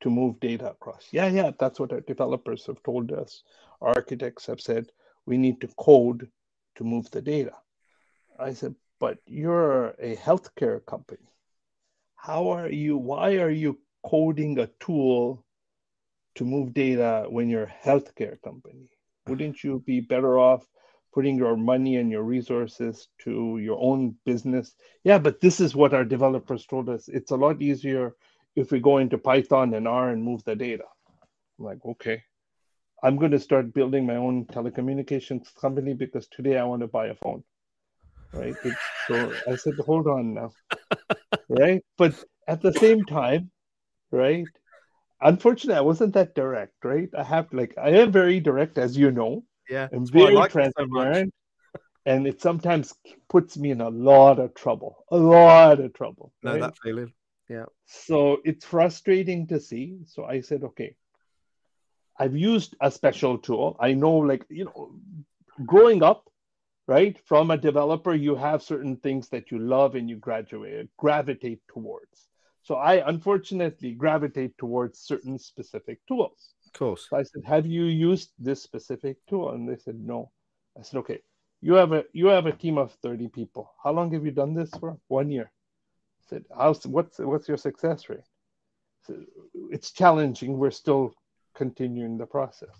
to 0.00 0.10
move 0.10 0.38
data 0.40 0.70
across. 0.70 1.08
Yeah, 1.12 1.26
yeah, 1.26 1.50
that's 1.58 1.80
what 1.80 1.92
our 1.92 2.00
developers 2.00 2.66
have 2.66 2.82
told 2.82 3.12
us. 3.12 3.42
Our 3.80 3.94
architects 3.96 4.46
have 4.46 4.60
said 4.60 4.90
we 5.26 5.36
need 5.36 5.60
to 5.60 5.68
code 5.78 6.28
to 6.76 6.84
move 6.84 7.10
the 7.10 7.22
data. 7.22 7.52
I 8.38 8.52
said, 8.52 8.74
but 9.00 9.18
you're 9.26 9.88
a 9.98 10.16
healthcare 10.16 10.84
company. 10.84 11.28
How 12.16 12.48
are 12.48 12.68
you? 12.68 12.96
Why 12.96 13.36
are 13.36 13.50
you 13.50 13.78
coding 14.04 14.58
a 14.58 14.68
tool 14.80 15.44
to 16.36 16.44
move 16.44 16.74
data 16.74 17.26
when 17.28 17.48
you're 17.48 17.64
a 17.64 17.88
healthcare 17.88 18.40
company? 18.42 18.88
Wouldn't 19.26 19.62
you 19.62 19.82
be 19.86 20.00
better 20.00 20.38
off 20.38 20.66
putting 21.12 21.36
your 21.36 21.56
money 21.56 21.96
and 21.96 22.10
your 22.10 22.22
resources 22.22 23.08
to 23.24 23.58
your 23.58 23.78
own 23.80 24.14
business? 24.24 24.74
Yeah, 25.04 25.18
but 25.18 25.40
this 25.40 25.60
is 25.60 25.74
what 25.74 25.94
our 25.94 26.04
developers 26.04 26.66
told 26.66 26.88
us. 26.88 27.08
It's 27.08 27.30
a 27.30 27.36
lot 27.36 27.62
easier 27.62 28.14
if 28.58 28.72
we 28.72 28.80
go 28.80 28.98
into 28.98 29.18
Python 29.18 29.74
and 29.74 29.86
R 29.86 30.10
and 30.10 30.22
move 30.22 30.42
the 30.44 30.56
data. 30.56 30.84
I'm 31.58 31.64
like, 31.64 31.84
okay. 31.84 32.22
I'm 33.02 33.16
going 33.16 33.30
to 33.30 33.38
start 33.38 33.72
building 33.72 34.04
my 34.06 34.16
own 34.16 34.46
telecommunications 34.46 35.54
company 35.54 35.94
because 35.94 36.26
today 36.26 36.58
I 36.58 36.64
want 36.64 36.82
to 36.82 36.88
buy 36.88 37.06
a 37.06 37.14
phone. 37.14 37.44
Right. 38.32 38.56
So 39.06 39.32
I 39.46 39.54
said, 39.54 39.74
hold 39.84 40.06
on 40.06 40.34
now. 40.34 40.50
Right. 41.48 41.82
But 41.96 42.12
at 42.46 42.60
the 42.60 42.74
same 42.74 43.04
time, 43.04 43.50
right. 44.10 44.44
Unfortunately, 45.22 45.78
I 45.78 45.80
wasn't 45.80 46.12
that 46.12 46.34
direct, 46.34 46.74
right? 46.84 47.08
I 47.16 47.22
have 47.22 47.46
like 47.52 47.74
I 47.78 47.90
am 47.90 48.12
very 48.12 48.38
direct, 48.38 48.76
as 48.76 48.98
you 48.98 49.10
know. 49.10 49.44
Yeah. 49.68 49.88
I'm 49.90 50.04
that's 50.04 50.12
why 50.12 50.20
I 50.20 50.24
very 50.24 50.34
like 50.34 50.50
it 50.50 50.52
so 50.52 50.60
transparent. 50.60 51.34
and 52.04 52.26
it 52.26 52.42
sometimes 52.42 52.94
puts 53.30 53.56
me 53.56 53.70
in 53.70 53.80
a 53.80 53.88
lot 53.88 54.38
of 54.38 54.54
trouble. 54.54 55.06
A 55.10 55.16
lot 55.16 55.80
of 55.80 55.94
trouble. 55.94 56.32
Know 56.42 56.52
right? 56.52 56.60
that 56.60 56.76
feeling. 56.82 57.14
So 57.86 58.38
it's 58.44 58.64
frustrating 58.64 59.46
to 59.48 59.60
see. 59.60 59.98
So 60.06 60.24
I 60.24 60.40
said, 60.40 60.62
okay, 60.64 60.96
I've 62.18 62.36
used 62.36 62.76
a 62.80 62.90
special 62.90 63.38
tool. 63.38 63.76
I 63.80 63.94
know, 63.94 64.16
like, 64.16 64.44
you 64.48 64.64
know, 64.66 64.90
growing 65.64 66.02
up, 66.02 66.30
right, 66.86 67.18
from 67.26 67.50
a 67.50 67.56
developer, 67.56 68.14
you 68.14 68.34
have 68.34 68.62
certain 68.62 68.96
things 68.96 69.28
that 69.30 69.50
you 69.50 69.58
love 69.58 69.94
and 69.94 70.08
you 70.10 70.16
graduate, 70.16 70.88
gravitate 70.96 71.60
towards. 71.68 72.28
So 72.62 72.74
I 72.74 73.08
unfortunately 73.08 73.92
gravitate 73.92 74.58
towards 74.58 74.98
certain 74.98 75.38
specific 75.38 76.00
tools. 76.06 76.52
Of 76.66 76.72
course. 76.78 77.06
So 77.08 77.16
I 77.16 77.22
said, 77.22 77.42
"Have 77.46 77.64
you 77.64 77.84
used 77.84 78.32
this 78.38 78.62
specific 78.62 79.16
tool?" 79.26 79.52
And 79.52 79.66
they 79.66 79.76
said, 79.76 79.98
"No." 79.98 80.32
I 80.78 80.82
said, 80.82 80.98
"Okay, 80.98 81.22
you 81.62 81.74
have 81.74 81.92
a 81.92 82.04
you 82.12 82.26
have 82.26 82.44
a 82.44 82.52
team 82.52 82.76
of 82.76 82.92
thirty 83.00 83.28
people. 83.28 83.72
How 83.82 83.92
long 83.92 84.12
have 84.12 84.24
you 84.26 84.32
done 84.32 84.52
this 84.52 84.70
for? 84.78 84.98
One 85.08 85.30
year." 85.30 85.50
I 86.28 86.34
said, 86.34 86.44
"How's 86.56 86.86
what's 86.86 87.18
what's 87.18 87.48
your 87.48 87.56
success 87.56 88.08
rate?" 88.08 88.28
Said, 89.06 89.24
it's 89.70 89.90
challenging. 89.92 90.58
We're 90.58 90.70
still 90.70 91.14
continuing 91.54 92.18
the 92.18 92.26
process. 92.26 92.76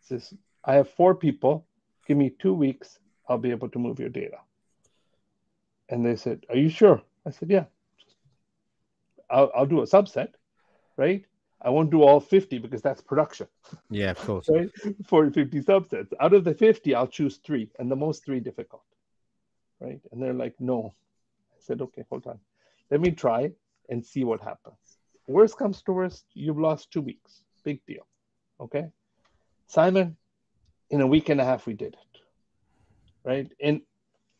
Says, 0.00 0.32
"I 0.64 0.74
have 0.74 0.88
four 0.90 1.14
people. 1.14 1.66
Give 2.06 2.16
me 2.16 2.30
two 2.30 2.54
weeks. 2.54 2.98
I'll 3.28 3.38
be 3.38 3.50
able 3.50 3.68
to 3.70 3.78
move 3.78 3.98
your 3.98 4.10
data." 4.10 4.38
And 5.88 6.04
they 6.06 6.16
said, 6.16 6.44
"Are 6.48 6.56
you 6.56 6.68
sure?" 6.68 7.02
I 7.26 7.30
said, 7.30 7.50
"Yeah." 7.50 7.64
I'll, 9.30 9.50
I'll 9.54 9.66
do 9.66 9.80
a 9.80 9.86
subset, 9.86 10.34
right? 10.96 11.24
I 11.62 11.70
won't 11.70 11.90
do 11.90 12.02
all 12.02 12.20
50 12.20 12.58
because 12.58 12.82
that's 12.82 13.00
production 13.00 13.46
Yeah, 13.90 14.10
of 14.10 14.18
course. 14.18 14.48
right? 14.52 14.70
For 15.06 15.30
50 15.30 15.62
subsets. 15.62 16.12
Out 16.20 16.34
of 16.34 16.44
the 16.44 16.54
50, 16.54 16.94
I'll 16.94 17.06
choose 17.06 17.38
three, 17.38 17.70
and 17.78 17.90
the 17.90 17.96
most 17.96 18.24
three 18.24 18.38
difficult, 18.38 18.84
right? 19.80 20.00
And 20.12 20.22
they're 20.22 20.34
like, 20.34 20.54
no. 20.60 20.94
I 21.52 21.56
said, 21.60 21.80
okay, 21.80 22.04
hold 22.10 22.26
on. 22.26 22.38
Let 22.90 23.00
me 23.00 23.10
try 23.10 23.52
and 23.88 24.04
see 24.04 24.24
what 24.24 24.40
happens. 24.40 24.76
worst 25.26 25.56
comes 25.56 25.82
to 25.82 25.92
worst, 25.92 26.24
you've 26.34 26.58
lost 26.58 26.90
two 26.90 27.00
weeks. 27.00 27.44
Big 27.64 27.80
deal. 27.86 28.06
Okay. 28.60 28.86
Simon, 29.66 30.16
in 30.90 31.00
a 31.00 31.06
week 31.06 31.28
and 31.28 31.40
a 31.40 31.44
half, 31.44 31.66
we 31.66 31.74
did 31.74 31.94
it. 31.94 32.20
Right. 33.24 33.50
And 33.60 33.80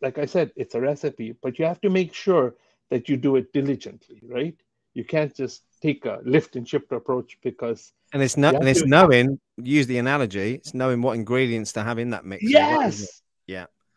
like 0.02 0.18
I 0.18 0.26
said, 0.26 0.52
it's 0.56 0.74
a 0.74 0.80
recipe, 0.80 1.34
but 1.42 1.58
you 1.58 1.64
have 1.64 1.80
to 1.80 1.90
make 1.90 2.12
sure 2.12 2.54
that 2.90 3.08
you 3.08 3.16
do 3.16 3.36
it 3.36 3.52
diligently, 3.52 4.20
right? 4.28 4.56
You 4.92 5.04
can't 5.04 5.34
just 5.34 5.62
take 5.80 6.04
a 6.04 6.20
lift 6.24 6.56
and 6.56 6.68
shift 6.68 6.92
approach 6.92 7.38
because 7.42 7.92
and 8.12 8.22
it's 8.22 8.36
no, 8.36 8.50
and 8.50 8.68
it's 8.68 8.84
knowing 8.84 9.40
use 9.56 9.86
the 9.86 9.98
analogy, 9.98 10.54
it's 10.54 10.74
knowing 10.74 11.02
what 11.02 11.14
ingredients 11.14 11.72
to 11.72 11.82
have 11.82 11.98
in 11.98 12.10
that 12.10 12.24
mix. 12.24 12.44
Yes. 12.44 13.22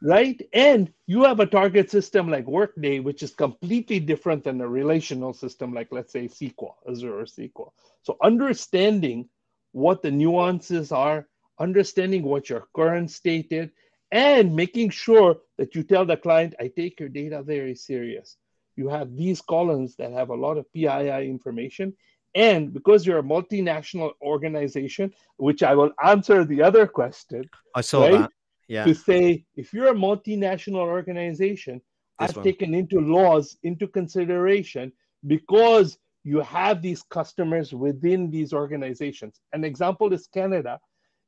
Right. 0.02 0.48
And 0.54 0.92
you 1.08 1.24
have 1.24 1.40
a 1.40 1.46
target 1.46 1.90
system 1.90 2.30
like 2.30 2.46
Workday, 2.46 3.00
which 3.00 3.24
is 3.24 3.34
completely 3.34 4.00
different 4.00 4.44
than 4.44 4.62
a 4.62 4.68
relational 4.68 5.34
system 5.34 5.74
like 5.74 5.88
let's 5.92 6.12
say 6.12 6.28
SQL, 6.28 6.74
Azure 6.88 7.20
or 7.20 7.26
SQL. 7.26 7.72
So 8.04 8.18
understanding 8.22 9.28
what 9.72 10.04
the 10.04 10.12
nuances 10.12 10.92
are, 10.92 11.28
understanding 11.60 12.24
what 12.24 12.50
your 12.50 12.68
current 12.76 13.10
state 13.10 13.48
is, 13.52 13.70
and 14.12 14.56
making 14.56 14.92
sure 14.92 15.38
that 15.58 15.76
you 15.76 15.84
tell 15.84 16.06
the 16.06 16.16
client, 16.16 16.54
I 16.60 16.68
take 16.68 17.00
your 17.00 17.10
data 17.10 17.42
very 17.42 17.76
serious. 17.76 18.38
You 18.76 18.90
have 18.90 19.16
these 19.16 19.42
columns 19.42 19.96
that 19.96 20.12
have 20.12 20.30
a 20.30 20.36
lot 20.36 20.58
of 20.58 20.72
PII 20.74 21.28
information. 21.28 21.94
And 22.36 22.72
because 22.72 23.06
you're 23.06 23.20
a 23.20 23.24
multinational 23.24 24.12
organization, 24.22 25.14
which 25.38 25.64
I 25.64 25.74
will 25.74 25.92
answer 26.06 26.46
the 26.46 26.62
other 26.62 26.86
question. 26.86 27.50
I 27.74 27.82
saw 27.82 28.04
right? 28.04 28.12
that. 28.12 28.32
Yeah. 28.68 28.86
To 28.86 28.94
say, 28.94 29.46
if 29.56 29.74
you're 29.74 29.88
a 29.88 29.94
multinational 29.94 30.88
organization, 30.88 31.82
this 32.20 32.32
I've 32.32 32.36
one. 32.38 32.44
taken 32.44 32.74
into 32.74 33.00
laws 33.00 33.58
into 33.64 33.88
consideration 33.88 34.92
because 35.26 35.98
you 36.24 36.42
have 36.42 36.82
these 36.82 37.02
customers 37.04 37.74
within 37.74 38.30
these 38.30 38.52
organizations. 38.52 39.40
An 39.54 39.64
example 39.64 40.12
is 40.12 40.28
Canada, 40.28 40.80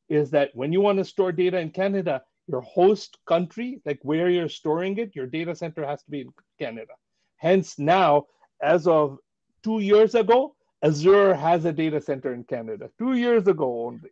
is 0.09 0.29
that 0.31 0.49
when 0.53 0.73
you 0.73 0.81
want 0.81 0.97
to 0.97 1.05
store 1.05 1.31
data 1.31 1.57
in 1.59 1.69
Canada, 1.69 2.21
your 2.47 2.61
host 2.61 3.17
country, 3.25 3.81
like 3.85 3.99
where 4.01 4.29
you're 4.29 4.49
storing 4.49 4.97
it, 4.97 5.15
your 5.15 5.27
data 5.27 5.55
center 5.55 5.85
has 5.85 6.03
to 6.03 6.11
be 6.11 6.21
in 6.21 6.33
Canada. 6.57 6.93
Hence, 7.37 7.79
now, 7.79 8.25
as 8.61 8.87
of 8.87 9.19
two 9.63 9.79
years 9.79 10.15
ago, 10.15 10.55
Azure 10.83 11.33
has 11.33 11.63
a 11.65 11.71
data 11.71 12.01
center 12.01 12.33
in 12.33 12.43
Canada. 12.43 12.89
Two 12.97 13.13
years 13.13 13.47
ago 13.47 13.85
only, 13.85 14.09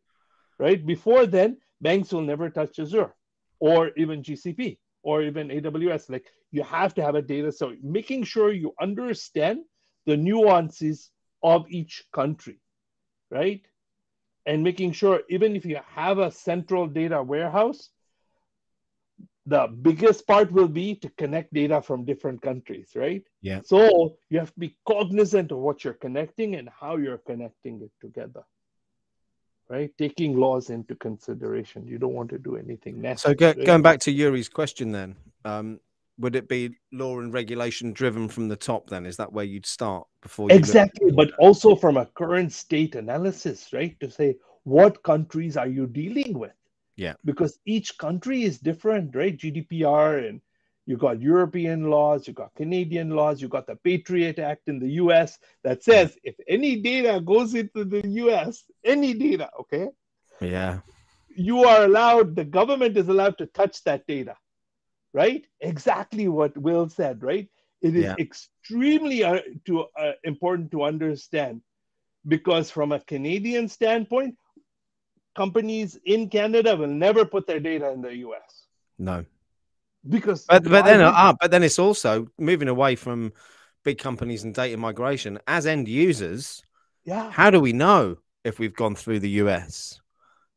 right? 0.60 0.86
Before 0.86 1.26
then, 1.26 1.58
banks 1.82 2.14
will 2.14 2.22
never 2.22 2.50
touch 2.50 2.80
Azure 2.80 3.14
or 3.60 3.92
even 3.98 4.24
GCP 4.24 4.78
or 5.04 5.24
even 5.24 5.50
AWS. 5.50 6.10
Like 6.10 6.26
you 6.52 6.64
have 6.64 6.94
to 6.96 7.04
have 7.04 7.16
a 7.16 7.22
data. 7.22 7.52
So 7.52 7.74
making 7.82 8.24
sure 8.24 8.52
you 8.52 8.74
understand 8.82 9.60
the 10.06 10.18
nuances 10.18 11.12
of 11.44 11.66
each 11.70 12.04
country, 12.14 12.60
right? 13.30 13.62
And 14.46 14.64
making 14.64 14.94
sure 14.94 15.22
even 15.30 15.56
if 15.56 15.66
you 15.66 15.80
have 15.86 16.20
a 16.20 16.32
central 16.32 16.88
data 16.88 17.22
warehouse, 17.22 17.90
the 19.46 19.68
biggest 19.82 20.28
part 20.28 20.52
will 20.52 20.68
be 20.68 20.96
to 20.96 21.10
connect 21.12 21.54
data 21.54 21.82
from 21.82 22.04
different 22.04 22.42
countries, 22.42 22.92
right? 22.96 23.24
Yeah. 23.42 23.62
So 23.64 24.18
you 24.30 24.40
have 24.40 24.54
to 24.54 24.60
be 24.60 24.78
cognizant 24.86 25.52
of 25.54 25.60
what 25.60 25.84
you're 25.84 25.94
connecting 25.94 26.56
and 26.56 26.70
how 26.70 26.98
you're 26.98 27.20
connecting 27.20 27.82
it 27.82 27.92
together, 28.02 28.44
right? 29.70 29.92
Taking 29.98 30.38
laws 30.38 30.70
into 30.70 30.96
consideration. 30.96 31.88
You 31.88 31.98
don't 31.98 32.14
want 32.14 32.30
to 32.30 32.38
do 32.38 32.56
anything 32.56 33.02
nasty. 33.02 33.30
So 33.30 33.34
go, 33.34 33.48
right? 33.48 33.66
going 33.66 33.82
back 33.82 34.00
to 34.02 34.12
Yuri's 34.12 34.50
question, 34.50 34.92
then, 34.92 35.16
um, 35.46 35.80
would 36.20 36.36
it 36.36 36.48
be 36.48 36.72
law 36.92 37.20
and 37.20 37.32
regulation 37.32 37.94
driven 37.94 38.28
from 38.28 38.48
the 38.48 38.56
top? 38.56 38.90
Then 38.90 39.06
is 39.06 39.18
that 39.18 39.32
where 39.32 39.46
you'd 39.46 39.66
start 39.66 40.08
before? 40.22 40.52
exactly, 40.52 41.12
but 41.12 41.32
also 41.40 41.76
from 41.76 41.98
a 41.98 42.06
current 42.06 42.52
state 42.52 42.96
analysis, 42.96 43.72
right? 43.72 44.00
To 44.00 44.10
say 44.10 44.36
what 44.64 45.04
countries 45.04 45.58
are 45.58 45.68
you 45.68 45.88
dealing 45.88 46.38
with? 46.38 46.54
Yeah. 46.96 47.14
Because 47.24 47.60
each 47.66 47.98
country 47.98 48.44
is 48.44 48.58
different, 48.58 49.16
right? 49.16 49.38
GDPR 49.38 50.28
and 50.28 50.42
you 50.88 50.96
got 50.96 51.22
European 51.22 51.90
laws, 51.90 52.26
you've 52.26 52.38
got 52.38 52.56
Canadian 52.56 53.10
laws, 53.10 53.42
you've 53.42 53.52
got 53.52 53.68
the 53.68 53.76
Patriot 53.76 54.40
Act 54.40 54.70
in 54.70 54.80
the 54.80 54.92
US 55.04 55.38
that 55.64 55.84
says 55.84 56.18
if 56.24 56.36
any 56.48 56.78
data 56.78 57.20
goes 57.20 57.54
into 57.54 57.84
the 57.84 58.08
US, 58.24 58.64
any 58.86 59.14
data, 59.14 59.50
okay? 59.60 59.90
Yeah. 60.40 60.80
You 61.36 61.66
are 61.66 61.84
allowed, 61.84 62.38
the 62.38 62.46
government 62.46 62.96
is 62.96 63.10
allowed 63.10 63.38
to 63.40 63.48
touch 63.48 63.84
that 63.84 64.08
data, 64.08 64.38
right? 65.14 65.46
Exactly 65.60 66.30
what 66.30 66.58
Will 66.58 66.88
said, 66.88 67.22
right? 67.22 67.50
It 67.82 67.94
is 67.94 68.06
yeah. 68.06 68.16
extremely 68.18 69.26
uh, 69.26 69.42
to, 69.66 69.88
uh, 70.00 70.14
important 70.24 70.72
to 70.72 70.84
understand 70.84 71.62
because 72.26 72.72
from 72.72 72.94
a 72.94 73.02
Canadian 73.02 73.68
standpoint, 73.68 74.38
companies 75.36 76.00
in 76.06 76.30
Canada 76.30 76.78
will 76.78 76.88
never 76.88 77.26
put 77.26 77.46
their 77.46 77.60
data 77.60 77.92
in 77.92 78.02
the 78.02 78.16
US. 78.28 78.68
No. 78.98 79.26
Because 80.08 80.46
but, 80.46 80.64
but 80.64 80.86
then 80.86 81.02
uh, 81.02 81.34
but 81.40 81.52
then 81.52 81.64
it's 81.64 81.80
also 81.80 82.28
moving 82.38 82.68
away 82.68 82.96
from 82.96 83.34
big 83.84 83.98
companies 83.98 84.44
and 84.44 84.54
data 84.54 84.78
migration 84.78 85.40
as 85.48 85.66
end 85.66 85.88
users. 85.88 86.62
Yeah. 87.04 87.32
How 87.32 87.50
do 87.50 87.60
we 87.60 87.74
know 87.74 88.18
if 88.44 88.60
we've 88.60 88.76
gone 88.76 88.96
through 88.96 89.20
the 89.20 89.30
US? 89.42 90.00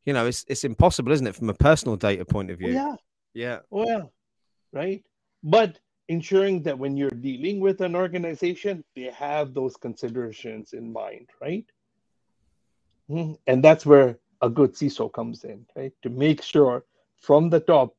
You 0.05 0.13
know, 0.13 0.27
it's 0.27 0.45
it's 0.47 0.63
impossible, 0.63 1.11
isn't 1.11 1.27
it, 1.27 1.35
from 1.35 1.49
a 1.49 1.53
personal 1.53 1.95
data 1.95 2.25
point 2.25 2.51
of 2.51 2.59
view? 2.59 2.69
Oh, 2.69 2.73
yeah. 2.73 2.95
Yeah. 3.33 3.59
Oh, 3.71 3.85
yeah. 3.85 4.03
Right. 4.73 5.03
But 5.43 5.79
ensuring 6.07 6.63
that 6.63 6.77
when 6.77 6.97
you're 6.97 7.09
dealing 7.09 7.59
with 7.59 7.81
an 7.81 7.95
organization, 7.95 8.83
they 8.95 9.11
have 9.15 9.53
those 9.53 9.77
considerations 9.77 10.73
in 10.73 10.91
mind, 10.91 11.29
right? 11.41 11.65
Hmm. 13.07 13.33
And 13.47 13.63
that's 13.63 13.85
where 13.85 14.19
a 14.41 14.49
good 14.49 14.73
CISO 14.73 15.11
comes 15.11 15.43
in, 15.43 15.65
right? 15.75 15.93
To 16.03 16.09
make 16.09 16.41
sure 16.41 16.83
from 17.15 17.49
the 17.49 17.59
top 17.61 17.95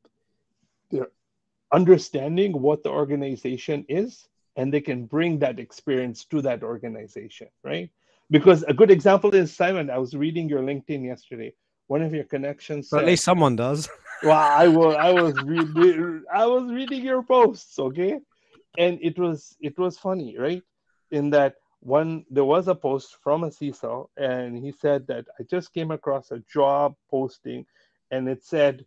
understanding 1.72 2.52
what 2.52 2.82
the 2.82 2.90
organization 2.90 3.84
is 3.88 4.28
and 4.56 4.72
they 4.72 4.80
can 4.80 5.06
bring 5.06 5.38
that 5.38 5.58
experience 5.58 6.24
to 6.26 6.42
that 6.42 6.62
organization, 6.62 7.48
right? 7.64 7.90
Because 8.30 8.62
a 8.64 8.74
good 8.74 8.90
example 8.90 9.34
is 9.34 9.54
Simon, 9.54 9.90
I 9.90 9.98
was 9.98 10.14
reading 10.14 10.48
your 10.48 10.60
LinkedIn 10.60 11.04
yesterday. 11.04 11.54
One 11.86 12.02
of 12.02 12.14
your 12.14 12.24
connections. 12.24 12.88
Said, 12.88 13.00
at 13.00 13.06
least 13.06 13.24
someone 13.24 13.56
does. 13.56 13.88
well, 14.22 14.38
I 14.38 14.68
was 14.68 14.96
I 14.96 15.12
was 15.12 15.34
reading 15.42 16.24
I 16.32 16.46
was 16.46 16.70
reading 16.70 17.02
your 17.02 17.22
posts, 17.22 17.78
okay? 17.78 18.18
And 18.78 18.98
it 19.02 19.18
was 19.18 19.56
it 19.60 19.78
was 19.78 19.98
funny, 19.98 20.38
right? 20.38 20.62
In 21.10 21.28
that 21.30 21.56
one 21.80 22.24
there 22.30 22.44
was 22.44 22.68
a 22.68 22.74
post 22.74 23.16
from 23.22 23.44
a 23.44 23.48
CISO, 23.48 24.08
and 24.16 24.56
he 24.56 24.72
said 24.72 25.06
that 25.08 25.26
I 25.38 25.42
just 25.50 25.74
came 25.74 25.90
across 25.90 26.30
a 26.30 26.42
job 26.50 26.94
posting, 27.10 27.66
and 28.10 28.28
it 28.28 28.44
said 28.44 28.86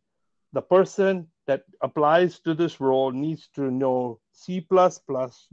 the 0.55 0.61
person 0.61 1.27
that 1.47 1.63
applies 1.81 2.39
to 2.39 2.53
this 2.53 2.79
role 2.79 3.11
needs 3.11 3.49
to 3.55 3.69
know 3.69 4.19
C++, 4.31 4.65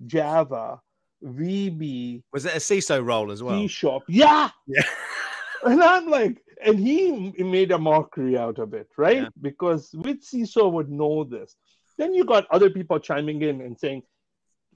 Java, 0.06 0.80
VB. 1.24 2.22
Was 2.32 2.44
it 2.46 2.54
a 2.54 2.58
CISO 2.58 3.04
role 3.04 3.32
as 3.32 3.42
well? 3.42 3.60
C 3.60 3.66
sharp. 3.66 4.04
Yeah. 4.08 4.50
Yeah. 4.66 4.82
and 5.64 5.82
I'm 5.82 6.08
like, 6.08 6.40
and 6.64 6.78
he 6.78 7.32
made 7.38 7.72
a 7.72 7.78
mockery 7.78 8.38
out 8.38 8.60
of 8.60 8.74
it, 8.74 8.88
right? 8.96 9.24
Yeah. 9.24 9.28
Because 9.40 9.90
which 9.92 10.20
CISO 10.20 10.70
would 10.70 10.88
know 10.88 11.24
this? 11.24 11.56
Then 11.98 12.14
you 12.14 12.24
got 12.24 12.46
other 12.50 12.70
people 12.70 13.00
chiming 13.00 13.42
in 13.42 13.60
and 13.60 13.76
saying, 13.78 14.04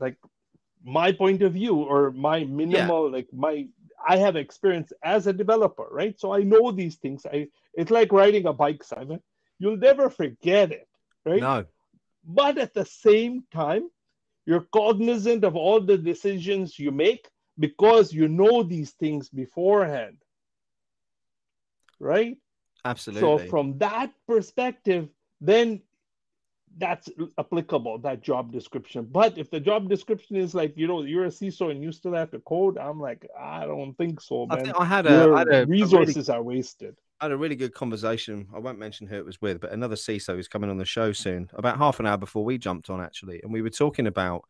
like, 0.00 0.16
my 0.84 1.12
point 1.12 1.42
of 1.42 1.52
view 1.52 1.76
or 1.76 2.10
my 2.12 2.44
minimal 2.44 3.06
yeah. 3.06 3.16
like 3.16 3.28
my 3.32 3.66
I 4.08 4.16
have 4.18 4.36
experience 4.36 4.92
as 5.02 5.26
a 5.26 5.32
developer, 5.32 5.86
right? 5.90 6.18
So 6.18 6.32
I 6.32 6.42
know 6.42 6.70
these 6.70 6.96
things. 6.96 7.26
I 7.26 7.48
it's 7.74 7.90
like 7.90 8.12
riding 8.12 8.46
a 8.46 8.52
bike, 8.52 8.84
Simon. 8.84 9.20
You'll 9.58 9.76
never 9.76 10.10
forget 10.10 10.72
it, 10.72 10.88
right? 11.24 11.40
No. 11.40 11.64
But 12.24 12.58
at 12.58 12.74
the 12.74 12.84
same 12.84 13.44
time, 13.52 13.88
you're 14.44 14.66
cognizant 14.72 15.44
of 15.44 15.56
all 15.56 15.80
the 15.80 15.98
decisions 15.98 16.78
you 16.78 16.90
make 16.90 17.28
because 17.58 18.12
you 18.12 18.28
know 18.28 18.62
these 18.62 18.92
things 18.92 19.28
beforehand. 19.28 20.18
Right? 21.98 22.36
Absolutely. 22.84 23.20
So 23.20 23.48
from 23.48 23.78
that 23.78 24.12
perspective, 24.26 25.08
then 25.40 25.82
that's 26.78 27.08
applicable 27.38 27.98
that 27.98 28.20
job 28.20 28.52
description 28.52 29.06
but 29.10 29.38
if 29.38 29.50
the 29.50 29.58
job 29.58 29.88
description 29.88 30.36
is 30.36 30.54
like 30.54 30.76
you 30.76 30.86
know 30.86 31.02
you're 31.02 31.24
a 31.24 31.28
ciso 31.28 31.70
and 31.70 31.82
you 31.82 31.90
still 31.90 32.12
have 32.12 32.30
to 32.30 32.38
code 32.40 32.76
i'm 32.76 33.00
like 33.00 33.26
i 33.38 33.64
don't 33.64 33.94
think 33.94 34.20
so 34.20 34.46
man. 34.46 34.72
I, 34.76 34.82
I 34.82 34.84
had 34.84 35.06
a, 35.06 35.32
I 35.32 35.38
had 35.38 35.54
a 35.54 35.66
resources 35.66 36.28
really, 36.28 36.38
are 36.38 36.42
wasted 36.42 36.96
i 37.20 37.24
had 37.24 37.32
a 37.32 37.36
really 37.36 37.56
good 37.56 37.74
conversation 37.74 38.46
i 38.54 38.58
won't 38.58 38.78
mention 38.78 39.06
who 39.06 39.16
it 39.16 39.24
was 39.24 39.40
with 39.40 39.60
but 39.60 39.72
another 39.72 39.96
ciso 39.96 40.38
is 40.38 40.48
coming 40.48 40.70
on 40.70 40.78
the 40.78 40.84
show 40.84 41.12
soon 41.12 41.48
about 41.54 41.78
half 41.78 42.00
an 42.00 42.06
hour 42.06 42.16
before 42.16 42.44
we 42.44 42.58
jumped 42.58 42.90
on 42.90 43.00
actually 43.00 43.40
and 43.42 43.52
we 43.52 43.62
were 43.62 43.70
talking 43.70 44.06
about 44.06 44.44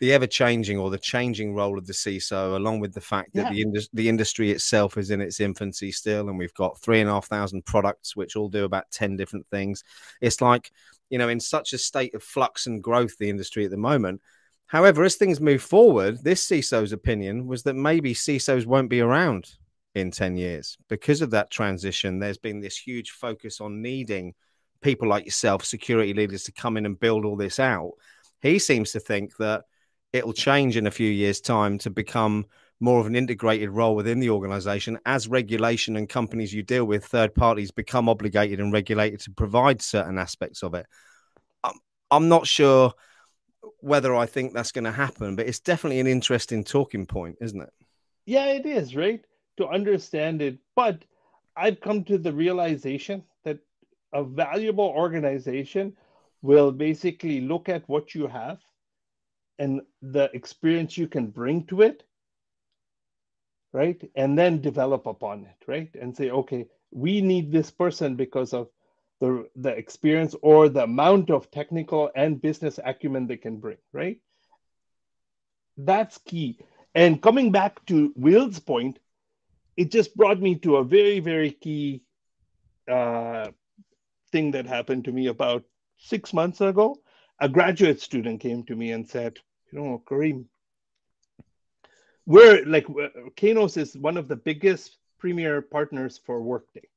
the 0.00 0.12
ever 0.12 0.26
changing 0.26 0.78
or 0.78 0.90
the 0.90 0.98
changing 0.98 1.54
role 1.54 1.78
of 1.78 1.86
the 1.86 1.92
CISO, 1.92 2.56
along 2.56 2.80
with 2.80 2.92
the 2.92 3.00
fact 3.00 3.32
that 3.34 3.54
yeah. 3.54 3.64
the, 3.72 3.86
the 3.92 4.08
industry 4.08 4.50
itself 4.50 4.98
is 4.98 5.12
in 5.12 5.20
its 5.20 5.38
infancy 5.38 5.92
still, 5.92 6.28
and 6.28 6.36
we've 6.36 6.54
got 6.54 6.76
three 6.80 7.00
and 7.00 7.08
a 7.08 7.12
half 7.12 7.26
thousand 7.26 7.64
products 7.66 8.16
which 8.16 8.34
all 8.34 8.48
do 8.48 8.64
about 8.64 8.90
10 8.90 9.16
different 9.16 9.46
things. 9.46 9.84
It's 10.20 10.40
like, 10.40 10.72
you 11.08 11.18
know, 11.18 11.28
in 11.28 11.38
such 11.38 11.72
a 11.72 11.78
state 11.78 12.16
of 12.16 12.22
flux 12.24 12.66
and 12.66 12.82
growth, 12.82 13.16
the 13.18 13.30
industry 13.30 13.64
at 13.64 13.70
the 13.70 13.76
moment, 13.76 14.20
However, 14.72 15.04
as 15.04 15.16
things 15.16 15.38
move 15.38 15.62
forward, 15.62 16.24
this 16.24 16.48
CISO's 16.48 16.92
opinion 16.92 17.46
was 17.46 17.62
that 17.64 17.74
maybe 17.74 18.14
CISOs 18.14 18.64
won't 18.64 18.88
be 18.88 19.02
around 19.02 19.50
in 19.94 20.10
10 20.10 20.36
years. 20.36 20.76
Because 20.88 21.22
of 21.22 21.30
that 21.30 21.50
transition, 21.50 22.18
there's 22.18 22.38
been 22.38 22.60
this 22.60 22.76
huge 22.76 23.10
focus 23.10 23.60
on 23.60 23.82
needing 23.82 24.34
people 24.80 25.08
like 25.08 25.24
yourself, 25.24 25.64
security 25.64 26.14
leaders, 26.14 26.44
to 26.44 26.52
come 26.52 26.76
in 26.76 26.86
and 26.86 26.98
build 26.98 27.24
all 27.24 27.36
this 27.36 27.60
out. 27.60 27.92
He 28.40 28.58
seems 28.58 28.92
to 28.92 29.00
think 29.00 29.36
that 29.36 29.64
it'll 30.12 30.32
change 30.32 30.76
in 30.76 30.86
a 30.86 30.90
few 30.90 31.10
years' 31.10 31.40
time 31.40 31.78
to 31.78 31.90
become 31.90 32.46
more 32.80 32.98
of 32.98 33.06
an 33.06 33.14
integrated 33.14 33.70
role 33.70 33.94
within 33.94 34.18
the 34.18 34.30
organization 34.30 34.98
as 35.06 35.28
regulation 35.28 35.96
and 35.96 36.08
companies 36.08 36.52
you 36.52 36.64
deal 36.64 36.84
with, 36.84 37.04
third 37.04 37.32
parties, 37.32 37.70
become 37.70 38.08
obligated 38.08 38.58
and 38.58 38.72
regulated 38.72 39.20
to 39.20 39.30
provide 39.30 39.80
certain 39.80 40.18
aspects 40.18 40.64
of 40.64 40.74
it. 40.74 40.84
I'm, 41.62 41.78
I'm 42.10 42.28
not 42.28 42.46
sure 42.46 42.92
whether 43.78 44.14
I 44.14 44.26
think 44.26 44.52
that's 44.52 44.72
going 44.72 44.84
to 44.84 44.90
happen, 44.92 45.36
but 45.36 45.46
it's 45.46 45.60
definitely 45.60 46.00
an 46.00 46.08
interesting 46.08 46.64
talking 46.64 47.06
point, 47.06 47.38
isn't 47.40 47.60
it? 47.60 47.70
Yeah, 48.26 48.46
it 48.46 48.66
is, 48.66 48.96
right? 48.96 49.20
To 49.62 49.68
understand 49.68 50.42
it. 50.42 50.58
But 50.74 51.04
I've 51.56 51.80
come 51.80 52.02
to 52.04 52.18
the 52.18 52.32
realization 52.32 53.22
that 53.44 53.60
a 54.12 54.24
valuable 54.24 54.88
organization 54.88 55.96
will 56.42 56.72
basically 56.72 57.40
look 57.40 57.68
at 57.68 57.88
what 57.88 58.12
you 58.12 58.26
have 58.26 58.58
and 59.60 59.82
the 60.00 60.28
experience 60.34 60.98
you 60.98 61.06
can 61.06 61.28
bring 61.28 61.64
to 61.66 61.82
it, 61.82 62.02
right? 63.72 64.02
And 64.16 64.36
then 64.36 64.60
develop 64.60 65.06
upon 65.06 65.44
it, 65.44 65.64
right? 65.68 65.94
And 65.94 66.16
say, 66.16 66.30
okay, 66.30 66.66
we 66.90 67.20
need 67.20 67.52
this 67.52 67.70
person 67.70 68.16
because 68.16 68.52
of 68.52 68.68
the, 69.20 69.48
the 69.54 69.70
experience 69.70 70.34
or 70.42 70.68
the 70.68 70.82
amount 70.82 71.30
of 71.30 71.52
technical 71.52 72.10
and 72.16 72.42
business 72.42 72.80
acumen 72.84 73.28
they 73.28 73.36
can 73.36 73.58
bring, 73.58 73.78
right? 73.92 74.18
That's 75.76 76.18
key. 76.18 76.58
And 76.96 77.22
coming 77.22 77.52
back 77.52 77.86
to 77.86 78.12
Will's 78.16 78.58
point, 78.58 78.98
it 79.76 79.90
just 79.90 80.16
brought 80.16 80.40
me 80.40 80.56
to 80.56 80.76
a 80.76 80.84
very, 80.84 81.20
very 81.20 81.50
key 81.50 82.02
uh, 82.90 83.48
thing 84.30 84.50
that 84.52 84.66
happened 84.66 85.04
to 85.04 85.12
me 85.12 85.26
about 85.28 85.64
six 85.98 86.32
months 86.32 86.60
ago. 86.60 86.96
A 87.40 87.48
graduate 87.48 88.00
student 88.00 88.40
came 88.40 88.62
to 88.64 88.76
me 88.76 88.92
and 88.92 89.08
said, 89.08 89.38
You 89.72 89.80
know, 89.80 90.02
Karim, 90.08 90.48
we're 92.26 92.64
like, 92.66 92.86
Kainos 93.36 93.76
is 93.76 93.96
one 93.96 94.16
of 94.16 94.28
the 94.28 94.36
biggest 94.36 94.98
premier 95.18 95.62
partners 95.62 96.20
for 96.24 96.42
Workday. 96.42 96.88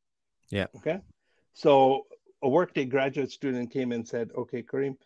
Yeah. 0.50 0.68
Okay. 0.78 1.00
So 1.54 2.06
a 2.42 2.50
Workday 2.50 2.86
graduate 2.86 3.32
student 3.32 3.72
came 3.72 3.92
and 3.92 4.08
said, 4.08 4.32
"Okay, 4.38 4.62
Karim, 4.62 4.98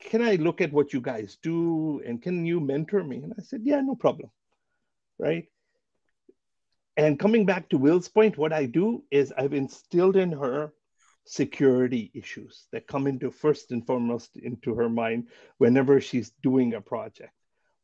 can 0.00 0.22
I 0.22 0.36
look 0.36 0.60
at 0.60 0.72
what 0.72 0.92
you 0.92 1.00
guys 1.00 1.38
do 1.42 2.00
and 2.04 2.20
can 2.20 2.44
you 2.46 2.60
mentor 2.60 3.04
me?" 3.04 3.18
And 3.18 3.32
I 3.38 3.42
said, 3.42 3.62
"Yeah, 3.62 3.80
no 3.80 3.94
problem." 3.94 4.30
Right. 5.18 5.48
And 6.96 7.18
coming 7.18 7.44
back 7.44 7.68
to 7.68 7.78
Will's 7.78 8.08
point, 8.08 8.38
what 8.38 8.52
I 8.52 8.66
do 8.66 9.04
is 9.10 9.32
I've 9.36 9.52
instilled 9.52 10.16
in 10.16 10.32
her 10.32 10.72
security 11.24 12.10
issues 12.14 12.66
that 12.72 12.86
come 12.86 13.06
into 13.06 13.30
first 13.30 13.72
and 13.72 13.86
foremost 13.86 14.36
into 14.36 14.74
her 14.74 14.88
mind 14.88 15.28
whenever 15.58 16.00
she's 16.00 16.30
doing 16.42 16.74
a 16.74 16.80
project. 16.80 17.32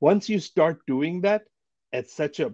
Once 0.00 0.28
you 0.28 0.38
start 0.38 0.80
doing 0.86 1.20
that 1.22 1.42
at 1.92 2.08
such 2.08 2.40
a 2.40 2.52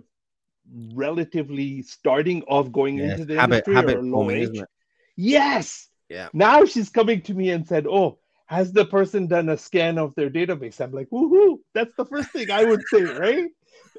relatively 0.95 1.83
starting 1.83 2.43
off 2.45 2.73
going 2.73 2.99
into 2.99 3.25
the 3.25 3.37
habit, 3.37 3.67
industry 3.67 3.75
habit 3.75 3.97
or 3.99 4.03
low 4.03 4.31
age, 4.31 4.61
yes, 5.17 5.89
yeah. 6.09 6.29
Now 6.33 6.65
she's 6.65 6.91
coming 6.91 7.23
to 7.23 7.35
me 7.35 7.51
and 7.51 7.67
said, 7.67 7.87
"Oh, 7.87 8.19
has 8.47 8.73
the 8.73 8.85
person 8.85 9.29
done 9.29 9.49
a 9.49 9.57
scan 9.57 9.99
of 9.99 10.15
their 10.15 10.31
database?" 10.31 10.81
I'm 10.81 10.93
like, 10.93 11.09
"Woohoo! 11.11 11.59
That's 11.75 11.95
the 11.97 12.05
first 12.05 12.33
thing 12.33 12.51
I 12.51 12.65
would 12.65 12.83
say, 12.91 13.03
right? 13.03 13.49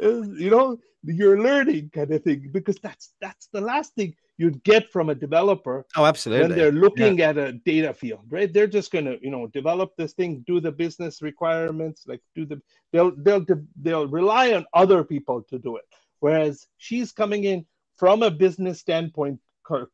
You 0.01 0.49
know, 0.49 0.79
you're 1.03 1.41
learning 1.41 1.91
kind 1.93 2.11
of 2.11 2.23
thing 2.23 2.49
because 2.51 2.77
that's 2.77 3.13
that's 3.21 3.47
the 3.51 3.61
last 3.61 3.93
thing 3.95 4.15
you'd 4.37 4.63
get 4.63 4.89
from 4.89 5.09
a 5.09 5.15
developer. 5.15 5.85
Oh, 5.97 6.05
absolutely. 6.05 6.47
When 6.47 6.57
they're 6.57 6.71
looking 6.71 7.19
yeah. 7.19 7.29
at 7.29 7.37
a 7.37 7.51
data 7.53 7.93
field, 7.93 8.25
right? 8.29 8.51
They're 8.51 8.67
just 8.67 8.89
going 8.89 9.05
to, 9.05 9.17
you 9.21 9.29
know, 9.29 9.47
develop 9.47 9.95
this 9.97 10.13
thing, 10.13 10.43
do 10.47 10.61
the 10.61 10.71
business 10.71 11.21
requirements, 11.21 12.05
like 12.07 12.21
do 12.35 12.45
the 12.45 12.61
they'll 12.93 13.11
they'll 13.17 13.45
they'll 13.81 14.07
rely 14.07 14.53
on 14.53 14.65
other 14.73 15.03
people 15.03 15.41
to 15.49 15.59
do 15.59 15.75
it. 15.75 15.83
Whereas 16.21 16.67
she's 16.77 17.11
coming 17.11 17.43
in 17.43 17.65
from 17.97 18.23
a 18.23 18.31
business 18.31 18.79
standpoint 18.79 19.39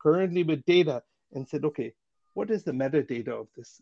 currently 0.00 0.42
with 0.44 0.64
data 0.64 1.02
and 1.32 1.46
said, 1.48 1.64
okay, 1.64 1.92
what 2.34 2.50
is 2.50 2.62
the 2.62 2.72
metadata 2.72 3.28
of 3.28 3.48
this? 3.56 3.80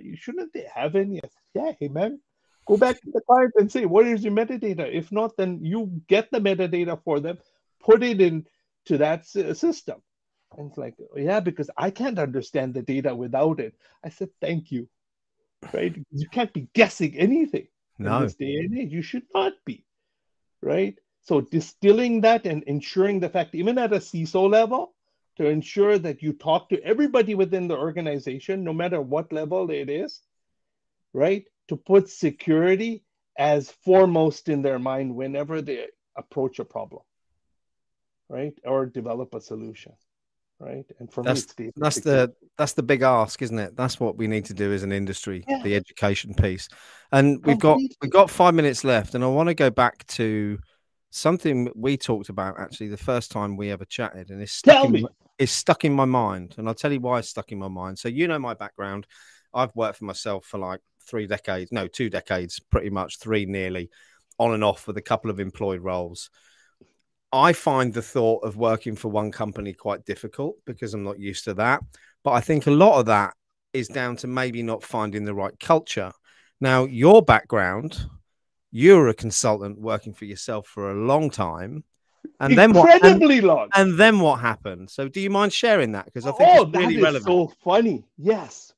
You 0.00 0.16
shouldn't 0.16 0.52
they 0.52 0.66
have 0.72 0.94
any? 0.94 1.20
Yeah, 1.54 1.72
hey 1.78 1.88
man, 1.88 2.20
go 2.66 2.76
back 2.76 3.00
to 3.00 3.10
the 3.12 3.20
client 3.20 3.52
and 3.56 3.70
say, 3.70 3.86
what 3.86 4.06
is 4.06 4.24
your 4.24 4.32
metadata? 4.32 4.92
If 4.92 5.12
not, 5.12 5.36
then 5.36 5.60
you 5.62 6.02
get 6.08 6.30
the 6.30 6.40
metadata 6.40 7.02
for 7.02 7.20
them, 7.20 7.38
put 7.80 8.02
it 8.02 8.20
into 8.20 8.98
that 8.98 9.26
system. 9.26 10.02
And 10.56 10.68
it's 10.68 10.78
like, 10.78 10.94
yeah, 11.16 11.40
because 11.40 11.70
I 11.76 11.90
can't 11.90 12.18
understand 12.18 12.74
the 12.74 12.82
data 12.82 13.14
without 13.14 13.60
it. 13.60 13.74
I 14.04 14.08
said, 14.08 14.30
thank 14.40 14.70
you. 14.70 14.88
Right? 15.72 15.96
You 16.10 16.28
can't 16.28 16.52
be 16.52 16.68
guessing 16.74 17.16
anything 17.16 17.68
no. 17.98 18.16
in 18.16 18.22
this 18.24 18.34
day 18.34 18.56
and 18.56 18.78
age. 18.78 18.92
You 18.92 19.02
should 19.02 19.26
not 19.34 19.54
be. 19.64 19.84
Right? 20.62 20.98
So 21.22 21.40
distilling 21.40 22.20
that 22.20 22.46
and 22.46 22.62
ensuring 22.64 23.20
the 23.20 23.30
fact, 23.30 23.54
even 23.54 23.78
at 23.78 23.92
a 23.92 23.96
CISO 23.96 24.48
level, 24.48 24.94
to 25.36 25.46
ensure 25.48 25.98
that 25.98 26.22
you 26.22 26.32
talk 26.32 26.68
to 26.68 26.80
everybody 26.84 27.34
within 27.34 27.66
the 27.66 27.76
organization, 27.76 28.62
no 28.62 28.72
matter 28.72 29.00
what 29.00 29.32
level 29.32 29.70
it 29.70 29.90
is, 29.90 30.20
right? 31.12 31.44
To 31.68 31.76
put 31.76 32.08
security 32.08 33.04
as 33.38 33.70
foremost 33.70 34.48
in 34.48 34.62
their 34.62 34.78
mind 34.78 35.14
whenever 35.14 35.62
they 35.62 35.86
approach 36.16 36.58
a 36.58 36.64
problem, 36.64 37.02
right? 38.28 38.52
Or 38.64 38.86
develop 38.86 39.34
a 39.34 39.40
solution, 39.40 39.92
right? 40.60 40.84
And 40.98 41.12
for 41.12 41.24
that's, 41.24 41.58
me, 41.58 41.70
that's 41.76 42.00
the 42.00 42.32
that's 42.58 42.74
the 42.74 42.82
big 42.82 43.02
ask, 43.02 43.42
isn't 43.42 43.58
it? 43.58 43.76
That's 43.76 43.98
what 43.98 44.16
we 44.16 44.26
need 44.26 44.44
to 44.46 44.54
do 44.54 44.72
as 44.72 44.82
an 44.82 44.92
industry, 44.92 45.44
yeah. 45.48 45.62
the 45.62 45.74
education 45.74 46.34
piece. 46.34 46.68
And 47.10 47.44
we've 47.44 47.58
got 47.58 47.78
we've 48.00 48.10
got 48.10 48.30
five 48.30 48.54
minutes 48.54 48.84
left, 48.84 49.14
and 49.14 49.24
I 49.24 49.28
want 49.28 49.48
to 49.48 49.54
go 49.54 49.70
back 49.70 50.06
to 50.08 50.58
something 51.10 51.70
we 51.74 51.96
talked 51.96 52.28
about 52.28 52.58
actually 52.58 52.88
the 52.88 52.96
first 52.96 53.30
time 53.30 53.56
we 53.56 53.70
ever 53.70 53.84
chatted, 53.84 54.30
and 54.30 54.42
it's 54.42 54.52
stuck, 54.52 54.84
in, 54.84 55.06
it's 55.38 55.52
stuck 55.52 55.84
in 55.84 55.92
my 55.92 56.04
mind. 56.04 56.56
And 56.58 56.68
I'll 56.68 56.74
tell 56.74 56.92
you 56.92 57.00
why 57.00 57.20
it's 57.20 57.28
stuck 57.30 57.52
in 57.52 57.58
my 57.58 57.68
mind. 57.68 57.98
So, 57.98 58.08
you 58.08 58.28
know, 58.28 58.38
my 58.38 58.54
background, 58.54 59.06
I've 59.52 59.74
worked 59.74 59.98
for 59.98 60.04
myself 60.04 60.44
for 60.44 60.58
like 60.58 60.80
three 61.06 61.26
decades, 61.26 61.72
no, 61.72 61.86
two 61.86 62.10
decades, 62.10 62.60
pretty 62.60 62.90
much 62.90 63.18
three 63.18 63.46
nearly, 63.46 63.90
on 64.38 64.54
and 64.54 64.64
off 64.64 64.86
with 64.86 64.96
a 64.96 65.02
couple 65.02 65.30
of 65.30 65.40
employed 65.40 65.80
roles. 65.80 66.30
I 67.32 67.52
find 67.52 67.92
the 67.92 68.02
thought 68.02 68.44
of 68.44 68.56
working 68.56 68.94
for 68.94 69.08
one 69.08 69.32
company 69.32 69.72
quite 69.72 70.04
difficult 70.04 70.56
because 70.64 70.94
I'm 70.94 71.02
not 71.02 71.18
used 71.18 71.44
to 71.44 71.54
that. 71.54 71.80
But 72.22 72.32
I 72.32 72.40
think 72.40 72.66
a 72.66 72.70
lot 72.70 73.00
of 73.00 73.06
that 73.06 73.34
is 73.72 73.88
down 73.88 74.16
to 74.18 74.28
maybe 74.28 74.62
not 74.62 74.84
finding 74.84 75.24
the 75.24 75.34
right 75.34 75.58
culture. 75.58 76.12
Now, 76.60 76.84
your 76.84 77.22
background, 77.22 78.08
you're 78.70 79.08
a 79.08 79.14
consultant 79.14 79.80
working 79.80 80.14
for 80.14 80.26
yourself 80.26 80.68
for 80.68 80.90
a 80.90 80.94
long 80.94 81.28
time. 81.28 81.82
And 82.38 82.56
then 82.56 82.72
what? 82.72 82.94
Incredibly 82.94 83.40
long. 83.40 83.68
And 83.74 83.98
then 83.98 84.20
what 84.20 84.40
happened? 84.40 84.90
So, 84.90 85.08
do 85.08 85.20
you 85.20 85.28
mind 85.28 85.52
sharing 85.52 85.92
that? 85.92 86.06
Because 86.06 86.26
I 86.26 86.32
think 86.32 86.50
oh, 86.52 86.62
it's 86.62 86.76
really 86.76 87.02
relevant. 87.02 87.26
so 87.26 87.52
funny. 87.62 88.04
Yes. 88.16 88.73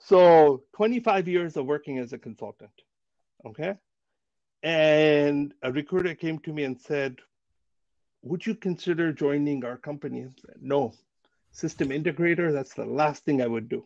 So, 0.00 0.62
25 0.74 1.28
years 1.28 1.56
of 1.56 1.66
working 1.66 1.98
as 1.98 2.12
a 2.12 2.18
consultant. 2.18 2.70
Okay. 3.44 3.74
And 4.62 5.54
a 5.62 5.70
recruiter 5.70 6.14
came 6.14 6.38
to 6.40 6.52
me 6.52 6.64
and 6.64 6.80
said, 6.80 7.18
Would 8.22 8.46
you 8.46 8.54
consider 8.54 9.12
joining 9.12 9.64
our 9.64 9.76
company? 9.76 10.26
Said, 10.44 10.56
no. 10.60 10.94
System 11.52 11.88
integrator, 11.88 12.52
that's 12.52 12.74
the 12.74 12.84
last 12.84 13.24
thing 13.24 13.42
I 13.42 13.46
would 13.46 13.68
do. 13.68 13.84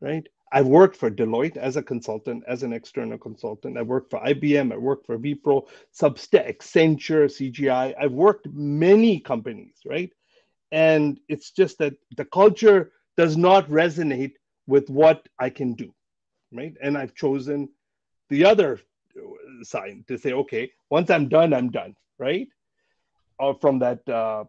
Right. 0.00 0.26
I've 0.52 0.66
worked 0.66 0.96
for 0.96 1.10
Deloitte 1.10 1.56
as 1.56 1.76
a 1.76 1.82
consultant, 1.82 2.44
as 2.46 2.62
an 2.62 2.72
external 2.72 3.18
consultant. 3.18 3.76
I've 3.76 3.88
worked 3.88 4.10
for 4.10 4.20
IBM. 4.20 4.72
I 4.72 4.76
worked 4.76 5.06
for 5.06 5.18
Wipro, 5.18 5.66
Substack, 5.92 6.56
Accenture, 6.58 7.26
CGI. 7.26 7.92
I've 7.98 8.12
worked 8.12 8.46
many 8.52 9.18
companies, 9.18 9.78
right? 9.84 10.12
And 10.70 11.18
it's 11.28 11.50
just 11.50 11.78
that 11.78 11.94
the 12.16 12.24
culture 12.24 12.92
does 13.16 13.36
not 13.36 13.68
resonate 13.68 14.34
with 14.66 14.88
what 14.90 15.28
I 15.38 15.50
can 15.50 15.74
do, 15.74 15.94
right? 16.52 16.74
And 16.82 16.96
I've 16.96 17.14
chosen 17.14 17.68
the 18.30 18.44
other 18.44 18.80
side 19.62 20.04
to 20.08 20.18
say, 20.18 20.32
okay, 20.32 20.72
once 20.90 21.10
I'm 21.10 21.28
done, 21.28 21.52
I'm 21.52 21.70
done, 21.70 21.94
right? 22.18 22.48
Or 23.38 23.54
from 23.60 23.78
that 23.80 24.08
uh, 24.08 24.44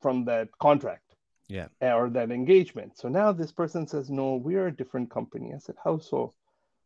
from 0.00 0.24
that 0.26 0.48
contract. 0.58 1.02
Yeah. 1.48 1.68
Or 1.80 2.10
that 2.10 2.30
engagement. 2.30 2.98
So 2.98 3.08
now 3.08 3.32
this 3.32 3.52
person 3.52 3.86
says 3.88 4.10
no 4.10 4.36
we 4.36 4.56
are 4.56 4.66
a 4.66 4.76
different 4.76 5.10
company. 5.10 5.52
I 5.54 5.58
said 5.58 5.76
how 5.82 5.98
so? 5.98 6.34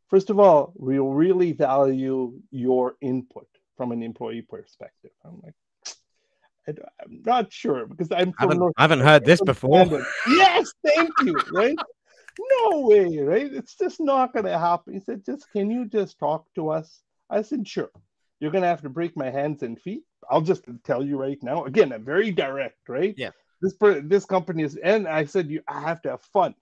First 0.08 0.30
of 0.30 0.38
all 0.38 0.72
we 0.76 0.98
really 0.98 1.52
value 1.52 2.40
your 2.50 2.96
input 3.00 3.48
from 3.76 3.90
an 3.90 4.02
employee 4.02 4.42
perspective. 4.42 5.10
I'm 5.24 5.40
like 5.42 5.54
i'm 6.68 7.22
not 7.26 7.52
sure 7.52 7.86
because 7.86 8.12
i'm 8.12 8.32
I 8.38 8.42
haven't, 8.42 8.62
I 8.76 8.82
haven't 8.82 9.00
heard 9.00 9.24
this 9.24 9.40
before. 9.40 9.84
yes 10.28 10.72
thank 10.86 11.10
you 11.22 11.36
right 11.50 11.76
no 12.38 12.80
way 12.80 13.18
right 13.18 13.52
it's 13.52 13.76
just 13.76 14.00
not 14.00 14.32
going 14.32 14.44
to 14.44 14.58
happen 14.58 14.94
he 14.94 15.00
said 15.00 15.24
just 15.24 15.50
can 15.52 15.70
you 15.70 15.84
just 15.86 16.18
talk 16.18 16.46
to 16.54 16.70
us 16.70 17.02
I 17.32 17.42
said, 17.42 17.66
sure. 17.66 17.90
You're 18.38 18.50
going 18.50 18.62
to 18.62 18.68
have 18.68 18.82
to 18.82 18.90
break 18.90 19.16
my 19.16 19.30
hands 19.30 19.62
and 19.62 19.80
feet. 19.80 20.02
I'll 20.30 20.42
just 20.42 20.64
tell 20.84 21.02
you 21.02 21.16
right 21.16 21.42
now. 21.42 21.64
Again, 21.64 21.92
I'm 21.92 22.04
very 22.04 22.30
direct, 22.30 22.88
right? 22.88 23.14
Yeah. 23.16 23.30
This 23.60 23.74
this 24.04 24.24
company 24.24 24.64
is, 24.64 24.76
and 24.76 25.06
I 25.06 25.24
said 25.24 25.48
you 25.48 25.62
I 25.68 25.80
have 25.80 26.02
to 26.02 26.10
have 26.10 26.22
fun, 26.22 26.54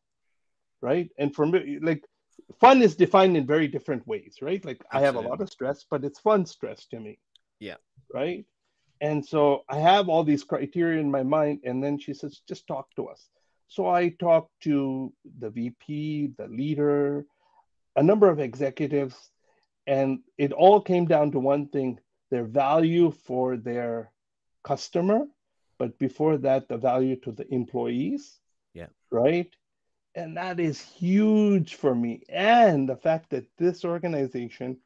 right? 0.82 1.08
And 1.18 1.34
for 1.34 1.46
me, 1.46 1.78
like 1.80 2.04
fun 2.60 2.82
is 2.82 2.94
defined 2.94 3.38
in 3.38 3.46
very 3.46 3.68
different 3.68 4.06
ways, 4.06 4.36
right? 4.42 4.62
Like 4.62 4.82
Absolutely. 4.92 5.02
I 5.02 5.06
have 5.06 5.16
a 5.16 5.28
lot 5.28 5.40
of 5.40 5.48
stress, 5.48 5.86
but 5.90 6.04
it's 6.04 6.18
fun 6.18 6.44
stress 6.44 6.84
to 6.86 7.00
me. 7.00 7.18
Yeah. 7.58 7.76
Right. 8.12 8.44
And 9.00 9.24
so 9.24 9.64
I 9.70 9.78
have 9.78 10.10
all 10.10 10.24
these 10.24 10.44
criteria 10.44 11.00
in 11.00 11.10
my 11.10 11.22
mind. 11.22 11.60
And 11.64 11.82
then 11.82 11.98
she 11.98 12.12
says, 12.12 12.42
just 12.46 12.66
talk 12.66 12.94
to 12.96 13.06
us. 13.06 13.30
So 13.70 13.86
I 13.86 14.08
talked 14.08 14.50
to 14.62 15.12
the 15.38 15.48
VP, 15.48 16.32
the 16.36 16.48
leader, 16.48 17.24
a 17.94 18.02
number 18.02 18.28
of 18.28 18.40
executives, 18.40 19.16
and 19.86 20.18
it 20.36 20.52
all 20.52 20.80
came 20.80 21.06
down 21.06 21.30
to 21.30 21.38
one 21.38 21.68
thing 21.68 22.00
their 22.32 22.44
value 22.44 23.12
for 23.12 23.56
their 23.56 24.10
customer, 24.64 25.24
but 25.78 25.96
before 26.00 26.36
that, 26.38 26.68
the 26.68 26.78
value 26.78 27.14
to 27.20 27.30
the 27.30 27.46
employees. 27.54 28.40
Yeah. 28.74 28.88
Right. 29.08 29.54
And 30.16 30.36
that 30.36 30.58
is 30.58 30.80
huge 30.80 31.76
for 31.76 31.94
me. 31.94 32.24
And 32.28 32.88
the 32.88 32.96
fact 32.96 33.30
that 33.30 33.46
this 33.56 33.84
organization, 33.84 34.78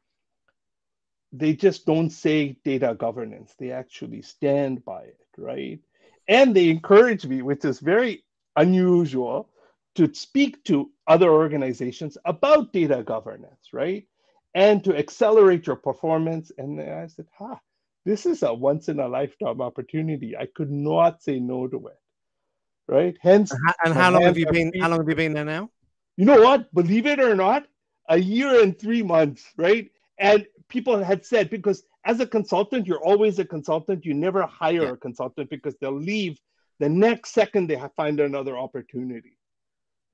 they 1.31 1.53
just 1.53 1.87
don't 1.87 2.11
say 2.11 2.57
data 2.63 2.95
governance, 2.97 3.55
they 3.57 3.71
actually 3.71 4.21
stand 4.21 4.85
by 4.85 5.01
it. 5.01 5.27
Right. 5.39 5.79
And 6.27 6.55
they 6.55 6.69
encourage 6.69 7.25
me, 7.25 7.41
which 7.41 7.65
is 7.65 7.79
very 7.79 8.23
unusual, 8.55 9.49
to 9.95 10.13
speak 10.13 10.63
to 10.65 10.91
other 11.07 11.31
organizations 11.31 12.17
about 12.25 12.73
data 12.73 13.03
governance, 13.03 13.69
right? 13.73 14.05
And 14.53 14.83
to 14.83 14.95
accelerate 14.95 15.67
your 15.67 15.75
performance. 15.75 16.51
And 16.57 16.81
I 16.81 17.07
said, 17.07 17.27
ha, 17.37 17.59
this 18.05 18.25
is 18.25 18.43
a 18.43 18.53
once 18.53 18.89
in 18.89 18.99
a 18.99 19.07
lifetime 19.07 19.61
opportunity. 19.61 20.35
I 20.37 20.45
could 20.45 20.71
not 20.71 21.23
say 21.23 21.39
no 21.39 21.67
to 21.67 21.87
it. 21.87 21.99
Right. 22.87 23.17
Hence, 23.19 23.51
and 23.83 23.95
how 23.95 24.11
long 24.11 24.21
have 24.21 24.37
you 24.37 24.45
been? 24.45 24.71
How 24.79 24.89
long 24.89 24.99
have 24.99 25.09
you 25.09 25.15
been 25.15 25.33
there 25.33 25.43
now? 25.43 25.71
You 26.17 26.25
know 26.25 26.39
what? 26.39 26.71
Believe 26.71 27.07
it 27.07 27.19
or 27.19 27.35
not, 27.35 27.65
a 28.09 28.17
year 28.17 28.61
and 28.61 28.77
three 28.77 29.01
months, 29.01 29.43
right? 29.57 29.89
And 30.19 30.45
people 30.69 31.03
had 31.03 31.25
said 31.25 31.49
because 31.49 31.83
as 32.05 32.19
a 32.19 32.27
consultant, 32.27 32.85
you're 32.85 33.03
always 33.03 33.39
a 33.39 33.45
consultant. 33.45 34.05
You 34.05 34.13
never 34.13 34.43
hire 34.43 34.83
yeah. 34.83 34.91
a 34.91 34.97
consultant 34.97 35.49
because 35.49 35.75
they'll 35.81 35.99
leave 35.99 36.39
the 36.79 36.89
next 36.89 37.31
second 37.31 37.67
they 37.67 37.81
find 37.95 38.19
another 38.19 38.57
opportunity 38.57 39.35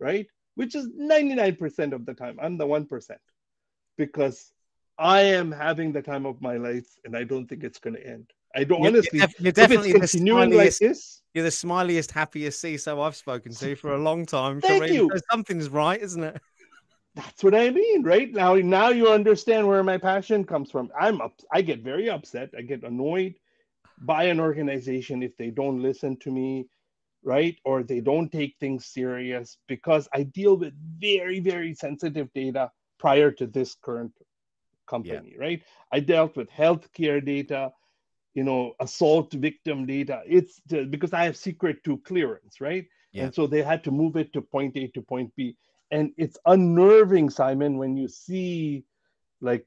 right? 0.02 0.28
Which 0.56 0.76
is 0.76 0.90
99% 0.90 1.94
of 1.94 2.06
the 2.06 2.14
time. 2.14 2.38
I'm 2.42 2.58
the 2.58 2.66
1% 2.66 3.12
because 3.98 4.52
I 4.98 5.22
am 5.22 5.52
having 5.52 5.94
the 5.94 6.02
time 6.02 6.26
of 6.26 6.42
my 6.42 6.58
life 6.58 6.88
and 7.06 7.16
I 7.16 7.24
don't 7.24 7.48
think 7.48 7.64
it's 7.64 7.80
going 7.80 7.96
to 7.96 8.06
end. 8.06 8.30
I 8.54 8.66
don't 8.66 8.80
you're, 8.80 8.88
honestly. 8.90 9.22
You're, 9.40 9.54
definitely 9.54 9.94
continuing 9.94 10.54
like 10.54 10.76
this. 10.76 11.22
You're 11.34 11.46
the 11.46 11.50
smiliest, 11.50 12.12
happiest 12.12 12.62
CISO 12.62 13.02
I've 13.02 13.16
spoken 13.16 13.54
to 13.54 13.76
for 13.76 13.94
a 13.94 13.98
long 13.98 14.26
time. 14.26 14.60
Thank 14.60 14.92
you. 14.92 15.10
something's 15.32 15.70
right, 15.70 16.02
isn't 16.02 16.22
it? 16.22 16.42
That's 17.16 17.44
what 17.44 17.56
I 17.56 17.70
mean, 17.70 18.04
right? 18.04 18.32
Now, 18.32 18.56
now 18.56 18.90
you 18.90 19.10
understand 19.10 19.68
where 19.68 19.84
my 19.84 19.98
passion 19.98 20.44
comes 20.44 20.72
from. 20.72 20.90
I'm 21.00 21.22
up. 21.22 21.34
I 21.54 21.62
get 21.62 21.82
very 21.82 22.10
upset. 22.10 22.50
I 22.58 22.62
get 22.62 22.84
annoyed 22.84 23.36
by 24.02 24.26
an 24.26 24.40
organization 24.40 25.24
if 25.24 25.36
they 25.38 25.50
don't 25.50 25.82
listen 25.82 26.18
to 26.18 26.32
me, 26.32 26.68
right? 27.24 27.58
Or 27.64 27.84
they 27.84 28.02
don't 28.02 28.32
take 28.32 28.56
things 28.60 28.86
serious 28.86 29.58
because 29.68 30.08
I 30.14 30.24
deal 30.24 30.58
with 30.58 30.74
very, 31.00 31.40
very 31.40 31.74
sensitive 31.74 32.34
data 32.34 32.72
prior 33.00 33.32
to 33.32 33.48
this 33.48 33.76
current 33.76 34.14
company, 34.88 35.34
yeah. 35.34 35.40
right? 35.40 35.64
I 35.92 36.00
dealt 36.00 36.36
with 36.36 36.50
healthcare 36.50 37.24
data, 37.24 37.72
you 38.34 38.44
know, 38.44 38.74
assault 38.80 39.34
victim 39.34 39.86
data. 39.86 40.22
It's 40.28 40.60
because 40.68 41.14
I 41.14 41.24
have 41.26 41.38
secret 41.38 41.84
to 41.84 41.98
clearance, 42.00 42.60
right? 42.60 42.86
Yeah. 43.12 43.26
And 43.26 43.36
so 43.36 43.48
they 43.48 43.62
had 43.62 43.84
to 43.84 43.92
move 43.92 44.16
it 44.16 44.34
to 44.34 44.42
point 44.42 44.76
A 44.78 44.88
to 44.88 45.02
point 45.02 45.32
B. 45.36 45.56
And 45.92 46.12
it's 46.18 46.38
unnerving, 46.46 47.30
Simon, 47.30 47.78
when 47.78 47.98
you 47.98 48.08
see 48.08 48.86
like 49.42 49.66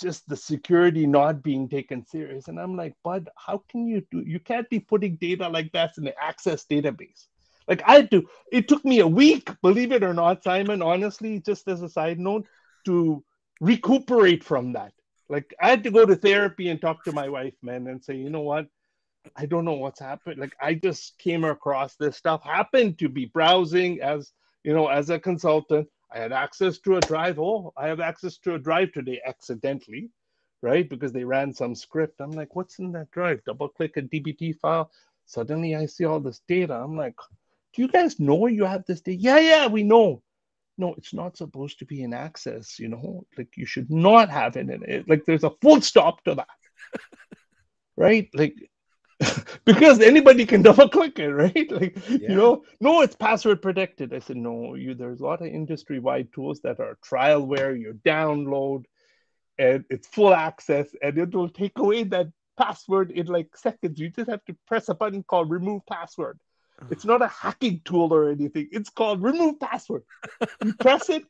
just 0.00 0.28
the 0.28 0.36
security 0.36 1.06
not 1.06 1.42
being 1.42 1.68
taken 1.68 2.04
serious. 2.04 2.48
And 2.48 2.58
I'm 2.58 2.76
like, 2.76 2.94
Bud, 3.02 3.28
how 3.36 3.62
can 3.68 3.86
you 3.86 4.04
do? 4.10 4.20
You 4.20 4.38
can't 4.40 4.68
be 4.70 4.80
putting 4.80 5.16
data 5.16 5.48
like 5.48 5.72
that 5.72 5.98
in 5.98 6.04
the 6.04 6.22
access 6.22 6.64
database. 6.64 7.26
Like 7.68 7.82
I 7.86 7.94
had 7.94 8.10
to, 8.10 8.28
it 8.50 8.68
took 8.68 8.84
me 8.84 9.00
a 9.00 9.06
week, 9.06 9.50
believe 9.62 9.92
it 9.92 10.02
or 10.02 10.14
not, 10.14 10.42
Simon, 10.42 10.82
honestly, 10.82 11.40
just 11.40 11.68
as 11.68 11.82
a 11.82 11.88
side 11.88 12.18
note, 12.18 12.46
to 12.86 13.22
recuperate 13.60 14.42
from 14.42 14.72
that. 14.72 14.92
Like 15.28 15.54
I 15.60 15.70
had 15.70 15.84
to 15.84 15.90
go 15.90 16.04
to 16.04 16.16
therapy 16.16 16.68
and 16.68 16.80
talk 16.80 17.04
to 17.04 17.12
my 17.12 17.28
wife, 17.28 17.54
man, 17.62 17.86
and 17.86 18.02
say, 18.02 18.16
you 18.16 18.30
know 18.30 18.40
what? 18.40 18.66
I 19.36 19.46
don't 19.46 19.64
know 19.64 19.74
what's 19.74 20.00
happened. 20.00 20.40
Like 20.40 20.56
I 20.60 20.74
just 20.74 21.16
came 21.18 21.44
across 21.44 21.94
this 21.94 22.16
stuff, 22.16 22.42
happened 22.42 22.98
to 22.98 23.08
be 23.08 23.26
browsing 23.26 24.00
as, 24.00 24.32
you 24.64 24.74
know, 24.74 24.88
as 24.88 25.10
a 25.10 25.18
consultant 25.18 25.88
I 26.14 26.18
had 26.18 26.32
access 26.32 26.78
to 26.80 26.96
a 26.96 27.02
drive. 27.02 27.38
Oh, 27.38 27.72
I 27.76 27.88
have 27.88 28.00
access 28.00 28.38
to 28.38 28.54
a 28.54 28.58
drive 28.58 28.92
today 28.92 29.20
accidentally, 29.24 30.10
right? 30.60 30.88
Because 30.88 31.12
they 31.12 31.24
ran 31.24 31.52
some 31.52 31.74
script. 31.74 32.20
I'm 32.20 32.32
like, 32.32 32.54
what's 32.54 32.78
in 32.78 32.92
that 32.92 33.10
drive? 33.10 33.42
Double 33.44 33.68
click 33.68 33.96
a 33.96 34.02
DBT 34.02 34.58
file. 34.58 34.90
Suddenly 35.26 35.74
I 35.76 35.86
see 35.86 36.04
all 36.04 36.20
this 36.20 36.40
data. 36.46 36.74
I'm 36.74 36.96
like, 36.96 37.16
do 37.72 37.82
you 37.82 37.88
guys 37.88 38.20
know 38.20 38.46
you 38.46 38.64
have 38.64 38.84
this 38.86 39.00
data? 39.00 39.18
Yeah, 39.20 39.38
yeah, 39.38 39.66
we 39.66 39.82
know. 39.82 40.22
No, 40.78 40.94
it's 40.94 41.14
not 41.14 41.36
supposed 41.36 41.78
to 41.78 41.84
be 41.86 42.02
in 42.02 42.14
access, 42.14 42.78
you 42.78 42.88
know, 42.88 43.26
like 43.36 43.56
you 43.56 43.66
should 43.66 43.90
not 43.90 44.30
have 44.30 44.56
it 44.56 44.70
in 44.70 44.82
it. 44.82 45.08
Like 45.08 45.24
there's 45.26 45.44
a 45.44 45.52
full 45.62 45.80
stop 45.80 46.24
to 46.24 46.34
that. 46.36 46.48
right? 47.96 48.28
Like 48.34 48.56
because 49.64 50.00
anybody 50.00 50.46
can 50.46 50.62
double 50.62 50.88
click 50.88 51.18
it, 51.18 51.28
right? 51.28 51.70
Like, 51.72 51.96
yeah. 52.08 52.30
you 52.30 52.34
know, 52.34 52.64
no, 52.80 53.00
it's 53.02 53.16
password 53.16 53.62
protected. 53.62 54.12
I 54.12 54.18
said, 54.18 54.36
no, 54.36 54.74
you 54.74 54.94
there's 54.94 55.20
a 55.20 55.24
lot 55.24 55.40
of 55.40 55.46
industry 55.46 55.98
wide 55.98 56.32
tools 56.32 56.60
that 56.60 56.80
are 56.80 56.98
trialware, 57.04 57.78
you 57.78 57.98
download 58.04 58.84
and 59.58 59.84
it's 59.90 60.06
full 60.08 60.34
access 60.34 60.88
and 61.02 61.18
it 61.18 61.34
will 61.34 61.48
take 61.48 61.78
away 61.78 62.04
that 62.04 62.28
password 62.56 63.10
in 63.10 63.26
like 63.26 63.56
seconds. 63.56 63.98
You 63.98 64.10
just 64.10 64.30
have 64.30 64.44
to 64.46 64.56
press 64.66 64.88
a 64.88 64.94
button 64.94 65.22
called 65.22 65.50
remove 65.50 65.82
password. 65.86 66.38
Uh-huh. 66.80 66.88
It's 66.90 67.04
not 67.04 67.22
a 67.22 67.28
hacking 67.28 67.80
tool 67.84 68.12
or 68.12 68.30
anything. 68.30 68.68
It's 68.72 68.90
called 68.90 69.22
remove 69.22 69.60
password. 69.60 70.04
You 70.64 70.74
press 70.74 71.08
it, 71.08 71.24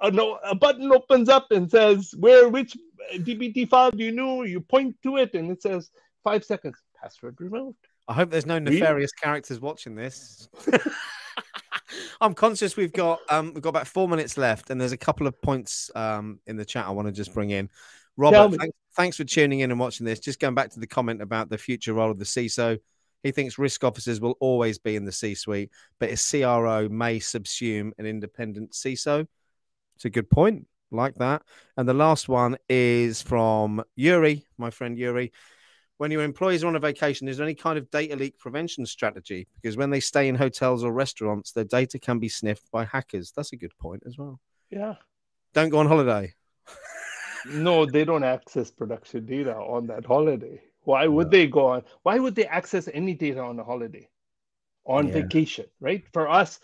a, 0.00 0.10
no, 0.10 0.38
a 0.44 0.54
button 0.54 0.92
opens 0.92 1.28
up 1.28 1.50
and 1.50 1.70
says, 1.70 2.14
where, 2.16 2.48
which 2.48 2.76
uh, 3.12 3.18
DBT 3.18 3.68
file 3.68 3.90
do 3.90 4.04
you 4.04 4.12
know? 4.12 4.42
You 4.42 4.60
point 4.60 4.96
to 5.02 5.16
it 5.16 5.34
and 5.34 5.50
it 5.50 5.62
says 5.62 5.90
five 6.22 6.44
seconds 6.44 6.76
password 7.00 7.40
removed. 7.40 7.86
I 8.08 8.14
hope 8.14 8.30
there's 8.30 8.46
no 8.46 8.58
nefarious 8.58 9.12
really? 9.12 9.22
characters 9.22 9.60
watching 9.60 9.94
this. 9.94 10.48
I'm 12.20 12.34
conscious 12.34 12.76
we've 12.76 12.92
got 12.92 13.20
um, 13.30 13.52
we've 13.54 13.62
got 13.62 13.70
about 13.70 13.86
four 13.86 14.08
minutes 14.08 14.36
left, 14.36 14.70
and 14.70 14.80
there's 14.80 14.92
a 14.92 14.98
couple 14.98 15.26
of 15.26 15.40
points 15.40 15.90
um, 15.94 16.40
in 16.46 16.56
the 16.56 16.64
chat 16.64 16.86
I 16.86 16.90
want 16.90 17.06
to 17.06 17.12
just 17.12 17.32
bring 17.32 17.50
in. 17.50 17.70
Robert, 18.16 18.58
thanks, 18.58 18.76
thanks, 18.96 19.16
for 19.16 19.24
tuning 19.24 19.60
in 19.60 19.70
and 19.70 19.78
watching 19.78 20.04
this. 20.04 20.18
Just 20.18 20.40
going 20.40 20.54
back 20.54 20.70
to 20.70 20.80
the 20.80 20.86
comment 20.86 21.22
about 21.22 21.50
the 21.50 21.58
future 21.58 21.94
role 21.94 22.10
of 22.10 22.18
the 22.18 22.24
CISO, 22.24 22.78
he 23.22 23.30
thinks 23.30 23.58
risk 23.58 23.84
officers 23.84 24.20
will 24.20 24.36
always 24.40 24.78
be 24.78 24.96
in 24.96 25.04
the 25.04 25.12
C-suite, 25.12 25.70
but 26.00 26.10
a 26.10 26.16
CRO 26.16 26.88
may 26.88 27.20
subsume 27.20 27.92
an 27.98 28.06
independent 28.06 28.72
CISO. 28.72 29.26
It's 29.94 30.04
a 30.04 30.10
good 30.10 30.28
point, 30.28 30.66
like 30.90 31.14
that. 31.16 31.42
And 31.76 31.88
the 31.88 31.94
last 31.94 32.28
one 32.28 32.56
is 32.68 33.22
from 33.22 33.84
Yuri, 33.94 34.44
my 34.56 34.70
friend 34.70 34.98
Yuri 34.98 35.32
when 35.98 36.10
your 36.12 36.22
employees 36.22 36.64
are 36.64 36.68
on 36.68 36.76
a 36.76 36.80
vacation, 36.80 37.28
is 37.28 37.36
there 37.36 37.46
any 37.46 37.54
kind 37.54 37.76
of 37.76 37.90
data 37.90 38.16
leak 38.16 38.38
prevention 38.38 38.86
strategy? 38.86 39.46
Because 39.60 39.76
when 39.76 39.90
they 39.90 40.00
stay 40.00 40.28
in 40.28 40.36
hotels 40.36 40.82
or 40.84 40.92
restaurants, 40.92 41.52
their 41.52 41.64
data 41.64 41.98
can 41.98 42.18
be 42.18 42.28
sniffed 42.28 42.70
by 42.70 42.84
hackers. 42.84 43.32
That's 43.32 43.52
a 43.52 43.56
good 43.56 43.76
point 43.78 44.04
as 44.06 44.16
well. 44.16 44.40
Yeah. 44.70 44.94
Don't 45.54 45.70
go 45.70 45.78
on 45.78 45.86
holiday. 45.86 46.34
no, 47.50 47.84
they 47.84 48.04
don't 48.04 48.22
access 48.22 48.70
production 48.70 49.26
data 49.26 49.56
on 49.56 49.88
that 49.88 50.06
holiday. 50.06 50.62
Why 50.82 51.08
would 51.08 51.30
they 51.30 51.48
go 51.48 51.66
on? 51.66 51.82
Why 52.04 52.18
would 52.18 52.36
they 52.36 52.46
access 52.46 52.88
any 52.94 53.14
data 53.14 53.40
on 53.40 53.58
a 53.58 53.64
holiday? 53.64 54.08
On 54.86 55.08
yeah. 55.08 55.14
vacation, 55.14 55.66
right? 55.80 56.04
For 56.12 56.28
us, 56.28 56.60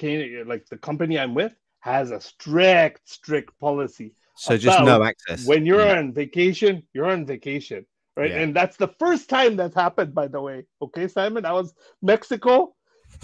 like 0.00 0.66
the 0.68 0.78
company 0.80 1.18
I'm 1.18 1.34
with 1.34 1.54
has 1.80 2.10
a 2.10 2.20
strict, 2.20 3.08
strict 3.08 3.58
policy. 3.60 4.14
So 4.36 4.56
just 4.56 4.82
no 4.84 5.02
access. 5.02 5.46
When 5.46 5.66
you're 5.66 5.84
yeah. 5.84 5.98
on 5.98 6.12
vacation, 6.12 6.82
you're 6.94 7.10
on 7.10 7.26
vacation 7.26 7.84
right? 8.18 8.30
Yeah. 8.30 8.40
And 8.40 8.54
that's 8.54 8.76
the 8.76 8.88
first 8.98 9.28
time 9.28 9.56
that's 9.56 9.74
happened, 9.74 10.14
by 10.14 10.26
the 10.26 10.40
way. 10.40 10.66
Okay, 10.82 11.06
Simon, 11.06 11.46
I 11.46 11.52
was 11.52 11.72
Mexico, 12.02 12.74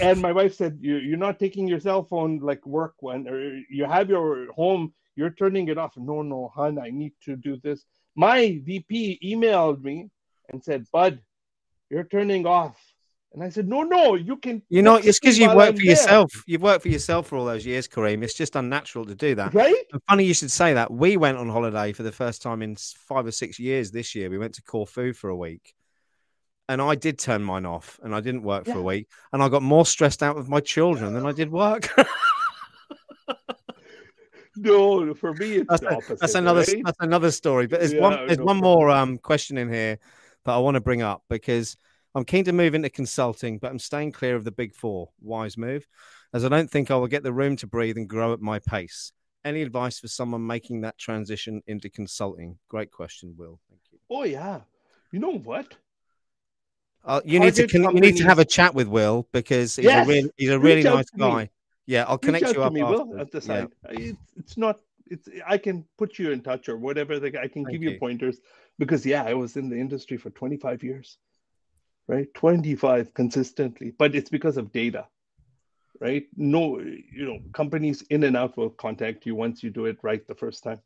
and 0.01 0.23
my 0.23 0.33
wife 0.33 0.55
said, 0.55 0.79
you, 0.81 0.97
"You're 0.97 1.19
not 1.19 1.39
taking 1.39 1.67
your 1.69 1.81
cell 1.81 2.05
phone 2.05 2.39
like 2.39 2.65
work 2.65 2.95
when, 3.01 3.29
or 3.29 3.39
you 3.69 3.85
have 3.85 4.09
your 4.09 4.53
home, 4.53 4.95
you're 5.17 5.31
turning 5.31 5.69
it 5.69 5.79
off." 5.79 5.97
No, 5.97 6.23
no, 6.23 6.51
hon, 6.55 6.79
I 6.79 6.91
need 6.91 7.13
to 7.25 7.37
do 7.37 7.57
this. 7.57 7.85
My 8.15 8.63
VP 8.65 9.19
emailed 9.23 9.83
me 9.83 10.11
and 10.51 10.63
said, 10.63 10.87
"Bud, 10.93 11.21
you're 11.91 12.05
turning 12.05 12.47
off 12.47 12.79
And 13.35 13.43
I 13.43 13.49
said, 13.49 13.69
no, 13.69 13.83
no, 13.83 14.15
you 14.15 14.37
can. 14.37 14.63
You're 14.69 14.85
not. 14.85 15.05
It's 15.05 15.19
because 15.19 15.37
you've 15.39 15.55
worked 15.55 15.71
I'm 15.71 15.77
for 15.77 15.83
there." 15.83 15.91
yourself. 15.91 16.33
You've 16.47 16.63
worked 16.63 16.83
for 16.83 16.89
yourself 16.89 17.27
for 17.27 17.37
all 17.37 17.45
those 17.45 17.67
years, 17.67 17.89
Karim. 17.89 18.23
It's 18.23 18.33
just 18.33 18.55
unnatural 18.55 19.05
to 19.07 19.15
do 19.17 19.35
that. 19.35 19.53
Right? 19.53 19.75
And 19.93 20.01
funny 20.09 20.25
you 20.25 20.35
should 20.35 20.53
say 20.53 20.75
that. 20.75 20.93
We 20.93 21.17
went 21.17 21.39
on 21.39 21.49
holiday 21.49 21.93
for 21.93 22.05
the 22.05 22.13
first 22.13 22.43
time 22.43 22.63
in 22.63 22.77
five 22.77 23.27
or 23.27 23.33
six 23.33 23.59
years 23.59 23.91
this 23.91 24.15
year. 24.15 24.31
We 24.31 24.39
went 24.39 24.55
to 24.55 24.63
Corfu 24.63 25.13
for 25.13 25.31
a 25.31 25.37
week. 25.37 25.75
And 26.69 26.81
I 26.81 26.95
did 26.95 27.19
turn 27.19 27.43
mine 27.43 27.67
off 27.67 28.01
and 28.03 28.15
I 28.15 28.21
didn't 28.21 28.43
work 28.43 28.65
for 28.65 28.79
a 28.79 28.83
week. 28.83 29.09
And 29.35 29.43
I 29.43 29.51
got 29.51 29.63
more 29.63 29.85
stressed 29.85 30.23
out 30.23 30.35
with 30.35 30.49
my 30.49 30.61
children 30.61 31.13
than 31.13 31.27
I 31.27 31.33
did 31.33 31.51
work. 31.51 31.91
No, 34.57 35.15
for 35.15 35.35
me, 35.35 35.57
it's 35.57 35.67
that's, 35.69 35.81
the 35.83 35.95
opposite. 35.97 36.21
that's 36.21 36.35
another 36.35 36.61
right? 36.61 36.83
that's 36.85 36.99
another 37.01 37.31
story. 37.33 37.67
But 37.67 37.81
there's 37.81 37.93
Yeah, 37.93 38.01
one 38.01 38.27
there's 38.27 38.39
no 38.39 38.45
one 38.45 38.59
more 38.59 38.89
um 38.89 39.19
question 39.19 39.59
in 39.59 39.69
here 39.73 39.99
that 40.45 40.53
I 40.53 40.59
want 40.59 40.77
to 40.77 40.81
bring 40.81 41.03
up 41.03 41.25
because 41.29 41.77
I'm 42.15 42.25
keen 42.25 42.45
to 42.45 42.53
move 42.53 42.75
into 42.75 42.91
consulting, 42.91 43.59
but 43.59 43.71
I'm 43.71 43.79
staying 43.79 44.13
clear 44.13 44.37
of 44.37 44.45
the 44.45 44.53
big 44.53 44.75
four. 44.75 45.11
Wise 45.21 45.57
move, 45.59 45.87
as 46.33 46.45
I 46.45 46.49
don't 46.49 46.71
think 46.71 46.91
I 46.91 46.97
will 46.97 47.09
get 47.09 47.23
the 47.23 47.33
room 47.33 47.57
to 47.57 47.67
breathe 47.67 47.97
and 47.97 48.09
grow 48.09 48.33
at 48.33 48.41
my 48.41 48.61
pace. 48.61 49.13
Any 49.45 49.63
advice 49.63 49.99
for 49.99 50.09
someone 50.09 50.47
making 50.47 50.83
that 50.83 50.97
transition 50.97 51.63
into 51.67 51.91
consulting? 51.91 52.59
Great 52.69 52.91
question, 52.91 53.35
Will. 53.37 53.61
Thank 53.69 53.83
you. 53.91 53.99
Oh, 54.09 54.23
yeah. 54.25 54.61
You 55.13 55.19
know 55.19 55.39
what? 55.39 55.75
Uh, 57.05 57.21
you 57.25 57.39
need 57.39 57.55
to 57.55 57.69
con- 57.69 57.95
you 57.95 58.01
need 58.01 58.17
to 58.17 58.25
have 58.25 58.39
a 58.39 58.45
chat 58.45 58.75
with 58.75 58.89
Will 58.89 59.29
because 59.33 59.77
he's 59.77 59.85
Yes, 59.85 60.07
a 60.07 60.11
really 60.11 60.31
he's 60.37 60.51
a 60.51 60.59
really 60.59 60.83
nice 60.83 61.05
to 61.11 61.17
me. 61.19 61.21
guy. 61.21 61.51
Yeah, 61.87 62.05
I'll 62.05 62.15
Reach 62.15 62.23
connect 62.23 62.45
out 62.47 62.55
you 62.57 62.63
up 62.63 62.73
me, 62.73 62.83
Will, 62.83 63.21
at 63.21 63.31
the 63.31 63.43
Yeah. 63.47 63.67
It's, 63.91 64.19
it's 64.37 64.57
not. 64.57 64.81
It's. 65.07 65.29
I 65.47 65.59
can 65.59 65.85
put 65.99 66.19
you 66.19 66.31
in 66.31 66.41
touch 66.41 66.71
or 66.71 66.79
whatever. 66.79 67.21
Like, 67.21 67.37
I 67.37 67.47
can 67.47 67.65
Thank 67.65 67.73
give 67.73 67.83
you 67.83 67.91
you. 67.91 67.99
pointers 67.99 68.39
because 68.79 69.05
yeah, 69.05 69.23
I 69.25 69.35
was 69.35 69.59
in 69.59 69.69
the 69.69 69.77
industry 69.77 70.17
for 70.17 70.31
25 70.31 70.83
years, 70.83 71.19
right? 72.09 72.33
25 72.35 73.15
consistently, 73.15 73.93
but 73.99 74.15
it's 74.15 74.31
because 74.31 74.57
of 74.57 74.73
data, 74.73 75.07
right? 76.01 76.27
No, 76.37 76.79
you 76.81 77.25
know, 77.27 77.41
companies 77.53 78.03
in 78.11 78.25
and 78.25 78.37
out 78.37 78.57
will 78.57 78.71
contact 78.71 79.27
you 79.27 79.35
once 79.35 79.63
you 79.63 79.71
do 79.71 79.87
it 79.87 79.99
right 80.03 80.27
the 80.27 80.35
first 80.35 80.63
time. 80.63 80.81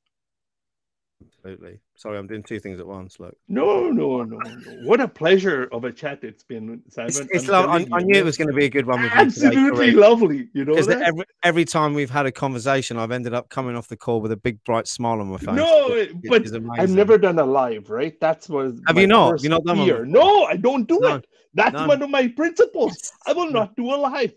Absolutely. 1.39 1.81
Sorry, 1.95 2.17
I'm 2.19 2.27
doing 2.27 2.43
two 2.43 2.61
things 2.61 2.79
at 2.79 2.87
once. 2.87 3.19
Look. 3.19 3.37
No, 3.49 3.91
no, 3.91 4.23
no, 4.23 4.39
no. 4.39 4.73
What 4.85 5.01
a 5.01 5.09
pleasure 5.09 5.69
of 5.73 5.85
a 5.85 5.93
chat 5.93 6.23
it's 6.23 6.45
been, 6.45 6.83
Simon. 6.89 7.09
It's, 7.09 7.21
it's 7.31 7.49
lo- 7.49 7.67
I, 7.67 7.87
I 7.93 8.01
knew 8.03 8.19
it 8.19 8.25
was 8.25 8.37
going 8.37 8.49
to 8.49 8.55
be 8.55 8.65
a 8.67 8.69
good 8.69 8.87
one 8.87 9.03
with 9.03 9.13
you 9.13 9.19
absolutely 9.19 9.93
lovely. 9.93 10.49
You 10.53 10.65
know 10.65 10.81
that? 10.81 11.03
every, 11.03 11.25
every 11.43 11.65
time 11.65 11.95
we've 11.95 12.11
had 12.11 12.27
a 12.27 12.33
conversation, 12.33 12.99
I've 12.99 13.11
ended 13.11 13.35
up 13.35 13.49
coming 13.49 13.77
off 13.77 13.89
the 13.89 13.97
call 13.97 14.21
with 14.21 14.33
a 14.33 14.37
big 14.37 14.63
bright 14.65 14.87
smile 14.87 15.21
on 15.21 15.29
my 15.29 15.39
face. 15.39 15.55
No, 15.55 15.89
it- 15.93 16.13
but 16.29 16.47
I've 16.79 16.91
never 16.91 17.19
done 17.19 17.39
a 17.39 17.47
live, 17.47 17.91
right? 17.91 18.19
That's 18.21 18.49
was 18.49 18.81
Have 18.87 18.99
you 18.99 19.07
not? 19.07 19.43
You've 19.43 19.51
not 19.51 19.65
done 19.65 19.79
one 19.79 20.11
No, 20.11 20.45
I 20.45 20.57
don't 20.57 20.87
do 20.87 20.99
No. 21.01 21.17
it. 21.17 21.27
That's 21.55 21.75
one 21.75 22.03
of 22.03 22.11
my 22.11 22.29
principles. 22.29 23.13
I 23.27 23.33
will 23.33 23.51
not 23.51 23.75
do 23.75 23.93
a 23.93 23.97
live. 23.97 24.35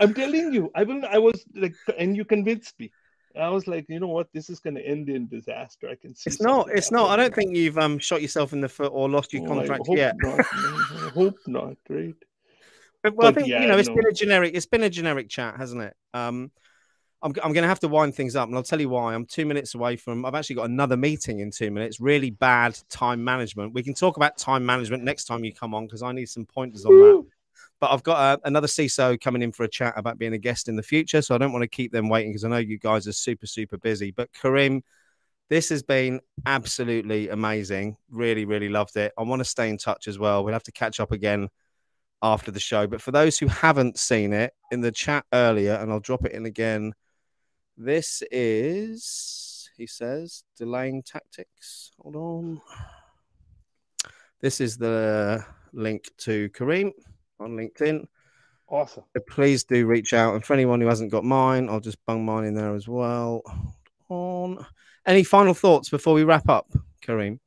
I'm 0.00 0.14
telling 0.14 0.54
you, 0.54 0.70
I 0.74 0.84
will. 0.84 1.04
I 1.10 1.18
was 1.18 1.44
like, 1.54 1.74
and 1.98 2.16
you 2.16 2.24
convinced 2.24 2.78
me. 2.78 2.90
I 3.38 3.48
was 3.48 3.66
like, 3.66 3.86
you 3.88 4.00
know 4.00 4.08
what? 4.08 4.28
This 4.32 4.50
is 4.50 4.60
going 4.60 4.74
to 4.74 4.86
end 4.86 5.08
in 5.08 5.28
disaster. 5.28 5.88
I 5.88 5.94
can 5.94 6.14
see. 6.14 6.30
It's 6.30 6.40
not. 6.40 6.68
It's 6.70 6.90
not. 6.90 7.10
I 7.10 7.16
don't 7.16 7.34
think 7.34 7.56
you've 7.56 7.78
um 7.78 7.98
shot 7.98 8.22
yourself 8.22 8.52
in 8.52 8.60
the 8.60 8.68
foot 8.68 8.90
or 8.92 9.08
lost 9.08 9.32
your 9.32 9.42
Oh, 9.42 9.46
I 9.46 9.48
contract 9.48 9.86
hope 9.86 9.96
yet. 9.96 10.14
Not. 10.18 10.40
I 10.40 11.10
hope 11.14 11.38
not. 11.46 11.76
Right? 11.88 12.14
But, 13.02 13.14
well, 13.14 13.28
I 13.28 13.32
think 13.32 13.48
yeah, 13.48 13.62
you 13.62 13.68
know 13.68 13.78
it's 13.78 13.88
no. 13.88 13.94
been 13.94 14.06
a 14.06 14.12
generic. 14.12 14.54
It's 14.54 14.66
been 14.66 14.82
a 14.82 14.90
generic 14.90 15.28
chat, 15.28 15.56
hasn't 15.56 15.82
it? 15.82 15.94
Um, 16.14 16.50
I'm 17.22 17.32
I'm 17.42 17.52
going 17.52 17.62
to 17.62 17.68
have 17.68 17.80
to 17.80 17.88
wind 17.88 18.14
things 18.14 18.36
up, 18.36 18.48
and 18.48 18.56
I'll 18.56 18.62
tell 18.62 18.80
you 18.80 18.88
why. 18.88 19.14
I'm 19.14 19.24
two 19.24 19.46
minutes 19.46 19.74
away 19.74 19.96
from. 19.96 20.24
I've 20.24 20.34
actually 20.34 20.56
got 20.56 20.68
another 20.68 20.96
meeting 20.96 21.40
in 21.40 21.50
two 21.50 21.70
minutes. 21.70 22.00
Really 22.00 22.30
bad 22.30 22.78
time 22.88 23.22
management. 23.22 23.74
We 23.74 23.82
can 23.82 23.94
talk 23.94 24.16
about 24.16 24.36
time 24.36 24.66
management 24.66 25.04
next 25.04 25.24
time 25.24 25.44
you 25.44 25.54
come 25.54 25.74
on 25.74 25.86
because 25.86 26.02
I 26.02 26.12
need 26.12 26.28
some 26.28 26.44
pointers 26.44 26.84
on 26.84 26.98
that. 26.98 27.26
But 27.80 27.90
I've 27.92 28.02
got 28.02 28.16
uh, 28.16 28.40
another 28.44 28.66
CISO 28.66 29.20
coming 29.20 29.42
in 29.42 29.52
for 29.52 29.64
a 29.64 29.68
chat 29.68 29.94
about 29.96 30.18
being 30.18 30.32
a 30.32 30.38
guest 30.38 30.68
in 30.68 30.76
the 30.76 30.82
future, 30.82 31.22
so 31.22 31.34
I 31.34 31.38
don't 31.38 31.52
want 31.52 31.62
to 31.62 31.68
keep 31.68 31.92
them 31.92 32.08
waiting 32.08 32.32
because 32.32 32.44
I 32.44 32.48
know 32.48 32.58
you 32.58 32.78
guys 32.78 33.06
are 33.06 33.12
super 33.12 33.46
super 33.46 33.78
busy. 33.78 34.10
But 34.10 34.32
Karim, 34.32 34.82
this 35.48 35.68
has 35.70 35.82
been 35.82 36.20
absolutely 36.44 37.28
amazing. 37.28 37.96
Really, 38.10 38.44
really 38.44 38.68
loved 38.68 38.96
it. 38.96 39.12
I 39.16 39.22
want 39.22 39.40
to 39.40 39.44
stay 39.44 39.68
in 39.68 39.78
touch 39.78 40.08
as 40.08 40.18
well. 40.18 40.44
We'll 40.44 40.52
have 40.52 40.62
to 40.64 40.72
catch 40.72 41.00
up 41.00 41.12
again 41.12 41.48
after 42.22 42.50
the 42.50 42.60
show. 42.60 42.86
But 42.86 43.00
for 43.00 43.12
those 43.12 43.38
who 43.38 43.46
haven't 43.46 43.98
seen 43.98 44.32
it 44.32 44.52
in 44.70 44.80
the 44.80 44.92
chat 44.92 45.24
earlier, 45.32 45.74
and 45.74 45.90
I'll 45.90 46.00
drop 46.00 46.26
it 46.26 46.32
in 46.32 46.46
again, 46.46 46.94
this 47.76 48.22
is, 48.30 49.70
he 49.76 49.86
says, 49.86 50.42
delaying 50.56 51.02
tactics. 51.02 51.92
Hold 52.00 52.16
on. 52.16 52.60
This 54.40 54.60
is 54.60 54.76
the 54.76 55.44
link 55.72 56.10
to 56.18 56.48
Karim 56.50 56.92
on 57.40 57.56
LinkedIn. 57.56 58.06
Awesome. 58.68 59.04
So 59.16 59.22
please 59.28 59.64
do 59.64 59.86
reach 59.86 60.12
out. 60.12 60.34
And 60.34 60.44
for 60.44 60.52
anyone 60.54 60.80
who 60.80 60.88
hasn't 60.88 61.10
got 61.10 61.24
mine, 61.24 61.68
I'll 61.68 61.80
just 61.80 62.04
bung 62.06 62.24
mine 62.24 62.44
in 62.44 62.54
there 62.54 62.74
as 62.74 62.86
well. 62.86 63.42
On. 64.08 64.64
Any 65.06 65.24
final 65.24 65.54
thoughts 65.54 65.88
before 65.88 66.12
we 66.14 66.24
wrap 66.24 66.48
up, 66.48 66.70
Karim? 67.00 67.40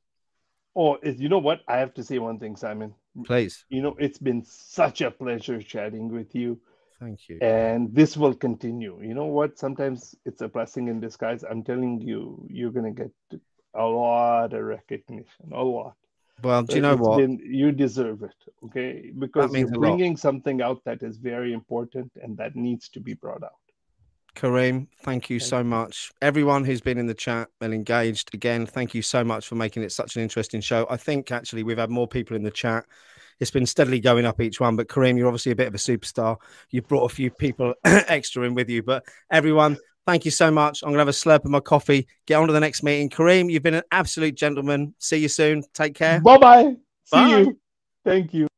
Oh, 0.76 0.98
is- 1.04 1.22
you 1.22 1.30
know 1.30 1.38
what? 1.40 1.62
I 1.68 1.78
have 1.78 1.94
to 1.96 2.04
say 2.04 2.18
one 2.18 2.40
thing, 2.40 2.56
Simon. 2.56 2.96
Please. 3.26 3.66
You 3.70 3.82
know, 3.82 3.96
it's 4.00 4.18
been 4.18 4.44
such 4.46 5.02
a 5.02 5.12
pleasure 5.12 5.62
chatting 5.62 6.10
with 6.12 6.34
you. 6.34 6.60
Thank 7.00 7.30
you. 7.30 7.40
and 7.42 7.92
this 7.96 8.16
will 8.16 8.36
continue 8.36 9.00
you 9.02 9.16
know 9.16 9.26
what 9.26 9.58
sometimes 9.58 10.14
it's 10.24 10.42
a 10.42 10.48
blessing 10.48 10.88
in 10.88 11.00
disguise 11.00 11.44
i'm 11.50 11.64
telling 11.64 12.00
you 12.00 12.46
you're 12.48 12.70
going 12.70 12.94
to 12.94 13.04
get 13.04 13.42
a 13.74 13.84
lot 13.84 14.54
of 14.54 14.62
recognition 14.64 15.52
a 15.52 15.64
lot 15.64 15.96
Well, 16.44 16.64
do 16.64 16.76
you 16.76 16.86
uh, 16.86 16.90
know 16.90 16.94
It's 16.94 17.02
what? 17.02 17.18
been- 17.18 17.42
you 17.44 17.72
deserve 17.72 18.24
it 18.24 18.36
okay 18.66 19.12
because 19.18 19.54
you're 19.54 19.70
bringing 19.72 20.16
something 20.18 20.62
out 20.62 20.84
that 20.86 21.04
is 21.04 21.18
very 21.18 21.54
important 21.54 22.12
and 22.22 22.38
that 22.38 22.56
needs 22.56 22.90
to 22.90 23.00
be 23.00 23.14
brought 23.14 23.44
out 23.44 23.62
Karim, 24.34 24.88
thank 25.04 25.30
you 25.30 25.40
Thank 25.40 25.50
so 25.50 25.58
you. 25.58 25.64
much. 25.66 26.12
Everyone 26.22 26.64
who's 26.64 26.82
been 26.82 26.98
in 26.98 27.06
the 27.06 27.14
chat 27.14 27.50
and 27.60 27.74
engaged, 27.74 28.34
again, 28.34 28.66
thank 28.66 28.94
you 28.94 29.02
so 29.02 29.24
much 29.24 29.46
for 29.46 29.56
making 29.56 29.84
it 29.84 29.92
such 29.92 30.16
an 30.16 30.22
interesting 30.22 30.62
show. 30.62 30.88
I 30.90 30.98
think 30.98 31.32
actually 31.32 31.64
we've 31.64 31.78
had 31.78 31.90
more 31.90 32.08
people 32.08 32.38
in 32.38 32.44
the 32.44 32.52
chat. 32.52 32.86
It's 33.42 33.52
been 33.52 33.66
steadily 33.66 34.00
going 34.00 34.26
up 34.26 34.40
each 34.40 34.60
one, 34.60 34.76
but 34.76 34.88
Karim, 34.88 35.18
you're 35.18 35.28
obviously 35.28 35.52
a 35.52 35.56
bit 35.56 35.68
of 35.68 35.76
a 35.76 35.80
superstar. 35.80 36.38
You've 36.70 36.88
brought 36.88 37.12
a 37.12 37.14
few 37.14 37.30
people 37.30 37.74
extra 37.84 38.44
in 38.44 38.54
with 38.54 38.70
you, 38.70 38.84
but 38.84 39.04
everyone, 39.30 39.78
thank 40.12 40.26
you 40.26 40.32
so 40.32 40.52
much. 40.52 40.84
I'm 40.84 40.90
going 40.90 40.96
to 40.98 41.02
have 41.02 41.08
a 41.08 41.12
slurp 41.12 41.46
of 41.46 41.52
my 41.52 41.62
coffee, 41.62 42.06
get 42.26 42.36
on 42.36 42.48
to 42.48 42.54
the 42.54 42.60
next 42.60 42.84
meeting. 42.84 43.10
Karim, 43.10 43.50
you've 43.50 43.64
been 43.64 43.76
an 43.76 43.84
absolute 43.92 44.36
gentleman. 44.36 44.94
See 44.98 45.18
you 45.18 45.30
soon. 45.30 45.64
Take 45.74 45.96
care. 45.96 46.20
bye 46.20 46.38
bye 46.38 46.76
see 47.06 47.30
you 47.30 47.60
thank 48.04 48.34
you 48.34 48.51